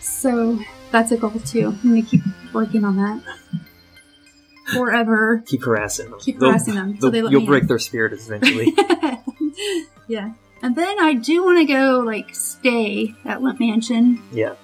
So 0.00 0.58
that's 0.90 1.12
a 1.12 1.16
goal 1.16 1.30
too. 1.44 1.76
I'm 1.82 1.90
gonna 1.90 2.02
keep 2.02 2.22
working 2.52 2.84
on 2.84 2.96
that 2.96 3.22
forever. 4.72 5.42
Keep 5.46 5.64
harassing 5.64 6.10
them. 6.10 6.20
Keep 6.20 6.38
They'll- 6.40 6.50
harassing 6.50 6.74
them 6.74 6.94
so 7.00 7.10
they'll- 7.10 7.10
they 7.10 7.22
let 7.22 7.32
you'll 7.32 7.46
break 7.46 7.62
in. 7.62 7.68
their 7.68 7.78
spirit 7.78 8.12
eventually. 8.12 8.74
yeah. 10.08 10.32
And 10.62 10.76
then 10.76 10.98
I 11.00 11.14
do 11.14 11.44
want 11.44 11.58
to 11.58 11.64
go 11.72 12.00
like 12.00 12.34
stay 12.34 13.14
at 13.24 13.42
Lemp 13.42 13.60
Mansion, 13.60 14.22
yeah, 14.32 14.54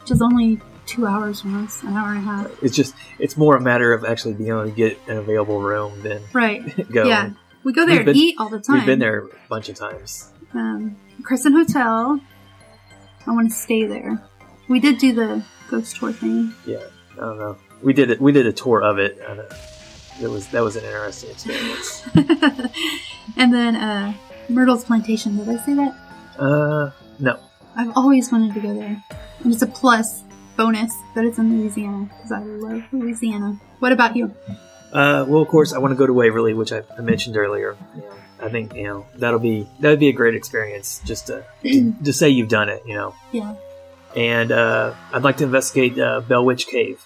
which 0.00 0.10
is 0.10 0.20
only 0.20 0.60
two 0.86 1.06
hours 1.06 1.40
from 1.40 1.64
us, 1.64 1.82
an 1.82 1.94
hour 1.96 2.08
and 2.10 2.18
a 2.18 2.20
half. 2.20 2.50
it's 2.62 2.76
just 2.76 2.94
it's 3.18 3.36
more 3.36 3.56
a 3.56 3.60
matter 3.60 3.92
of 3.92 4.04
actually 4.04 4.34
being 4.34 4.50
able 4.50 4.64
to 4.64 4.70
get 4.70 4.98
an 5.08 5.16
available 5.16 5.60
room 5.60 6.02
than 6.02 6.22
Right. 6.32 6.62
go. 6.92 7.04
Yeah. 7.04 7.30
We 7.62 7.72
go 7.72 7.86
there 7.86 7.98
We've 7.98 7.98
and 8.00 8.06
been- 8.06 8.16
eat 8.16 8.34
all 8.38 8.48
the 8.50 8.60
time. 8.60 8.76
We've 8.76 8.86
been 8.86 8.98
there 8.98 9.20
a 9.20 9.28
bunch 9.48 9.68
of 9.70 9.76
times. 9.76 10.30
Um, 10.52 10.96
Crescent 11.22 11.54
Hotel. 11.54 12.20
I 13.26 13.30
want 13.30 13.48
to 13.50 13.56
stay 13.56 13.86
there. 13.86 14.22
We 14.68 14.80
did 14.80 14.98
do 14.98 15.14
the 15.14 15.42
ghost 15.70 15.96
tour 15.96 16.12
thing. 16.12 16.52
Yeah, 16.66 16.82
I 17.14 17.20
don't 17.20 17.38
know. 17.38 17.56
We 17.82 17.92
did 17.94 18.10
it. 18.10 18.20
We 18.20 18.32
did 18.32 18.46
a 18.46 18.52
tour 18.52 18.82
of 18.82 18.98
it. 18.98 19.18
And 19.26 19.40
uh, 19.40 19.44
it 20.20 20.26
was 20.28 20.48
that 20.48 20.62
was 20.62 20.76
an 20.76 20.84
interesting 20.84 21.30
experience. 21.30 22.06
and 23.36 23.52
then 23.54 23.76
uh, 23.76 24.12
Myrtle's 24.48 24.84
Plantation. 24.84 25.36
Did 25.36 25.48
I 25.48 25.56
say 25.64 25.74
that? 25.74 25.94
uh, 26.38 26.90
no, 27.18 27.38
I've 27.76 27.92
always 27.96 28.30
wanted 28.32 28.54
to 28.54 28.60
go 28.60 28.74
there. 28.74 29.02
And 29.42 29.52
it's 29.52 29.62
a 29.62 29.66
plus 29.66 30.22
bonus 30.56 30.92
that 31.14 31.24
it's 31.24 31.38
in 31.38 31.60
Louisiana 31.60 32.08
because 32.12 32.32
I 32.32 32.38
love 32.40 32.82
Louisiana. 32.92 33.58
What 33.80 33.92
about 33.92 34.16
you? 34.16 34.34
Uh, 34.92 35.24
well, 35.28 35.42
of 35.42 35.48
course, 35.48 35.72
I 35.72 35.78
want 35.78 35.92
to 35.92 35.96
go 35.96 36.06
to 36.06 36.12
Waverly, 36.12 36.54
which 36.54 36.72
I, 36.72 36.82
I 36.96 37.00
mentioned 37.02 37.36
earlier. 37.36 37.76
Know, 37.96 38.04
I 38.40 38.48
think 38.48 38.74
you 38.74 38.84
know 38.84 39.06
that'll 39.16 39.38
be 39.40 39.68
that 39.80 39.90
would 39.90 39.98
be 40.00 40.08
a 40.08 40.12
great 40.12 40.34
experience 40.34 41.00
just 41.04 41.26
to, 41.28 41.44
to 42.04 42.12
say 42.12 42.28
you've 42.28 42.48
done 42.48 42.68
it. 42.68 42.82
You 42.86 42.94
know, 42.94 43.14
Yeah. 43.32 43.54
and 44.14 44.52
uh, 44.52 44.94
I'd 45.12 45.22
like 45.22 45.38
to 45.38 45.44
investigate 45.44 45.98
uh, 45.98 46.20
Bell 46.20 46.44
Witch 46.44 46.66
Cave, 46.68 47.04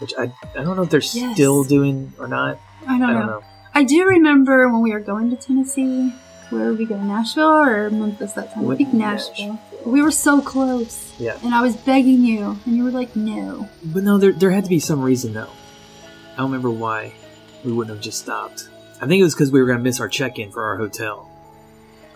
which 0.00 0.12
I 0.18 0.32
I 0.56 0.62
don't 0.64 0.76
know 0.76 0.82
if 0.82 0.90
they're 0.90 1.00
Yes. 1.00 1.34
still 1.34 1.62
doing 1.64 2.12
or 2.18 2.26
not. 2.28 2.58
I 2.86 2.98
don't, 2.98 3.02
I 3.10 3.12
don't 3.12 3.26
know. 3.26 3.42
I 3.74 3.84
do 3.84 4.04
remember 4.06 4.68
when 4.68 4.82
we 4.82 4.92
were 4.92 5.00
going 5.00 5.30
to 5.30 5.36
Tennessee. 5.36 6.12
Where 6.50 6.70
did 6.70 6.78
we 6.78 6.84
go? 6.84 6.96
Nashville 7.02 7.48
or 7.48 7.90
Memphis 7.90 8.32
that 8.34 8.52
time? 8.52 8.64
I 8.64 8.66
Went 8.66 8.78
think 8.78 8.90
to 8.90 8.96
Nashville. 8.96 9.60
We 9.84 10.02
were 10.02 10.10
so 10.10 10.40
close. 10.40 11.12
Yeah. 11.18 11.38
And 11.42 11.54
I 11.54 11.62
was 11.62 11.76
begging 11.76 12.24
you, 12.24 12.58
and 12.66 12.76
you 12.76 12.84
were 12.84 12.90
like, 12.90 13.16
no. 13.16 13.68
But 13.84 14.04
no, 14.04 14.18
there 14.18 14.32
there 14.32 14.50
had 14.50 14.64
to 14.64 14.70
be 14.70 14.78
some 14.78 15.02
reason 15.02 15.32
though. 15.32 15.50
I 16.34 16.36
don't 16.38 16.46
remember 16.46 16.70
why 16.70 17.14
we 17.64 17.72
wouldn't 17.72 17.96
have 17.96 18.04
just 18.04 18.18
stopped. 18.18 18.68
I 19.00 19.06
think 19.06 19.20
it 19.20 19.24
was 19.24 19.34
because 19.34 19.50
we 19.50 19.60
were 19.60 19.66
going 19.66 19.78
to 19.78 19.84
miss 19.84 20.00
our 20.00 20.08
check 20.08 20.38
in 20.38 20.50
for 20.52 20.64
our 20.64 20.76
hotel. 20.76 21.28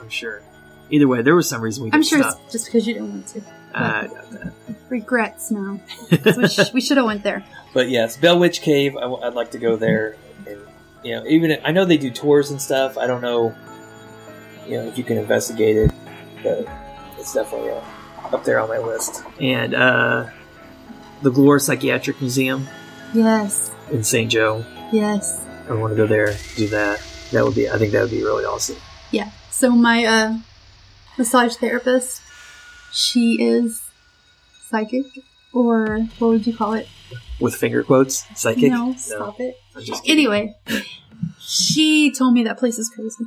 I'm 0.00 0.08
sure. 0.08 0.42
Either 0.90 1.06
way, 1.06 1.22
there 1.22 1.34
was 1.34 1.48
some 1.48 1.60
reason 1.60 1.84
we 1.84 1.90
I'm 1.92 2.02
sure 2.02 2.22
stop. 2.22 2.40
it's 2.44 2.52
just 2.52 2.66
because 2.66 2.86
you 2.86 2.94
didn't 2.94 3.10
want 3.10 3.26
to. 3.28 3.42
I 3.74 4.06
doubt 4.06 4.30
that. 4.30 4.52
Regrets 4.88 5.50
now. 5.50 5.80
we, 6.36 6.48
sh- 6.48 6.72
we 6.72 6.80
should 6.80 6.96
have 6.96 7.06
went 7.06 7.22
there. 7.22 7.44
But 7.72 7.88
yes, 7.90 8.16
Bell 8.16 8.38
Witch 8.38 8.60
Cave. 8.62 8.96
I, 8.96 9.06
would 9.06 9.34
like 9.34 9.52
to 9.52 9.58
go 9.58 9.76
there. 9.76 10.16
And, 10.46 10.60
you 11.04 11.14
know, 11.16 11.24
even 11.26 11.52
if, 11.52 11.60
I 11.64 11.70
know 11.70 11.84
they 11.84 11.96
do 11.98 12.10
tours 12.10 12.50
and 12.50 12.60
stuff. 12.60 12.98
I 12.98 13.06
don't 13.06 13.20
know, 13.20 13.54
you 14.70 14.76
know, 14.76 14.86
if 14.86 14.96
you 14.96 15.04
can 15.04 15.16
investigate 15.18 15.76
it, 15.76 15.90
but 16.42 16.66
it's 17.18 17.34
definitely 17.34 17.70
uh, 17.70 17.80
up 18.32 18.44
there 18.44 18.60
on 18.60 18.68
my 18.68 18.78
list. 18.78 19.24
And 19.40 19.74
uh, 19.74 20.28
the 21.22 21.30
Glore 21.30 21.60
Psychiatric 21.60 22.20
Museum 22.20 22.68
Yes. 23.12 23.72
in 23.90 24.04
St. 24.04 24.30
Joe. 24.30 24.64
Yes. 24.92 25.44
I 25.68 25.74
want 25.74 25.92
to 25.92 25.96
go 25.96 26.06
there, 26.06 26.34
do 26.56 26.68
that. 26.68 27.02
That 27.32 27.44
would 27.44 27.54
be. 27.54 27.68
I 27.68 27.78
think 27.78 27.92
that 27.92 28.02
would 28.02 28.10
be 28.10 28.22
really 28.22 28.44
awesome. 28.44 28.76
Yeah. 29.12 29.30
So 29.50 29.70
my 29.70 30.04
uh, 30.04 30.38
massage 31.18 31.56
therapist, 31.56 32.22
she 32.92 33.40
is 33.42 33.82
psychic, 34.68 35.06
or 35.52 36.00
what 36.18 36.28
would 36.28 36.46
you 36.46 36.56
call 36.56 36.72
it? 36.74 36.88
With 37.40 37.54
finger 37.54 37.82
quotes, 37.84 38.24
psychic. 38.40 38.70
No, 38.72 38.94
stop 38.96 39.38
it. 39.40 39.54
I'm 39.76 39.82
just 39.82 40.02
kidding. 40.04 40.26
Anyway, 40.26 40.56
she 41.38 42.10
told 42.12 42.34
me 42.34 42.42
that 42.44 42.58
place 42.58 42.78
is 42.78 42.88
crazy. 42.88 43.24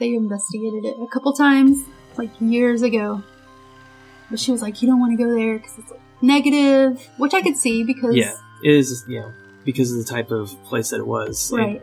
They 0.00 0.14
investigated 0.14 0.84
it 0.84 0.96
a 1.00 1.06
couple 1.06 1.32
times, 1.34 1.78
like 2.16 2.30
years 2.40 2.82
ago. 2.82 3.22
But 4.30 4.40
she 4.40 4.50
was 4.50 4.62
like, 4.62 4.80
"You 4.82 4.88
don't 4.88 4.98
want 4.98 5.16
to 5.16 5.22
go 5.24 5.32
there 5.34 5.58
because 5.58 5.78
it's 5.78 5.90
like, 5.90 6.00
negative," 6.22 7.06
which 7.18 7.34
I 7.34 7.42
could 7.42 7.56
see 7.56 7.84
because 7.84 8.14
Yeah, 8.16 8.32
it 8.64 8.74
is. 8.74 9.04
You 9.06 9.20
know, 9.20 9.32
because 9.64 9.92
of 9.92 9.98
the 9.98 10.04
type 10.10 10.30
of 10.30 10.50
place 10.64 10.90
that 10.90 10.98
it 11.00 11.06
was. 11.06 11.52
Right. 11.54 11.82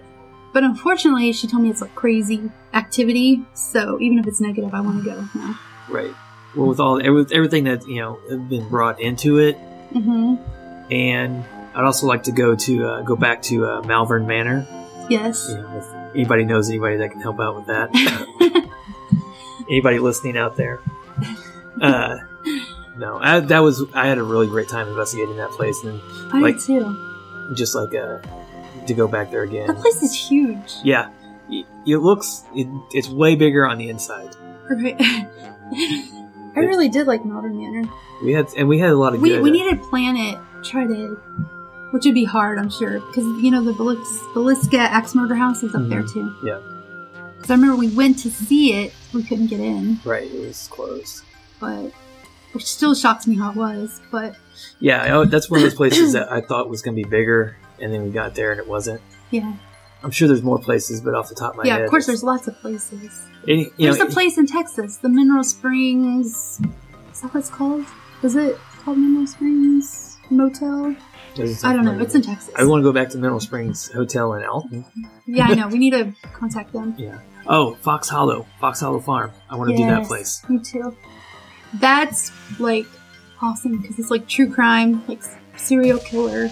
But 0.54 0.64
unfortunately, 0.64 1.32
she 1.34 1.46
told 1.48 1.62
me 1.64 1.70
it's 1.70 1.82
like 1.82 1.94
crazy 1.94 2.50
activity. 2.74 3.46
So 3.54 4.00
even 4.02 4.18
if 4.20 4.26
it's 4.28 4.42
negative, 4.42 4.74
I 4.74 4.82
want 4.82 5.04
to 5.04 5.10
go 5.10 5.28
now. 5.36 5.60
right. 5.90 6.14
Well, 6.56 6.68
with 6.70 6.80
all 6.80 6.96
with 7.14 7.32
everything 7.32 7.66
that 7.66 7.88
you 7.88 8.02
know 8.02 8.20
been 8.50 8.68
brought 8.70 9.00
into 9.00 9.38
it, 9.38 9.58
Mm-hmm. 9.94 10.92
and 10.92 11.46
I'd 11.76 11.84
also 11.86 12.08
like 12.08 12.24
to 12.24 12.32
go 12.32 12.56
to 12.56 12.86
uh, 12.86 13.02
go 13.04 13.16
back 13.16 13.42
to 13.44 13.66
uh, 13.66 13.82
Malvern 13.84 14.26
Manor. 14.26 14.66
Yes. 15.10 15.46
You 15.50 15.56
know, 15.58 15.78
if 15.78 15.86
anybody 16.14 16.46
knows 16.46 16.70
anybody 16.70 16.98
that 16.98 17.12
can 17.12 17.22
help 17.22 17.40
out 17.40 17.56
with 17.56 17.66
that, 17.68 17.90
anybody 19.70 20.00
listening 20.00 20.38
out 20.38 20.56
there. 20.56 20.80
Uh, 21.82 22.18
no, 22.98 23.20
I, 23.22 23.40
that 23.40 23.60
was 23.60 23.84
I 23.94 24.08
had 24.08 24.18
a 24.18 24.24
really 24.24 24.48
great 24.48 24.68
time 24.70 24.88
investigating 24.88 25.38
that 25.38 25.52
place, 25.52 25.84
and 25.84 26.00
I 26.34 26.40
like- 26.40 26.56
did 26.58 26.66
too. 26.82 27.54
just 27.56 27.76
like 27.76 27.94
uh, 27.94 28.20
to 28.88 28.94
go 28.94 29.08
back 29.08 29.32
there 29.32 29.44
again. 29.44 29.68
That 29.68 29.78
place 29.78 30.02
is 30.02 30.14
huge. 30.16 30.74
Yeah, 30.84 31.10
it, 31.50 31.66
it 31.86 31.98
looks 31.98 32.44
it, 32.56 32.68
it's 32.92 33.10
way 33.10 33.36
bigger 33.36 33.66
on 33.68 33.78
the 33.78 33.90
inside. 33.90 34.36
Right. 34.70 34.96
I 36.56 36.62
really 36.62 36.90
did 36.90 37.06
like 37.08 37.24
Malvern 37.24 37.56
Manor. 37.58 37.90
We 38.24 38.34
had 38.34 38.48
and 38.58 38.68
we 38.68 38.80
had 38.80 38.90
a 38.90 38.96
lot 38.98 39.14
of 39.14 39.22
We, 39.22 39.30
good. 39.30 39.44
we 39.44 39.52
need 39.52 39.70
to 39.70 39.78
plan 39.90 40.18
it, 40.18 40.40
try 40.64 40.86
to, 40.88 41.22
which 41.92 42.06
would 42.06 42.14
be 42.14 42.26
hard, 42.26 42.60
I'm 42.60 42.70
sure, 42.70 43.00
because 43.00 43.26
you 43.42 43.52
know 43.52 43.64
the 43.64 43.74
Belis- 43.74 44.34
Villisca 44.34 44.78
Axe 44.80 45.16
Murder 45.16 45.36
House 45.36 45.64
is 45.64 45.74
up 45.76 45.88
there 45.90 46.04
Mhm. 46.04 46.14
too. 46.14 46.36
Yeah. 46.44 46.60
Because 47.36 47.52
I 47.52 47.54
remember 47.56 47.76
we 47.76 47.90
went 47.90 48.18
to 48.20 48.30
see 48.32 48.74
it, 48.74 48.94
we 49.14 49.24
couldn't 49.24 49.48
get 49.48 49.60
in, 49.60 50.00
right, 50.04 50.24
it 50.30 50.40
was 50.48 50.68
closed. 50.72 51.24
but 51.60 51.92
which 52.54 52.66
still 52.66 52.96
shocks 52.96 53.28
me 53.28 53.36
how 53.36 53.52
it 53.52 53.56
was. 53.56 54.00
But 54.12 54.36
Yeah, 54.80 55.20
I, 55.20 55.26
that's 55.26 55.50
one 55.50 55.60
of 55.60 55.64
those 55.64 55.76
places 55.76 56.14
that 56.14 56.32
I 56.38 56.42
thought 56.42 56.70
was 56.70 56.82
going 56.82 56.96
to 56.98 57.04
be 57.04 57.08
bigger, 57.08 57.56
and 57.80 57.94
then 57.94 58.04
we 58.04 58.10
got 58.10 58.34
there 58.36 58.52
and 58.52 58.60
it 58.60 58.68
wasn't. 58.68 59.02
yeah, 59.32 59.54
I'm 60.04 60.12
sure 60.12 60.28
there's 60.28 60.42
more 60.44 60.58
places, 60.60 61.02
but 61.02 61.14
off 61.16 61.30
the 61.30 61.36
top 61.36 61.52
of 61.52 61.58
my 61.58 61.64
yeah. 61.66 61.74
head, 61.74 61.80
yeah, 61.80 61.86
Of 61.86 61.90
course, 61.92 62.06
there's 62.06 62.24
lots 62.24 62.48
of 62.48 62.56
places. 62.62 63.12
any, 63.48 63.66
you 63.78 63.88
There's 63.88 64.00
know, 64.00 64.06
a 64.06 64.10
place 64.10 64.38
in 64.38 64.46
Texas, 64.48 64.98
the 64.98 65.10
Mineral 65.10 65.44
Springs. 65.44 66.60
Is 67.12 67.22
that 67.22 67.34
what 67.34 67.40
it's 67.42 67.50
called? 67.50 67.86
Is 68.24 68.36
it 68.36 68.58
called 68.84 68.98
Mineral 68.98 69.28
Springs 69.28 70.18
Motel? 70.30 70.96
I 71.40 71.74
don't 71.74 71.86
know. 71.86 72.00
It's 72.00 72.16
in 72.16 72.22
Texas. 72.22 72.54
I 72.56 72.64
want 72.66 72.82
to 72.82 72.84
go 72.84 72.92
back 72.94 73.10
to 73.10 73.18
Mineral 73.18 73.40
Springs 73.40 73.92
Hotel 73.92 74.34
in 74.34 74.44
Alton. 74.46 74.86
yeah, 75.26 75.46
I 75.48 75.54
know. 75.56 75.68
We 75.68 75.78
need 75.80 75.92
to 75.92 76.14
contact 76.34 76.74
them. 76.74 76.96
Yeah. 76.98 77.20
Oh, 77.50 77.76
Fox 77.76 78.10
Hollow, 78.10 78.46
Fox 78.60 78.82
Hollow 78.82 79.00
Farm. 79.00 79.32
I 79.50 79.56
want 79.56 79.72
to 79.72 79.78
do 79.78 79.86
that 79.86 80.06
place. 80.06 80.42
Me 80.50 80.60
too. 80.60 80.98
That's 81.76 82.32
like 82.60 82.86
awesome 83.42 83.82
because 83.82 83.98
it's 84.00 84.12
like 84.12 84.28
true 84.28 84.52
crime, 84.52 85.02
like 85.08 85.22
serial 85.56 86.00
killer, 86.00 86.50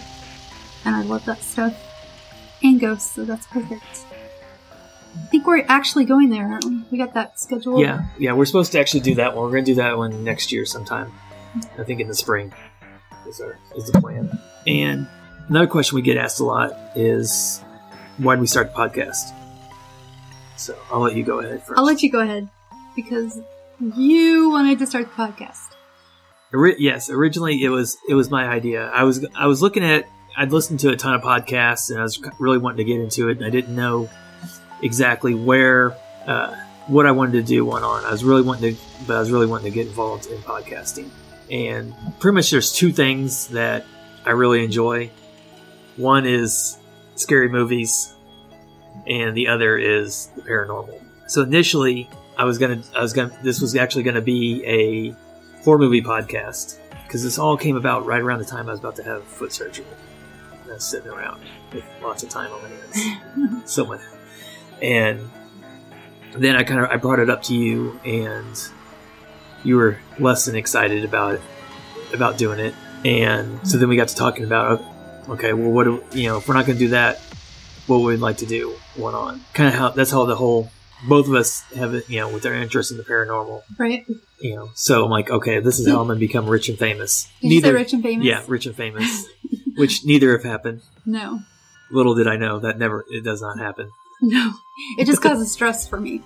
and 0.85 0.95
I 0.95 1.01
love 1.01 1.25
that 1.25 1.39
stuff. 1.41 1.75
And 2.63 2.79
ghosts, 2.79 3.13
so 3.15 3.25
that's 3.25 3.45
perfect. 3.47 4.05
I 5.17 5.27
think 5.27 5.45
we're 5.47 5.65
actually 5.67 6.05
going 6.05 6.29
there, 6.29 6.45
aren't 6.49 6.65
we? 6.65 6.83
We 6.91 6.97
got 6.97 7.13
that 7.13 7.39
scheduled. 7.39 7.81
Yeah, 7.81 8.05
yeah. 8.17 8.31
We're 8.33 8.45
supposed 8.45 8.71
to 8.73 8.79
actually 8.79 9.01
do 9.01 9.15
that 9.15 9.35
one. 9.35 9.45
We're 9.45 9.51
going 9.51 9.65
to 9.65 9.71
do 9.71 9.75
that 9.75 9.97
one 9.97 10.23
next 10.23 10.51
year 10.53 10.65
sometime. 10.65 11.11
I 11.77 11.83
think 11.83 11.99
in 12.01 12.07
the 12.07 12.15
spring 12.15 12.53
is 13.27 13.41
our 13.41 13.57
is 13.75 13.91
the 13.91 13.99
plan. 13.99 14.39
And 14.67 15.07
another 15.49 15.67
question 15.67 15.95
we 15.95 16.01
get 16.01 16.17
asked 16.17 16.39
a 16.39 16.43
lot 16.43 16.73
is, 16.95 17.61
why 18.17 18.35
did 18.35 18.41
we 18.41 18.47
start 18.47 18.73
the 18.73 18.77
podcast? 18.77 19.33
So 20.57 20.77
I'll 20.91 21.01
let 21.01 21.15
you 21.15 21.23
go 21.23 21.39
ahead 21.39 21.63
first. 21.63 21.77
I'll 21.77 21.85
let 21.85 22.01
you 22.01 22.11
go 22.11 22.21
ahead 22.21 22.49
because 22.95 23.39
you 23.79 24.49
wanted 24.49 24.79
to 24.79 24.87
start 24.87 25.05
the 25.05 25.11
podcast. 25.11 25.75
Ori- 26.53 26.75
yes, 26.79 27.09
originally 27.09 27.61
it 27.63 27.69
was 27.69 27.97
it 28.07 28.13
was 28.13 28.29
my 28.29 28.47
idea. 28.47 28.89
I 28.89 29.03
was 29.03 29.25
I 29.35 29.47
was 29.47 29.61
looking 29.61 29.83
at 29.83 30.07
I'd 30.37 30.51
listened 30.51 30.79
to 30.81 30.89
a 30.89 30.95
ton 30.95 31.13
of 31.13 31.21
podcasts 31.21 31.89
and 31.89 31.99
I 31.99 32.03
was 32.03 32.21
really 32.39 32.57
wanting 32.57 32.77
to 32.77 32.83
get 32.83 32.99
into 32.99 33.29
it 33.29 33.37
and 33.37 33.45
I 33.45 33.49
didn't 33.49 33.75
know 33.75 34.09
exactly 34.81 35.33
where 35.33 35.95
uh, 36.25 36.55
what 36.87 37.05
I 37.05 37.11
wanted 37.11 37.33
to 37.33 37.43
do 37.43 37.65
one 37.65 37.83
on. 37.83 38.03
I 38.05 38.11
was 38.11 38.23
really 38.23 38.41
wanting 38.41 38.75
to, 38.75 38.81
but 39.07 39.15
I 39.15 39.19
was 39.19 39.31
really 39.31 39.47
wanting 39.47 39.71
to 39.71 39.75
get 39.75 39.87
involved 39.87 40.27
in 40.27 40.37
podcasting. 40.39 41.09
And 41.49 41.93
pretty 42.19 42.35
much 42.35 42.51
there's 42.51 42.73
two 42.73 42.91
things 42.91 43.47
that 43.49 43.85
I 44.25 44.31
really 44.31 44.63
enjoy. 44.63 45.11
One 45.97 46.25
is 46.25 46.77
scary 47.15 47.49
movies, 47.49 48.13
and 49.07 49.35
the 49.35 49.47
other 49.47 49.77
is 49.77 50.27
the 50.35 50.41
paranormal. 50.41 51.01
So 51.27 51.41
initially, 51.41 52.09
I 52.37 52.43
was 52.43 52.57
gonna 52.57 52.81
I 52.95 53.01
was 53.01 53.13
gonna 53.13 53.37
this 53.43 53.61
was 53.61 53.75
actually 53.75 54.03
gonna 54.03 54.21
be 54.21 54.63
a 54.65 55.15
horror 55.63 55.79
movie 55.79 56.01
podcast 56.01 56.79
because 57.03 57.23
this 57.23 57.37
all 57.37 57.57
came 57.57 57.77
about 57.77 58.05
right 58.05 58.21
around 58.21 58.39
the 58.39 58.45
time 58.45 58.67
I 58.67 58.71
was 58.71 58.79
about 58.79 58.95
to 58.97 59.03
have 59.03 59.23
foot 59.23 59.53
surgery. 59.53 59.85
And 60.63 60.71
I 60.71 60.73
was 60.75 60.83
sitting 60.83 61.09
around 61.09 61.41
with 61.71 61.83
lots 62.01 62.23
of 62.23 62.29
time 62.29 62.51
on 62.51 62.61
my 62.61 62.69
hands, 62.69 63.63
so 63.71 63.85
much, 63.85 64.01
and 64.81 65.29
then 66.33 66.55
I 66.55 66.63
kind 66.63 66.81
of 66.81 66.89
I 66.89 66.97
brought 66.97 67.19
it 67.19 67.29
up 67.29 67.43
to 67.43 67.55
you, 67.55 67.99
and 68.03 68.57
you 69.65 69.75
were 69.77 69.97
less 70.19 70.45
than 70.45 70.55
excited 70.55 71.03
about 71.03 71.35
it, 71.35 71.41
about 72.13 72.37
doing 72.37 72.59
it, 72.59 72.73
and 73.03 73.67
so 73.67 73.77
then 73.77 73.89
we 73.89 73.97
got 73.97 74.07
to 74.09 74.15
talking 74.15 74.45
about 74.45 74.81
okay, 75.29 75.53
well, 75.53 75.71
what 75.71 75.85
do 75.85 76.03
you 76.17 76.27
know? 76.27 76.37
If 76.37 76.47
we're 76.47 76.53
not 76.53 76.65
going 76.65 76.77
to 76.77 76.85
do 76.85 76.89
that, 76.89 77.19
what 77.87 78.01
would 78.01 78.09
we'd 78.09 78.19
like 78.19 78.37
to 78.37 78.45
do 78.45 78.75
one 78.95 79.13
on 79.13 79.41
kind 79.53 79.69
of 79.69 79.75
how 79.75 79.89
that's 79.89 80.11
how 80.11 80.25
the 80.25 80.35
whole 80.35 80.69
both 81.07 81.27
of 81.27 81.33
us 81.35 81.61
have 81.73 81.93
it, 81.93 82.09
you 82.09 82.19
know, 82.19 82.33
with 82.33 82.45
our 82.45 82.53
interest 82.53 82.91
in 82.91 82.97
the 82.97 83.03
paranormal 83.03 83.63
Right? 83.77 84.05
you 84.39 84.55
know. 84.55 84.69
So 84.73 85.03
I'm 85.03 85.11
like, 85.11 85.29
okay, 85.29 85.59
this 85.59 85.79
is 85.79 85.87
how 85.87 86.01
I'm 86.01 86.07
gonna 86.07 86.19
become 86.19 86.47
rich 86.47 86.69
and 86.69 86.77
famous. 86.77 87.29
Did 87.41 87.51
you 87.51 87.61
say 87.61 87.73
rich 87.73 87.93
and 87.93 88.03
famous? 88.03 88.25
yeah, 88.25 88.43
rich 88.47 88.65
and 88.65 88.75
famous, 88.75 89.27
which 89.75 90.05
neither 90.05 90.31
have 90.31 90.43
happened. 90.43 90.81
No. 91.05 91.41
Little 91.91 92.15
did 92.15 92.27
I 92.27 92.37
know 92.37 92.59
that 92.59 92.79
never 92.79 93.05
it 93.09 93.23
does 93.23 93.41
not 93.41 93.59
happen. 93.59 93.91
No. 94.21 94.53
It 94.97 95.05
just 95.05 95.21
causes 95.21 95.51
stress 95.51 95.87
for 95.87 95.99
me. 95.99 96.21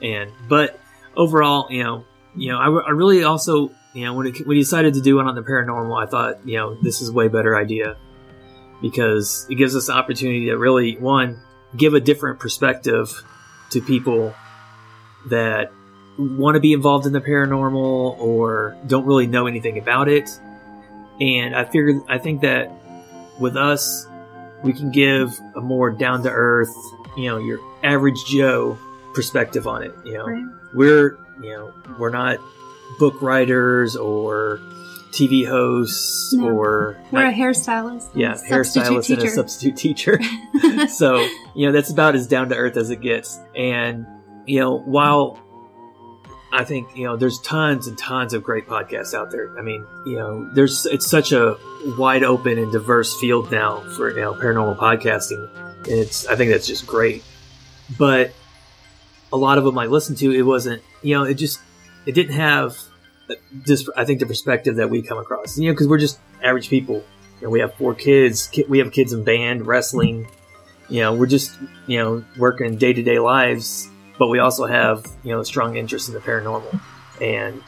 And 0.00 0.30
but 0.48 0.78
overall, 1.16 1.66
you 1.70 1.82
know, 1.82 2.04
you 2.36 2.50
know, 2.52 2.58
I, 2.58 2.88
I 2.88 2.90
really 2.90 3.24
also, 3.24 3.70
you 3.94 4.04
know, 4.04 4.14
when 4.14 4.26
it, 4.28 4.38
when 4.40 4.48
we 4.48 4.58
decided 4.60 4.94
to 4.94 5.00
do 5.00 5.16
one 5.16 5.26
on 5.26 5.34
the 5.34 5.42
paranormal, 5.42 6.02
I 6.06 6.08
thought, 6.08 6.46
you 6.46 6.56
know, 6.56 6.76
this 6.82 7.00
is 7.00 7.08
a 7.08 7.12
way 7.12 7.28
better 7.28 7.56
idea 7.56 7.96
because 8.80 9.46
it 9.50 9.56
gives 9.56 9.74
us 9.74 9.86
the 9.86 9.92
opportunity 9.92 10.46
to 10.46 10.56
really 10.56 10.96
one 10.98 11.40
give 11.76 11.94
a 11.94 12.00
different 12.00 12.38
perspective 12.38 13.22
to 13.70 13.80
people 13.82 14.34
that 15.28 15.72
want 16.18 16.54
to 16.54 16.60
be 16.60 16.72
involved 16.72 17.06
in 17.06 17.12
the 17.12 17.20
paranormal 17.20 18.18
or 18.18 18.76
don't 18.86 19.06
really 19.06 19.26
know 19.26 19.46
anything 19.46 19.78
about 19.78 20.08
it. 20.08 20.28
And 21.20 21.54
I 21.54 21.64
figured, 21.64 21.96
I 22.08 22.18
think 22.18 22.42
that 22.42 22.70
with 23.40 23.56
us, 23.56 24.06
we 24.62 24.72
can 24.72 24.90
give 24.90 25.38
a 25.56 25.60
more 25.60 25.90
down 25.90 26.22
to 26.24 26.30
earth, 26.30 26.74
you 27.16 27.28
know, 27.28 27.38
your 27.38 27.60
average 27.84 28.24
Joe 28.26 28.78
perspective 29.14 29.66
on 29.66 29.82
it. 29.82 29.94
You 30.04 30.14
know, 30.14 30.26
Right. 30.26 30.44
we're, 30.74 31.18
you 31.42 31.50
know, 31.50 31.72
we're 31.98 32.10
not 32.10 32.38
book 32.98 33.20
writers 33.22 33.96
or 33.96 34.60
TV 35.12 35.46
hosts 35.46 36.32
No. 36.34 36.48
or 36.48 36.96
We're 37.10 37.26
a 37.26 37.32
hairstylist. 37.32 38.08
yeah, 38.14 38.34
hairstylist 38.34 39.10
and 39.12 39.22
a 39.22 39.30
substitute 39.30 39.76
teacher. 39.76 40.20
so 40.88 41.26
you 41.54 41.66
know 41.66 41.72
that's 41.72 41.90
about 41.90 42.14
as 42.14 42.26
down 42.26 42.48
to 42.50 42.56
earth 42.56 42.76
as 42.76 42.90
it 42.90 43.00
gets 43.00 43.38
and 43.56 44.06
you 44.46 44.60
know 44.60 44.78
while 44.78 45.38
i 46.52 46.64
think 46.64 46.88
you 46.96 47.04
know 47.06 47.16
there's 47.16 47.38
tons 47.40 47.86
and 47.86 47.98
tons 47.98 48.32
of 48.32 48.42
great 48.42 48.66
podcasts 48.66 49.12
out 49.14 49.30
there 49.30 49.56
i 49.58 49.62
mean 49.62 49.84
you 50.06 50.16
know 50.16 50.48
there's 50.54 50.86
it's 50.86 51.06
such 51.06 51.32
a 51.32 51.56
wide 51.98 52.22
open 52.22 52.56
and 52.58 52.70
diverse 52.72 53.18
field 53.20 53.50
now 53.52 53.80
for 53.96 54.10
you 54.10 54.20
know 54.20 54.32
paranormal 54.34 54.76
podcasting 54.78 55.46
and 55.84 55.88
it's 55.98 56.26
i 56.26 56.36
think 56.36 56.50
that's 56.50 56.66
just 56.66 56.86
great 56.86 57.22
but 57.98 58.32
a 59.32 59.36
lot 59.36 59.58
of 59.58 59.64
them 59.64 59.78
i 59.78 59.86
listened 59.86 60.18
to 60.18 60.32
it 60.32 60.42
wasn't 60.42 60.82
you 61.02 61.14
know 61.16 61.24
it 61.24 61.34
just 61.34 61.60
it 62.06 62.12
didn't 62.12 62.34
have 62.34 62.76
this 63.52 63.88
i 63.96 64.04
think 64.04 64.20
the 64.20 64.26
perspective 64.26 64.76
that 64.76 64.90
we 64.90 65.02
come 65.02 65.18
across. 65.18 65.58
You 65.58 65.68
know 65.68 65.74
because 65.74 65.88
we're 65.88 65.98
just 65.98 66.18
average 66.42 66.68
people. 66.68 67.04
You 67.40 67.46
know, 67.46 67.50
we 67.50 67.60
have 67.60 67.74
four 67.74 67.94
kids 67.94 68.50
we 68.68 68.78
have 68.78 68.92
kids 68.92 69.12
in 69.12 69.24
band 69.24 69.66
wrestling. 69.66 70.28
You 70.88 71.00
know 71.00 71.14
we're 71.14 71.26
just 71.26 71.56
you 71.86 71.98
know 71.98 72.24
working 72.36 72.76
day-to-day 72.76 73.18
lives 73.18 73.88
but 74.18 74.28
we 74.28 74.38
also 74.38 74.66
have 74.66 75.06
you 75.22 75.32
know 75.32 75.40
a 75.40 75.44
strong 75.44 75.76
interest 75.76 76.08
in 76.08 76.14
the 76.14 76.20
paranormal. 76.20 76.80
And 77.20 77.62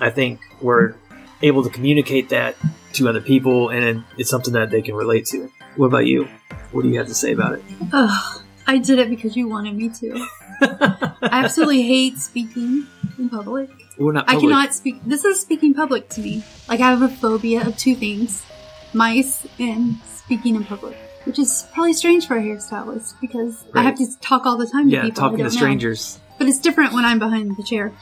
i 0.00 0.10
think 0.10 0.40
we're 0.60 0.94
able 1.42 1.62
to 1.62 1.70
communicate 1.70 2.30
that 2.30 2.56
to 2.94 3.08
other 3.08 3.20
people 3.20 3.68
and 3.68 4.04
it's 4.16 4.30
something 4.30 4.54
that 4.54 4.70
they 4.70 4.82
can 4.82 4.94
relate 4.94 5.26
to. 5.26 5.50
What 5.76 5.86
about 5.86 6.06
you? 6.06 6.28
What 6.72 6.82
do 6.82 6.88
you 6.88 6.98
have 6.98 7.08
to 7.08 7.14
say 7.14 7.32
about 7.32 7.54
it? 7.54 7.64
Ugh, 7.92 8.42
I 8.66 8.78
did 8.78 8.98
it 8.98 9.10
because 9.10 9.36
you 9.36 9.48
wanted 9.48 9.74
me 9.74 9.90
to. 9.90 10.26
I 10.62 11.28
absolutely 11.44 11.82
hate 11.82 12.18
speaking 12.18 12.86
in 13.18 13.28
public. 13.28 13.70
we're 13.98 14.12
not 14.12 14.28
I 14.28 14.38
cannot 14.40 14.74
speak. 14.74 15.02
This 15.04 15.24
is 15.24 15.40
speaking 15.40 15.74
public 15.74 16.08
to 16.10 16.20
me. 16.20 16.44
Like 16.68 16.80
I 16.80 16.90
have 16.90 17.02
a 17.02 17.08
phobia 17.08 17.66
of 17.66 17.76
two 17.76 17.94
things: 17.94 18.44
mice 18.92 19.46
and 19.58 19.96
speaking 20.04 20.56
in 20.56 20.64
public. 20.64 20.96
Which 21.24 21.38
is 21.38 21.66
probably 21.72 21.94
strange 21.94 22.26
for 22.26 22.36
a 22.36 22.42
hairstylist 22.42 23.14
because 23.20 23.64
I 23.72 23.82
have 23.82 23.96
to 23.96 24.06
talk 24.20 24.44
all 24.44 24.58
the 24.58 24.66
time 24.66 24.90
to 24.90 24.94
yeah 24.96 25.02
people. 25.04 25.22
I 25.22 25.22
talking 25.22 25.38
to 25.38 25.44
don't 25.44 25.52
know. 25.54 25.58
strangers 25.58 26.20
But 26.38 26.48
it's 26.48 26.58
different 26.58 26.92
when 26.92 27.04
I'm 27.04 27.18
behind 27.18 27.56
the 27.56 27.62
chair. 27.62 27.92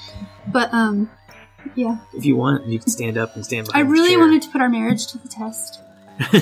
But 0.48 0.74
um, 0.74 1.08
yeah, 1.74 1.98
if 2.14 2.24
you 2.24 2.36
want 2.36 2.66
you 2.66 2.78
can 2.78 2.90
stand 2.90 3.16
up 3.16 3.36
and 3.36 3.44
stand 3.44 3.68
I 3.68 3.82
behind 3.82 3.88
the 3.88 3.92
really 3.92 4.16
wanted 4.16 4.42
to 4.42 4.48
put 4.48 4.60
our 4.60 4.68
marriage 4.68 5.06
to 5.08 5.18
the 5.18 5.28
test, 5.28 5.80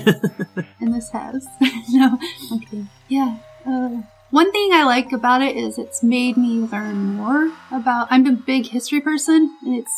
and 0.80 0.94
this 0.94 1.11
has. 1.11 1.46
no, 1.90 2.18
okay, 2.54 2.86
yeah. 3.08 3.36
Uh, 3.66 4.00
one 4.31 4.53
thing 4.53 4.70
I 4.72 4.85
like 4.85 5.12
about 5.12 5.43
it 5.43 5.57
is 5.57 5.78
it's 5.78 6.03
made 6.03 6.37
me 6.37 6.61
learn 6.61 7.16
more 7.16 7.53
about. 7.72 8.09
I'm 8.11 8.26
a 8.26 8.33
big 8.33 8.66
history 8.66 9.01
person, 9.01 9.57
and 9.64 9.74
it's 9.74 9.93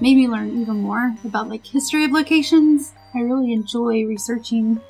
made 0.00 0.16
me 0.16 0.28
learn 0.28 0.60
even 0.60 0.80
more 0.82 1.14
about 1.24 1.48
like 1.48 1.66
history 1.66 2.04
of 2.04 2.12
locations. 2.12 2.92
I 3.14 3.20
really 3.20 3.52
enjoy 3.52 4.04
researching 4.04 4.80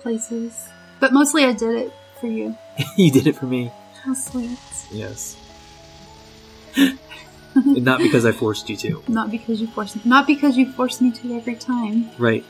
places, 0.00 0.68
but 0.98 1.12
mostly 1.12 1.44
I 1.44 1.52
did 1.52 1.76
it 1.76 1.92
for 2.20 2.26
you. 2.26 2.56
you 2.96 3.10
did 3.10 3.26
it 3.26 3.36
for 3.36 3.46
me 3.46 3.70
How 4.04 4.14
sweet. 4.14 4.58
yes 4.92 5.36
not 7.54 7.98
because 7.98 8.24
i 8.24 8.32
forced 8.32 8.68
you 8.70 8.76
to 8.76 9.02
Not 9.08 9.30
because 9.30 9.60
you 9.60 9.66
forced 9.68 9.96
me. 9.96 10.02
Not 10.04 10.26
because 10.26 10.56
you 10.56 10.70
forced 10.72 11.02
me 11.02 11.10
to 11.12 11.34
every 11.36 11.56
time. 11.56 12.10
right 12.18 12.44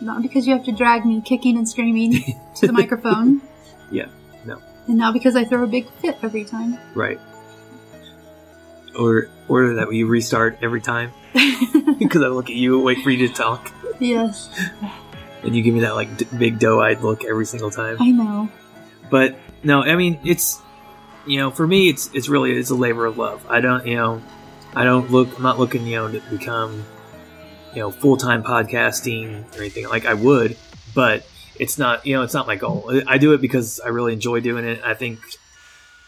Not 0.00 0.22
because 0.22 0.46
you 0.46 0.54
have 0.54 0.64
to 0.66 0.72
drag 0.72 1.04
me 1.06 1.20
kicking 1.22 1.56
and 1.56 1.68
screaming 1.68 2.12
to 2.56 2.66
the 2.66 2.72
microphone. 2.72 3.40
Yeah. 3.90 4.06
And 4.88 4.98
now 4.98 5.12
because 5.12 5.36
I 5.36 5.44
throw 5.44 5.64
a 5.64 5.66
big 5.66 5.88
fit 6.00 6.16
every 6.22 6.44
time. 6.44 6.78
Right. 6.94 7.20
Or 8.98 9.28
or 9.48 9.74
that 9.74 9.92
you 9.92 10.06
restart 10.06 10.58
every 10.62 10.80
time 10.80 11.12
because 11.98 12.22
I 12.22 12.28
look 12.28 12.48
at 12.48 12.56
you, 12.56 12.80
wait 12.80 13.02
for 13.02 13.10
you 13.10 13.28
to 13.28 13.34
talk, 13.34 13.70
yes, 14.00 14.48
and 15.42 15.54
you 15.54 15.62
give 15.62 15.74
me 15.74 15.80
that 15.80 15.94
like 15.94 16.16
d- 16.16 16.26
big 16.38 16.58
doe-eyed 16.58 17.02
look 17.02 17.24
every 17.24 17.44
single 17.44 17.70
time. 17.70 17.98
I 18.00 18.10
know. 18.10 18.48
But 19.10 19.36
no, 19.62 19.82
I 19.82 19.96
mean 19.96 20.18
it's 20.24 20.60
you 21.26 21.38
know 21.38 21.50
for 21.50 21.66
me 21.66 21.90
it's 21.90 22.10
it's 22.14 22.28
really 22.28 22.52
it's 22.52 22.70
a 22.70 22.74
labor 22.74 23.04
of 23.04 23.18
love. 23.18 23.44
I 23.50 23.60
don't 23.60 23.86
you 23.86 23.96
know 23.96 24.22
I 24.74 24.84
don't 24.84 25.10
look 25.10 25.36
I'm 25.36 25.42
not 25.42 25.58
looking 25.58 25.86
you 25.86 25.96
know 25.96 26.10
to 26.10 26.20
become 26.30 26.84
you 27.74 27.80
know 27.80 27.90
full 27.90 28.16
time 28.16 28.42
podcasting 28.42 29.54
or 29.54 29.58
anything 29.58 29.88
like 29.88 30.06
I 30.06 30.14
would, 30.14 30.56
but 30.94 31.26
it's 31.58 31.78
not 31.78 32.06
you 32.06 32.14
know 32.16 32.22
it's 32.22 32.34
not 32.34 32.46
my 32.46 32.56
goal. 32.56 32.90
I 33.06 33.18
do 33.18 33.32
it 33.32 33.40
because 33.40 33.80
I 33.80 33.88
really 33.88 34.12
enjoy 34.12 34.40
doing 34.40 34.64
it. 34.64 34.80
I 34.84 34.94
think 34.94 35.18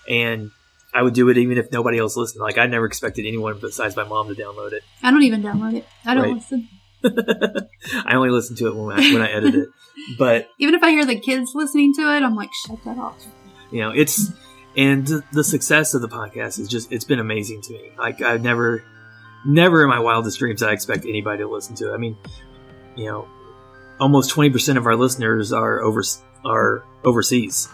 and 0.09 0.51
I 0.95 1.03
would 1.03 1.15
do 1.15 1.29
it 1.29 1.37
even 1.39 1.59
if 1.59 1.71
nobody 1.71 1.99
else 1.99 2.17
listened. 2.17 2.41
Like 2.41 2.59
I 2.59 2.67
never 2.67 2.87
expected 2.87 3.27
anyone 3.27 3.59
besides 3.61 3.95
my 3.97 4.05
mom 4.05 4.29
to 4.29 4.41
download 4.41 4.73
it. 4.73 4.83
I 5.03 5.11
don't 5.11 5.23
even 5.23 5.43
download 5.43 5.75
it. 5.75 5.87
I 6.05 6.15
don't 6.15 6.23
Right. 6.25 6.35
listen. 6.35 6.69
I 8.07 8.15
only 8.15 8.31
listen 8.31 8.57
to 8.57 8.69
it 8.69 8.75
when 8.75 8.99
I, 8.99 9.13
when 9.13 9.23
I 9.23 9.31
edit 9.31 9.55
it. 9.55 9.69
But 10.19 10.49
Even 10.59 10.75
if 10.75 10.83
I 10.83 10.91
hear 10.91 11.05
the 11.07 11.19
kids 11.21 11.53
listening 11.55 11.93
to 11.95 12.03
it, 12.17 12.23
I'm 12.23 12.35
like, 12.35 12.53
shut 12.53 12.83
that 12.85 12.99
off. 12.99 13.25
you 13.71 13.81
know 13.81 13.91
it's 13.91 14.31
and 14.77 15.07
the, 15.07 15.23
the 15.33 15.45
success 15.45 15.95
of 15.95 16.01
the 16.03 16.09
podcast 16.09 16.59
is 16.59 16.69
just 16.69 16.91
it's 16.93 17.05
been 17.05 17.19
amazing 17.19 17.61
to 17.63 17.73
me 17.73 17.91
like 17.99 18.21
i've 18.23 18.43
never 18.43 18.83
never 19.47 19.83
in 19.83 19.89
my 19.89 19.99
wildest 19.99 20.39
dreams 20.39 20.63
i 20.63 20.73
expect 20.73 21.05
anybody 21.05 21.43
to 21.43 21.49
listen 21.49 21.75
to 21.75 21.91
it 21.91 21.95
i 21.95 21.97
mean 21.99 22.17
you 22.97 23.07
know 23.07 23.27
almost 24.01 24.31
20% 24.35 24.77
of 24.77 24.87
our 24.87 24.97
listeners 24.97 25.53
are 25.53 25.81
over 25.81 26.03
are 26.45 26.85
overseas 27.05 27.69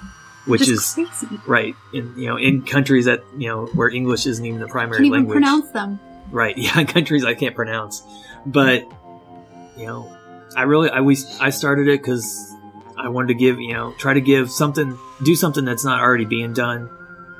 which 0.46 0.66
Just 0.66 0.98
is 0.98 1.08
crazy. 1.08 1.40
right 1.46 1.74
in 1.94 2.12
you 2.18 2.28
know 2.28 2.36
in 2.36 2.62
countries 2.62 3.04
that 3.06 3.22
you 3.38 3.48
know 3.48 3.66
where 3.74 3.88
english 3.88 4.26
isn't 4.26 4.44
even 4.44 4.60
the 4.60 4.66
primary 4.66 4.98
Can't 4.98 5.06
even 5.06 5.20
language. 5.20 5.34
pronounce 5.36 5.70
them. 5.70 5.98
right 6.30 6.56
yeah 6.58 6.82
countries 6.84 7.24
i 7.24 7.34
can't 7.34 7.54
pronounce. 7.54 8.02
But 8.46 8.82
you 9.76 9.86
know 9.86 10.14
i 10.56 10.62
really 10.62 10.90
i 10.90 11.00
we 11.00 11.16
i 11.40 11.50
started 11.50 11.88
it 11.88 12.00
because 12.02 12.52
i 12.98 13.08
wanted 13.08 13.28
to 13.28 13.34
give 13.34 13.58
you 13.60 13.72
know 13.72 13.92
try 13.98 14.12
to 14.14 14.20
give 14.20 14.50
something 14.50 14.98
do 15.24 15.34
something 15.34 15.64
that's 15.64 15.84
not 15.84 16.00
already 16.00 16.24
being 16.26 16.52
done 16.52 16.90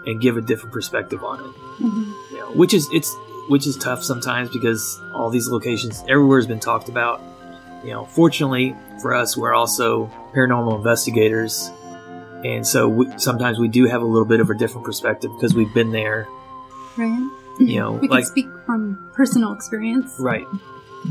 and 0.07 0.21
give 0.21 0.37
a 0.37 0.41
different 0.43 0.73
perspective 0.73 1.23
on 1.25 1.41
it. 1.41 1.47
Hmm 1.47 2.13
you 2.33 2.39
know 2.39 2.51
which 2.53 2.73
is 2.75 2.89
it's 2.93 3.15
which 3.49 3.67
is 3.67 3.77
tough 3.77 4.03
sometimes 4.03 4.49
because 4.51 4.99
all 5.15 5.29
these 5.31 5.49
locations 5.49 6.03
everywhere 6.09 6.39
has 6.39 6.47
been 6.47 6.61
talked 6.61 6.89
about 6.89 7.21
you 7.85 7.91
know 7.91 8.05
fortunately 8.07 8.75
for 9.01 9.15
us 9.15 9.37
we're 9.37 9.55
also 9.55 10.07
paranormal 10.35 10.77
investigators 10.77 11.71
and 12.45 12.67
so 12.67 12.89
we, 12.89 13.19
sometimes 13.19 13.59
we 13.59 13.69
do 13.69 13.87
have 13.87 14.03
a 14.03 14.05
little 14.05 14.27
bit 14.27 14.41
of 14.41 14.51
a 14.51 14.55
different 14.55 14.85
perspective 14.85 15.31
because 15.35 15.55
we've 15.55 15.73
been 15.75 15.93
there 15.93 16.27
Right? 16.97 17.31
you 17.61 17.79
know 17.81 17.93
We 17.93 18.09
like 18.09 18.25
can 18.25 18.31
speak 18.31 18.47
from 18.67 19.11
personal 19.15 19.53
experience. 19.53 20.15
right 20.19 20.47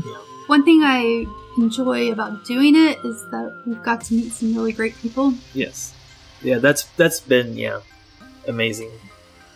Yeah. 0.04 0.16
One 0.46 0.62
thing 0.64 0.82
I 0.84 1.24
enjoy 1.56 2.12
about 2.12 2.44
doing 2.44 2.74
it 2.76 2.98
is 3.04 3.24
that 3.30 3.62
we've 3.64 3.82
got 3.82 4.02
to 4.02 4.14
meet 4.14 4.30
some 4.32 4.54
really 4.54 4.72
great 4.72 4.94
people. 4.96 5.32
Yes. 5.54 5.94
Yeah, 6.42 6.58
that's 6.58 6.84
that's 6.98 7.20
been 7.20 7.56
yeah, 7.56 7.80
amazing. 8.46 8.90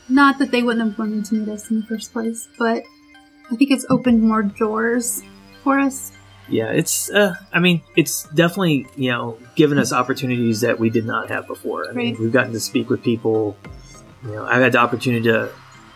Not 0.09 0.39
that 0.39 0.51
they 0.51 0.63
wouldn't 0.63 0.89
have 0.89 0.99
wanted 0.99 1.27
to 1.27 1.35
meet 1.35 1.49
us 1.51 1.71
in 1.71 1.81
the 1.81 1.87
first 1.87 2.15
place, 2.15 2.49
but 2.59 2.85
I 3.51 3.57
think 3.57 3.71
it's 3.71 3.85
opened 3.91 4.23
more 4.23 4.43
doors 4.43 5.23
for 5.63 5.79
us. 5.79 6.13
Yeah, 6.49 6.71
it's 6.73 7.11
uh 7.11 7.35
I 7.53 7.61
mean, 7.61 7.83
it's 7.97 8.25
definitely, 8.25 8.87
you 8.97 9.11
know, 9.11 9.39
given 9.55 9.79
us 9.79 9.93
opportunities 9.93 10.63
that 10.63 10.79
we 10.79 10.91
did 10.91 11.05
not 11.05 11.29
have 11.31 11.47
before. 11.47 11.89
I 11.89 11.93
mean, 11.93 12.17
we've 12.19 12.33
gotten 12.33 12.53
to 12.53 12.61
speak 12.61 12.89
with 12.91 13.03
people, 13.03 13.57
you 14.25 14.33
know, 14.33 14.45
I've 14.45 14.63
had 14.63 14.73
the 14.73 14.79
opportunity 14.79 15.25
to 15.25 15.51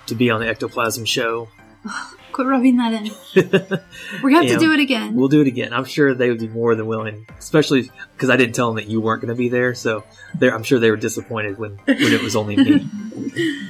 to 0.06 0.14
be 0.14 0.30
on 0.30 0.40
the 0.40 0.48
ectoplasm 0.48 1.04
show. 1.04 1.48
Quit 2.32 2.46
rubbing 2.46 2.78
that 2.78 2.94
in. 2.94 3.10
Gonna 4.22 4.36
have 4.36 4.46
to 4.46 4.58
do 4.58 4.72
it 4.72 4.80
again. 4.80 5.14
We'll 5.14 5.28
do 5.28 5.42
it 5.42 5.46
again. 5.46 5.74
I'm 5.74 5.84
sure 5.84 6.14
they 6.14 6.30
would 6.30 6.38
be 6.38 6.48
more 6.48 6.74
than 6.74 6.86
willing, 6.86 7.26
especially 7.38 7.90
because 8.14 8.30
I 8.30 8.36
didn't 8.36 8.54
tell 8.54 8.68
them 8.68 8.76
that 8.76 8.86
you 8.86 9.02
weren't 9.02 9.20
going 9.20 9.28
to 9.28 9.38
be 9.38 9.50
there. 9.50 9.74
So 9.74 10.02
they're, 10.34 10.54
I'm 10.54 10.62
sure 10.62 10.78
they 10.78 10.90
were 10.90 10.96
disappointed 10.96 11.58
when, 11.58 11.72
when 11.84 11.98
it 12.00 12.22
was 12.22 12.34
only 12.34 12.56
me. 12.56 12.88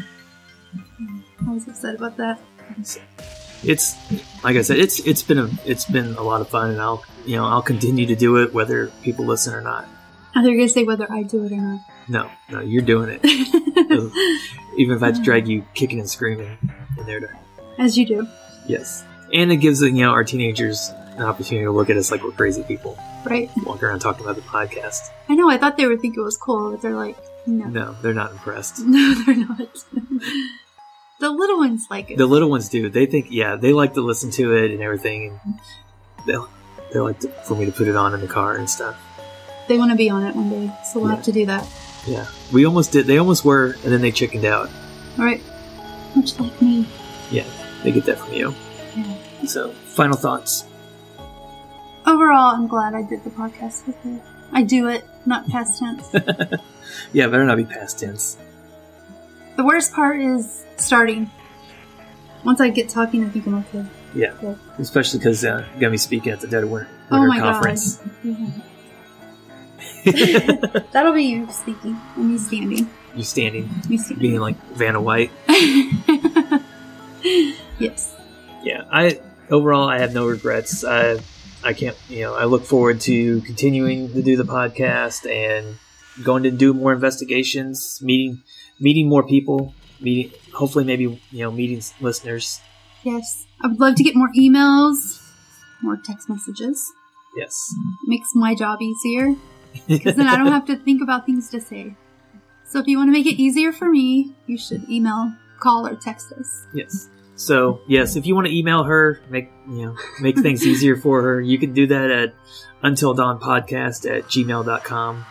I 1.45 1.51
was 1.53 1.67
upset 1.67 1.97
about 1.97 2.17
that. 2.19 2.39
It's 3.65 3.97
like 4.45 4.57
I 4.57 4.63
said, 4.63 4.79
it's 4.79 5.01
it's 5.01 5.23
been 5.23 5.39
a 5.39 5.51
it's 5.65 5.85
been 5.85 6.15
a 6.17 6.23
lot 6.23 6.41
of 6.41 6.49
fun, 6.49 6.71
and 6.71 6.81
I'll 6.81 7.05
you 7.25 7.37
know 7.37 7.47
I'll 7.47 7.63
continue 7.63 8.07
to 8.07 8.17
do 8.17 8.37
it 8.37 8.53
whether 8.53 8.89
people 9.03 9.25
listen 9.25 9.55
or 9.55 9.61
not. 9.61 9.89
I 10.35 10.43
they're 10.43 10.57
gonna 10.57 10.69
say 10.69 10.85
whether 10.85 11.11
I 11.11 11.23
do 11.23 11.45
it 11.45 11.53
or 11.53 11.57
not. 11.57 11.81
No, 12.09 12.31
no, 12.51 12.61
you're 12.61 12.83
doing 12.83 13.19
it. 13.21 13.25
Even 14.77 14.97
if 14.97 15.03
I 15.03 15.11
drag 15.13 15.47
you 15.47 15.65
kicking 15.75 16.01
and 16.01 16.09
screaming 16.09 16.59
in 16.99 17.07
there 17.07 17.21
to 17.21 17.29
As 17.79 17.97
you 17.97 18.07
do, 18.07 18.27
yes, 18.67 19.05
and 19.33 19.53
it 19.53 19.57
gives 19.57 19.83
you 19.83 19.93
know 19.93 20.11
our 20.11 20.25
teenagers 20.25 20.91
an 21.17 21.23
opportunity 21.23 21.65
to 21.65 21.71
look 21.73 21.91
at 21.91 21.97
us 21.97 22.11
like 22.11 22.23
we're 22.23 22.33
crazy 22.33 22.63
people, 22.63 22.99
right? 23.25 23.51
walking 23.65 23.85
around 23.85 24.01
talking 24.01 24.25
about 24.25 24.37
the 24.37 24.43
podcast. 24.43 25.11
I 25.29 25.35
know. 25.35 25.49
I 25.51 25.59
thought 25.59 25.77
they 25.77 25.87
would 25.87 26.01
think 26.01 26.17
it 26.17 26.23
was 26.23 26.37
cool, 26.37 26.71
but 26.71 26.81
they're 26.81 26.97
like, 26.97 27.17
no, 27.47 27.67
No, 27.67 27.97
they're 28.01 28.15
not 28.15 28.33
impressed. 28.33 28.79
no, 28.85 29.15
they're 29.25 29.37
not. 29.37 29.85
the 31.23 31.31
little 31.31 31.59
ones 31.59 31.87
like 31.89 32.11
it. 32.11 32.19
The 32.19 32.27
little 32.27 32.51
ones 32.51 32.69
do. 32.69 32.91
They 32.91 33.07
think 33.07 33.29
yeah, 33.31 33.57
they 33.57 33.73
like 33.73 33.95
to 33.95 34.01
listen 34.03 34.31
to 34.33 34.53
it 34.55 34.73
and 34.73 34.83
everything, 34.83 35.39
and 35.45 35.55
they 36.27 36.35
they 36.93 36.99
like 37.01 37.21
to, 37.21 37.29
for 37.47 37.55
me 37.57 37.65
to 37.65 37.73
put 37.73 37.87
it 37.89 37.97
on 37.97 38.13
in 38.13 38.21
the 38.21 38.27
car 38.29 38.57
and 38.57 38.69
stuff. 38.69 38.97
they 39.69 39.79
want 39.79 39.91
to 39.93 39.97
be 39.97 40.11
on 40.11 40.25
it 40.25 40.35
one 40.37 40.51
day, 40.51 40.71
so 40.85 40.99
we'll 41.01 41.09
Yeah. 41.09 41.15
have 41.17 41.25
to 41.25 41.33
do 41.33 41.47
that. 41.47 41.67
Yeah, 42.07 42.27
we 42.53 42.67
almost 42.67 42.91
did. 42.93 43.07
They 43.07 43.19
almost 43.19 43.45
were, 43.45 43.77
and 43.85 43.93
then 43.93 44.01
they 44.03 44.11
chickened 44.11 44.45
out. 44.45 44.69
All 45.19 45.25
right, 45.25 45.41
much 46.17 46.39
like 46.41 46.61
me. 46.61 46.87
Yeah, 47.31 47.47
they 47.85 47.93
get 47.93 48.05
that 48.07 48.19
from 48.19 48.35
you. 48.35 48.55
Yeah. 48.97 49.17
So, 49.47 49.71
final 49.71 50.17
thoughts. 50.17 50.65
Overall, 52.07 52.57
I'm 52.57 52.67
glad 52.67 52.95
I 52.95 53.03
did 53.03 53.23
the 53.23 53.31
podcast 53.31 53.87
with 53.87 53.97
you. 54.05 54.21
I 54.53 54.63
do 54.65 54.89
it, 54.89 55.05
not 55.27 55.47
past 55.49 55.79
tense. 55.79 56.09
Yeah, 57.15 57.27
better 57.29 57.45
not 57.45 57.57
be 57.57 57.65
past 57.65 58.01
tense. 58.01 58.37
The 59.57 59.65
worst 59.65 59.93
part 59.93 60.21
is 60.21 60.65
starting. 60.77 61.31
Once 62.45 62.61
I 62.61 62.71
get 62.71 62.89
talking, 62.89 63.25
I 63.25 63.29
think 63.29 63.47
I'm 63.47 63.55
okay. 63.57 63.85
Yeah, 64.15 64.35
Yeah. 64.43 64.55
especially 64.79 65.19
because 65.21 65.45
uh, 65.45 65.65
you're 65.73 65.81
gonna 65.81 65.91
be 65.93 65.97
speaking 65.97 66.33
at 66.33 66.41
the 66.41 66.47
Dead 66.49 66.65
of 66.65 66.71
Winter, 66.71 66.89
Oh 67.11 67.27
my 67.27 67.39
conference. 67.39 67.99
god. 68.25 68.63
That'll 70.93 71.13
be 71.13 71.23
you 71.25 71.49
speaking 71.51 71.97
and 72.17 72.33
me 72.33 72.39
standing. 72.39 72.91
you 73.15 73.23
standing, 73.23 73.71
Me 73.89 73.97
standing. 73.97 74.19
being 74.21 74.41
like 74.41 74.57
Vanna 74.75 75.01
White. 75.01 75.31
yes. 77.79 78.15
Yeah, 78.65 78.85
I 78.91 79.21
overall 79.51 79.89
I 79.89 79.99
have 79.99 80.13
no 80.15 80.27
regrets. 80.27 80.85
I 80.85 81.19
I 81.65 81.73
can't, 81.73 81.97
you 82.09 82.23
know, 82.23 82.35
I 82.35 82.45
look 82.45 82.65
forward 82.65 83.01
to 83.03 83.41
continuing 83.43 84.13
to 84.15 84.23
do 84.23 84.37
the 84.37 84.43
podcast 84.45 85.31
and 85.31 85.77
going 86.25 86.43
to 86.43 86.51
do 86.51 86.75
more 86.75 86.93
investigations, 86.93 88.01
meeting 88.03 88.43
meeting 88.83 89.09
more 89.09 89.23
people, 89.23 89.75
meeting 90.01 90.33
hopefully 90.53 90.85
maybe 90.85 91.05
you 91.31 91.43
know 91.45 91.51
meeting 91.51 91.81
listeners. 92.01 92.61
Yes. 93.05 93.47
I 93.63 93.69
would 93.69 93.81
love 93.81 93.95
to 93.95 94.03
get 94.03 94.15
more 94.15 94.31
emails, 94.37 95.23
more 95.81 95.97
text 95.97 96.29
messages. 96.29 96.93
Yes. 97.35 97.75
makes 98.05 98.35
my 98.35 98.55
job 98.55 98.83
easier 98.83 99.35
because 99.89 100.17
then 100.17 100.29
I 100.29 100.37
don't 100.37 100.53
have 100.53 100.67
to 100.67 100.77
think 100.77 101.01
about 101.01 101.25
things 101.25 101.49
to 101.51 101.63
say. 101.63 101.97
So 102.67 102.79
if 102.79 102.87
you 102.87 102.99
want 102.99 103.09
to 103.09 103.13
make 103.13 103.27
it 103.27 103.41
easier 103.41 103.73
for 103.73 103.89
me, 103.91 104.35
you 104.47 104.59
should 104.59 104.87
email, 104.91 105.33
call, 105.59 105.87
or 105.87 105.95
text 105.95 106.33
us. 106.33 106.67
Yes. 106.75 107.09
So 107.37 107.81
yes, 107.89 108.17
if 108.17 108.27
you 108.27 108.35
want 108.35 108.49
to 108.49 108.55
email 108.55 108.85
her, 108.85 109.21
make 109.31 109.51
you 109.67 109.87
know 109.87 109.97
make 110.21 110.39
things 110.39 110.67
easier 110.73 110.97
for 110.97 111.23
her, 111.23 111.41
you 111.41 111.59
can 111.59 111.73
do 111.73 111.87
that 111.87 112.11
at 112.11 112.35
until 112.83 113.15
dawn 113.15 113.41
podcast 113.41 114.11
at 114.11 114.25
gmail.com. 114.25 115.25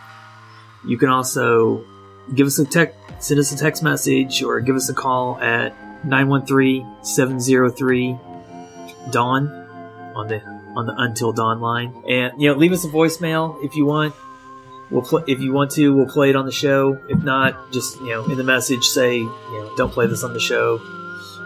You 0.84 0.98
can 0.98 1.08
also 1.08 1.84
give 2.34 2.46
us 2.46 2.58
a 2.58 2.64
text, 2.64 2.98
send 3.18 3.38
us 3.40 3.52
a 3.52 3.56
text 3.56 3.82
message, 3.82 4.42
or 4.42 4.60
give 4.60 4.76
us 4.76 4.88
a 4.88 4.94
call 4.94 5.38
at 5.40 5.74
913-703 6.06 8.18
dawn 9.10 9.48
on 10.14 10.28
the 10.28 10.40
on 10.74 10.86
the 10.86 10.94
until 10.96 11.32
dawn 11.32 11.60
line, 11.60 11.92
and 12.08 12.40
you 12.40 12.48
know 12.48 12.54
leave 12.54 12.72
us 12.72 12.82
a 12.84 12.88
voicemail 12.88 13.62
if 13.64 13.76
you 13.76 13.84
want. 13.84 14.14
We'll 14.90 15.02
pl- 15.02 15.24
if 15.26 15.40
you 15.40 15.52
want 15.52 15.72
to, 15.72 15.94
we'll 15.94 16.06
play 16.06 16.30
it 16.30 16.36
on 16.36 16.46
the 16.46 16.52
show. 16.52 16.98
If 17.08 17.22
not, 17.22 17.72
just 17.72 18.00
you 18.00 18.08
know 18.08 18.24
in 18.26 18.38
the 18.38 18.44
message 18.44 18.84
say 18.84 19.18
you 19.18 19.26
know 19.26 19.74
don't 19.76 19.92
play 19.92 20.06
this 20.06 20.24
on 20.24 20.32
the 20.32 20.40
show 20.40 20.80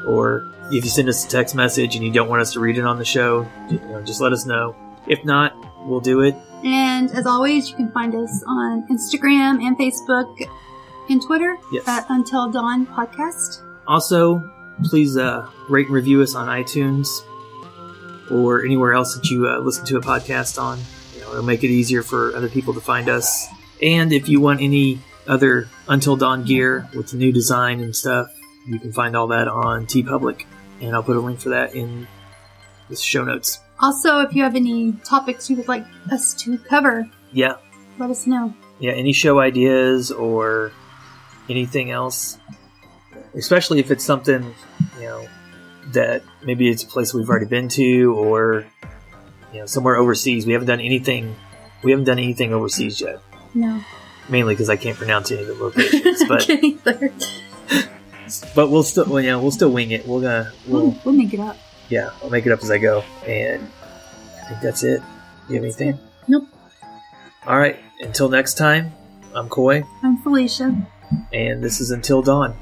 or 0.07 0.53
if 0.70 0.85
you 0.85 0.91
send 0.91 1.09
us 1.09 1.24
a 1.24 1.29
text 1.29 1.55
message 1.55 1.97
and 1.97 2.05
you 2.05 2.12
don't 2.12 2.29
want 2.29 2.41
us 2.41 2.53
to 2.53 2.61
read 2.61 2.79
it 2.79 2.85
on 2.85 2.99
the 2.99 3.05
show, 3.05 3.47
you 3.68 3.79
know, 3.81 4.03
just 4.03 4.20
let 4.20 4.33
us 4.33 4.47
know. 4.47 4.74
If 5.07 5.24
not, 5.24 5.55
we'll 5.87 6.01
do 6.01 6.22
it. 6.22 6.35
And 6.64 7.11
as 7.11 7.27
always, 7.27 7.70
you 7.70 7.77
can 7.77 7.91
find 7.93 8.14
us 8.14 8.43
on 8.47 8.87
Instagram 8.89 9.62
and 9.62 9.79
Facebook 9.79 10.49
and 11.11 11.23
Twitter 11.23 11.57
Yes. 11.73 11.87
at 11.89 12.07
Until 12.09 12.51
Dawn 12.51 12.87
Podcast. 12.87 13.63
Also, 13.87 14.43
please 14.85 15.17
uh, 15.17 15.49
rate 15.69 15.87
and 15.87 15.95
review 15.95 16.23
us 16.23 16.35
on 16.35 16.49
iTunes 16.49 17.09
or 18.31 18.65
anywhere 18.65 18.93
else 18.93 19.15
that 19.17 19.31
you 19.31 19.47
uh, 19.49 19.59
listen 19.59 19.85
to 19.87 19.97
a 19.97 20.01
podcast 20.01 20.61
on. 20.61 20.79
You 21.15 21.21
know, 21.23 21.31
it'll 21.33 21.45
make 21.45 21.63
it 21.65 21.69
easier 21.71 22.03
for 22.03 22.35
other 22.35 22.49
people 22.49 22.75
to 22.75 22.81
find 22.81 23.09
us. 23.09 23.47
And 23.83 24.13
if 24.13 24.29
you 24.29 24.41
want 24.41 24.61
any 24.61 24.99
other 25.29 25.69
Until 25.89 26.17
Dawn 26.17 26.45
gear 26.45 26.89
with 26.95 27.11
the 27.11 27.17
new 27.17 27.33
design 27.33 27.81
and 27.81 27.95
stuff. 27.95 28.33
You 28.67 28.79
can 28.81 28.93
find 28.93 29.17
all 29.17 29.29
that 29.29 29.47
on 29.49 29.87
TeePublic, 29.87 30.45
and 30.81 30.95
I'll 30.95 31.03
put 31.03 31.17
a 31.17 31.21
link 31.21 31.39
for 31.41 31.51
that 31.51 31.75
in 31.75 32.07
the 32.89 32.97
show 32.97 33.23
notes. 33.25 33.61
Also, 33.81 34.21
if 34.21 34.35
you 34.35 34.43
have 34.43 34.57
any 34.57 34.93
topics 35.05 35.49
you 35.51 35.57
would 35.57 35.69
like 35.69 35.85
us 36.11 36.35
to 36.43 36.59
cover, 36.59 37.09
Yeah, 37.33 37.57
let 37.99 38.11
us 38.11 38.27
know. 38.27 38.55
yeah. 38.81 38.93
Any 38.93 39.13
show 39.13 39.39
ideas 39.41 40.11
or 40.11 40.73
anything 41.49 41.90
else, 41.90 42.38
especially 43.34 43.78
if 43.80 43.90
it's 43.90 44.05
something 44.05 44.55
you 44.99 45.05
know 45.05 45.28
that 45.92 46.22
maybe 46.44 46.68
it's 46.68 46.82
a 46.82 46.86
place 46.86 47.14
we've 47.14 47.28
already 47.28 47.47
been 47.47 47.68
to 47.68 48.14
or 48.14 48.66
you 49.53 49.61
know 49.61 49.66
somewhere 49.66 49.97
overseas. 49.97 50.47
We 50.47 50.53
haven't 50.53 50.68
done 50.68 50.80
anything. 50.80 51.36
We 51.82 51.90
haven't 51.92 52.07
done 52.07 52.18
anything 52.18 52.53
overseas 52.53 53.01
yet. 53.01 53.20
No. 53.55 53.80
mainly 54.28 54.55
because 54.55 54.68
I 54.68 54.76
can't 54.76 54.97
pronounce 54.99 55.30
any 55.30 55.42
of 55.42 55.47
the 55.49 55.55
locations. 55.55 56.22
But 56.84 57.12
but 58.57 58.70
we'll 58.70 58.82
still 58.82 59.07
well, 59.07 59.22
yeah 59.22 59.36
we'll 59.36 59.51
still 59.53 59.70
wing 59.70 59.90
it. 59.92 60.07
We'll 60.07 60.20
gonna 60.20 60.53
we'll 60.66 60.82
We'll, 60.90 61.01
we'll 61.05 61.14
make 61.14 61.32
it 61.32 61.40
up. 61.40 61.57
yeah 61.88 62.11
I'll 62.22 62.30
make 62.30 62.44
it 62.47 62.53
up 62.53 62.62
as 62.62 62.70
I 62.70 62.78
go. 62.78 63.01
And 63.26 63.62
I 64.42 64.49
think 64.49 64.61
that's 64.62 64.82
it. 64.82 65.01
You 65.49 65.55
have 65.57 65.64
anything? 65.64 65.99
Nope. 66.28 66.49
All 67.47 67.57
right. 67.59 67.78
Until 68.01 68.28
next 68.28 68.55
time, 68.55 68.92
I'm 69.34 69.49
Coy, 69.49 69.84
I'm 70.03 70.18
Felicia. 70.18 70.74
And 71.33 71.63
this 71.63 71.81
is 71.81 71.91
Until 71.91 72.23
Dawn. 72.23 72.57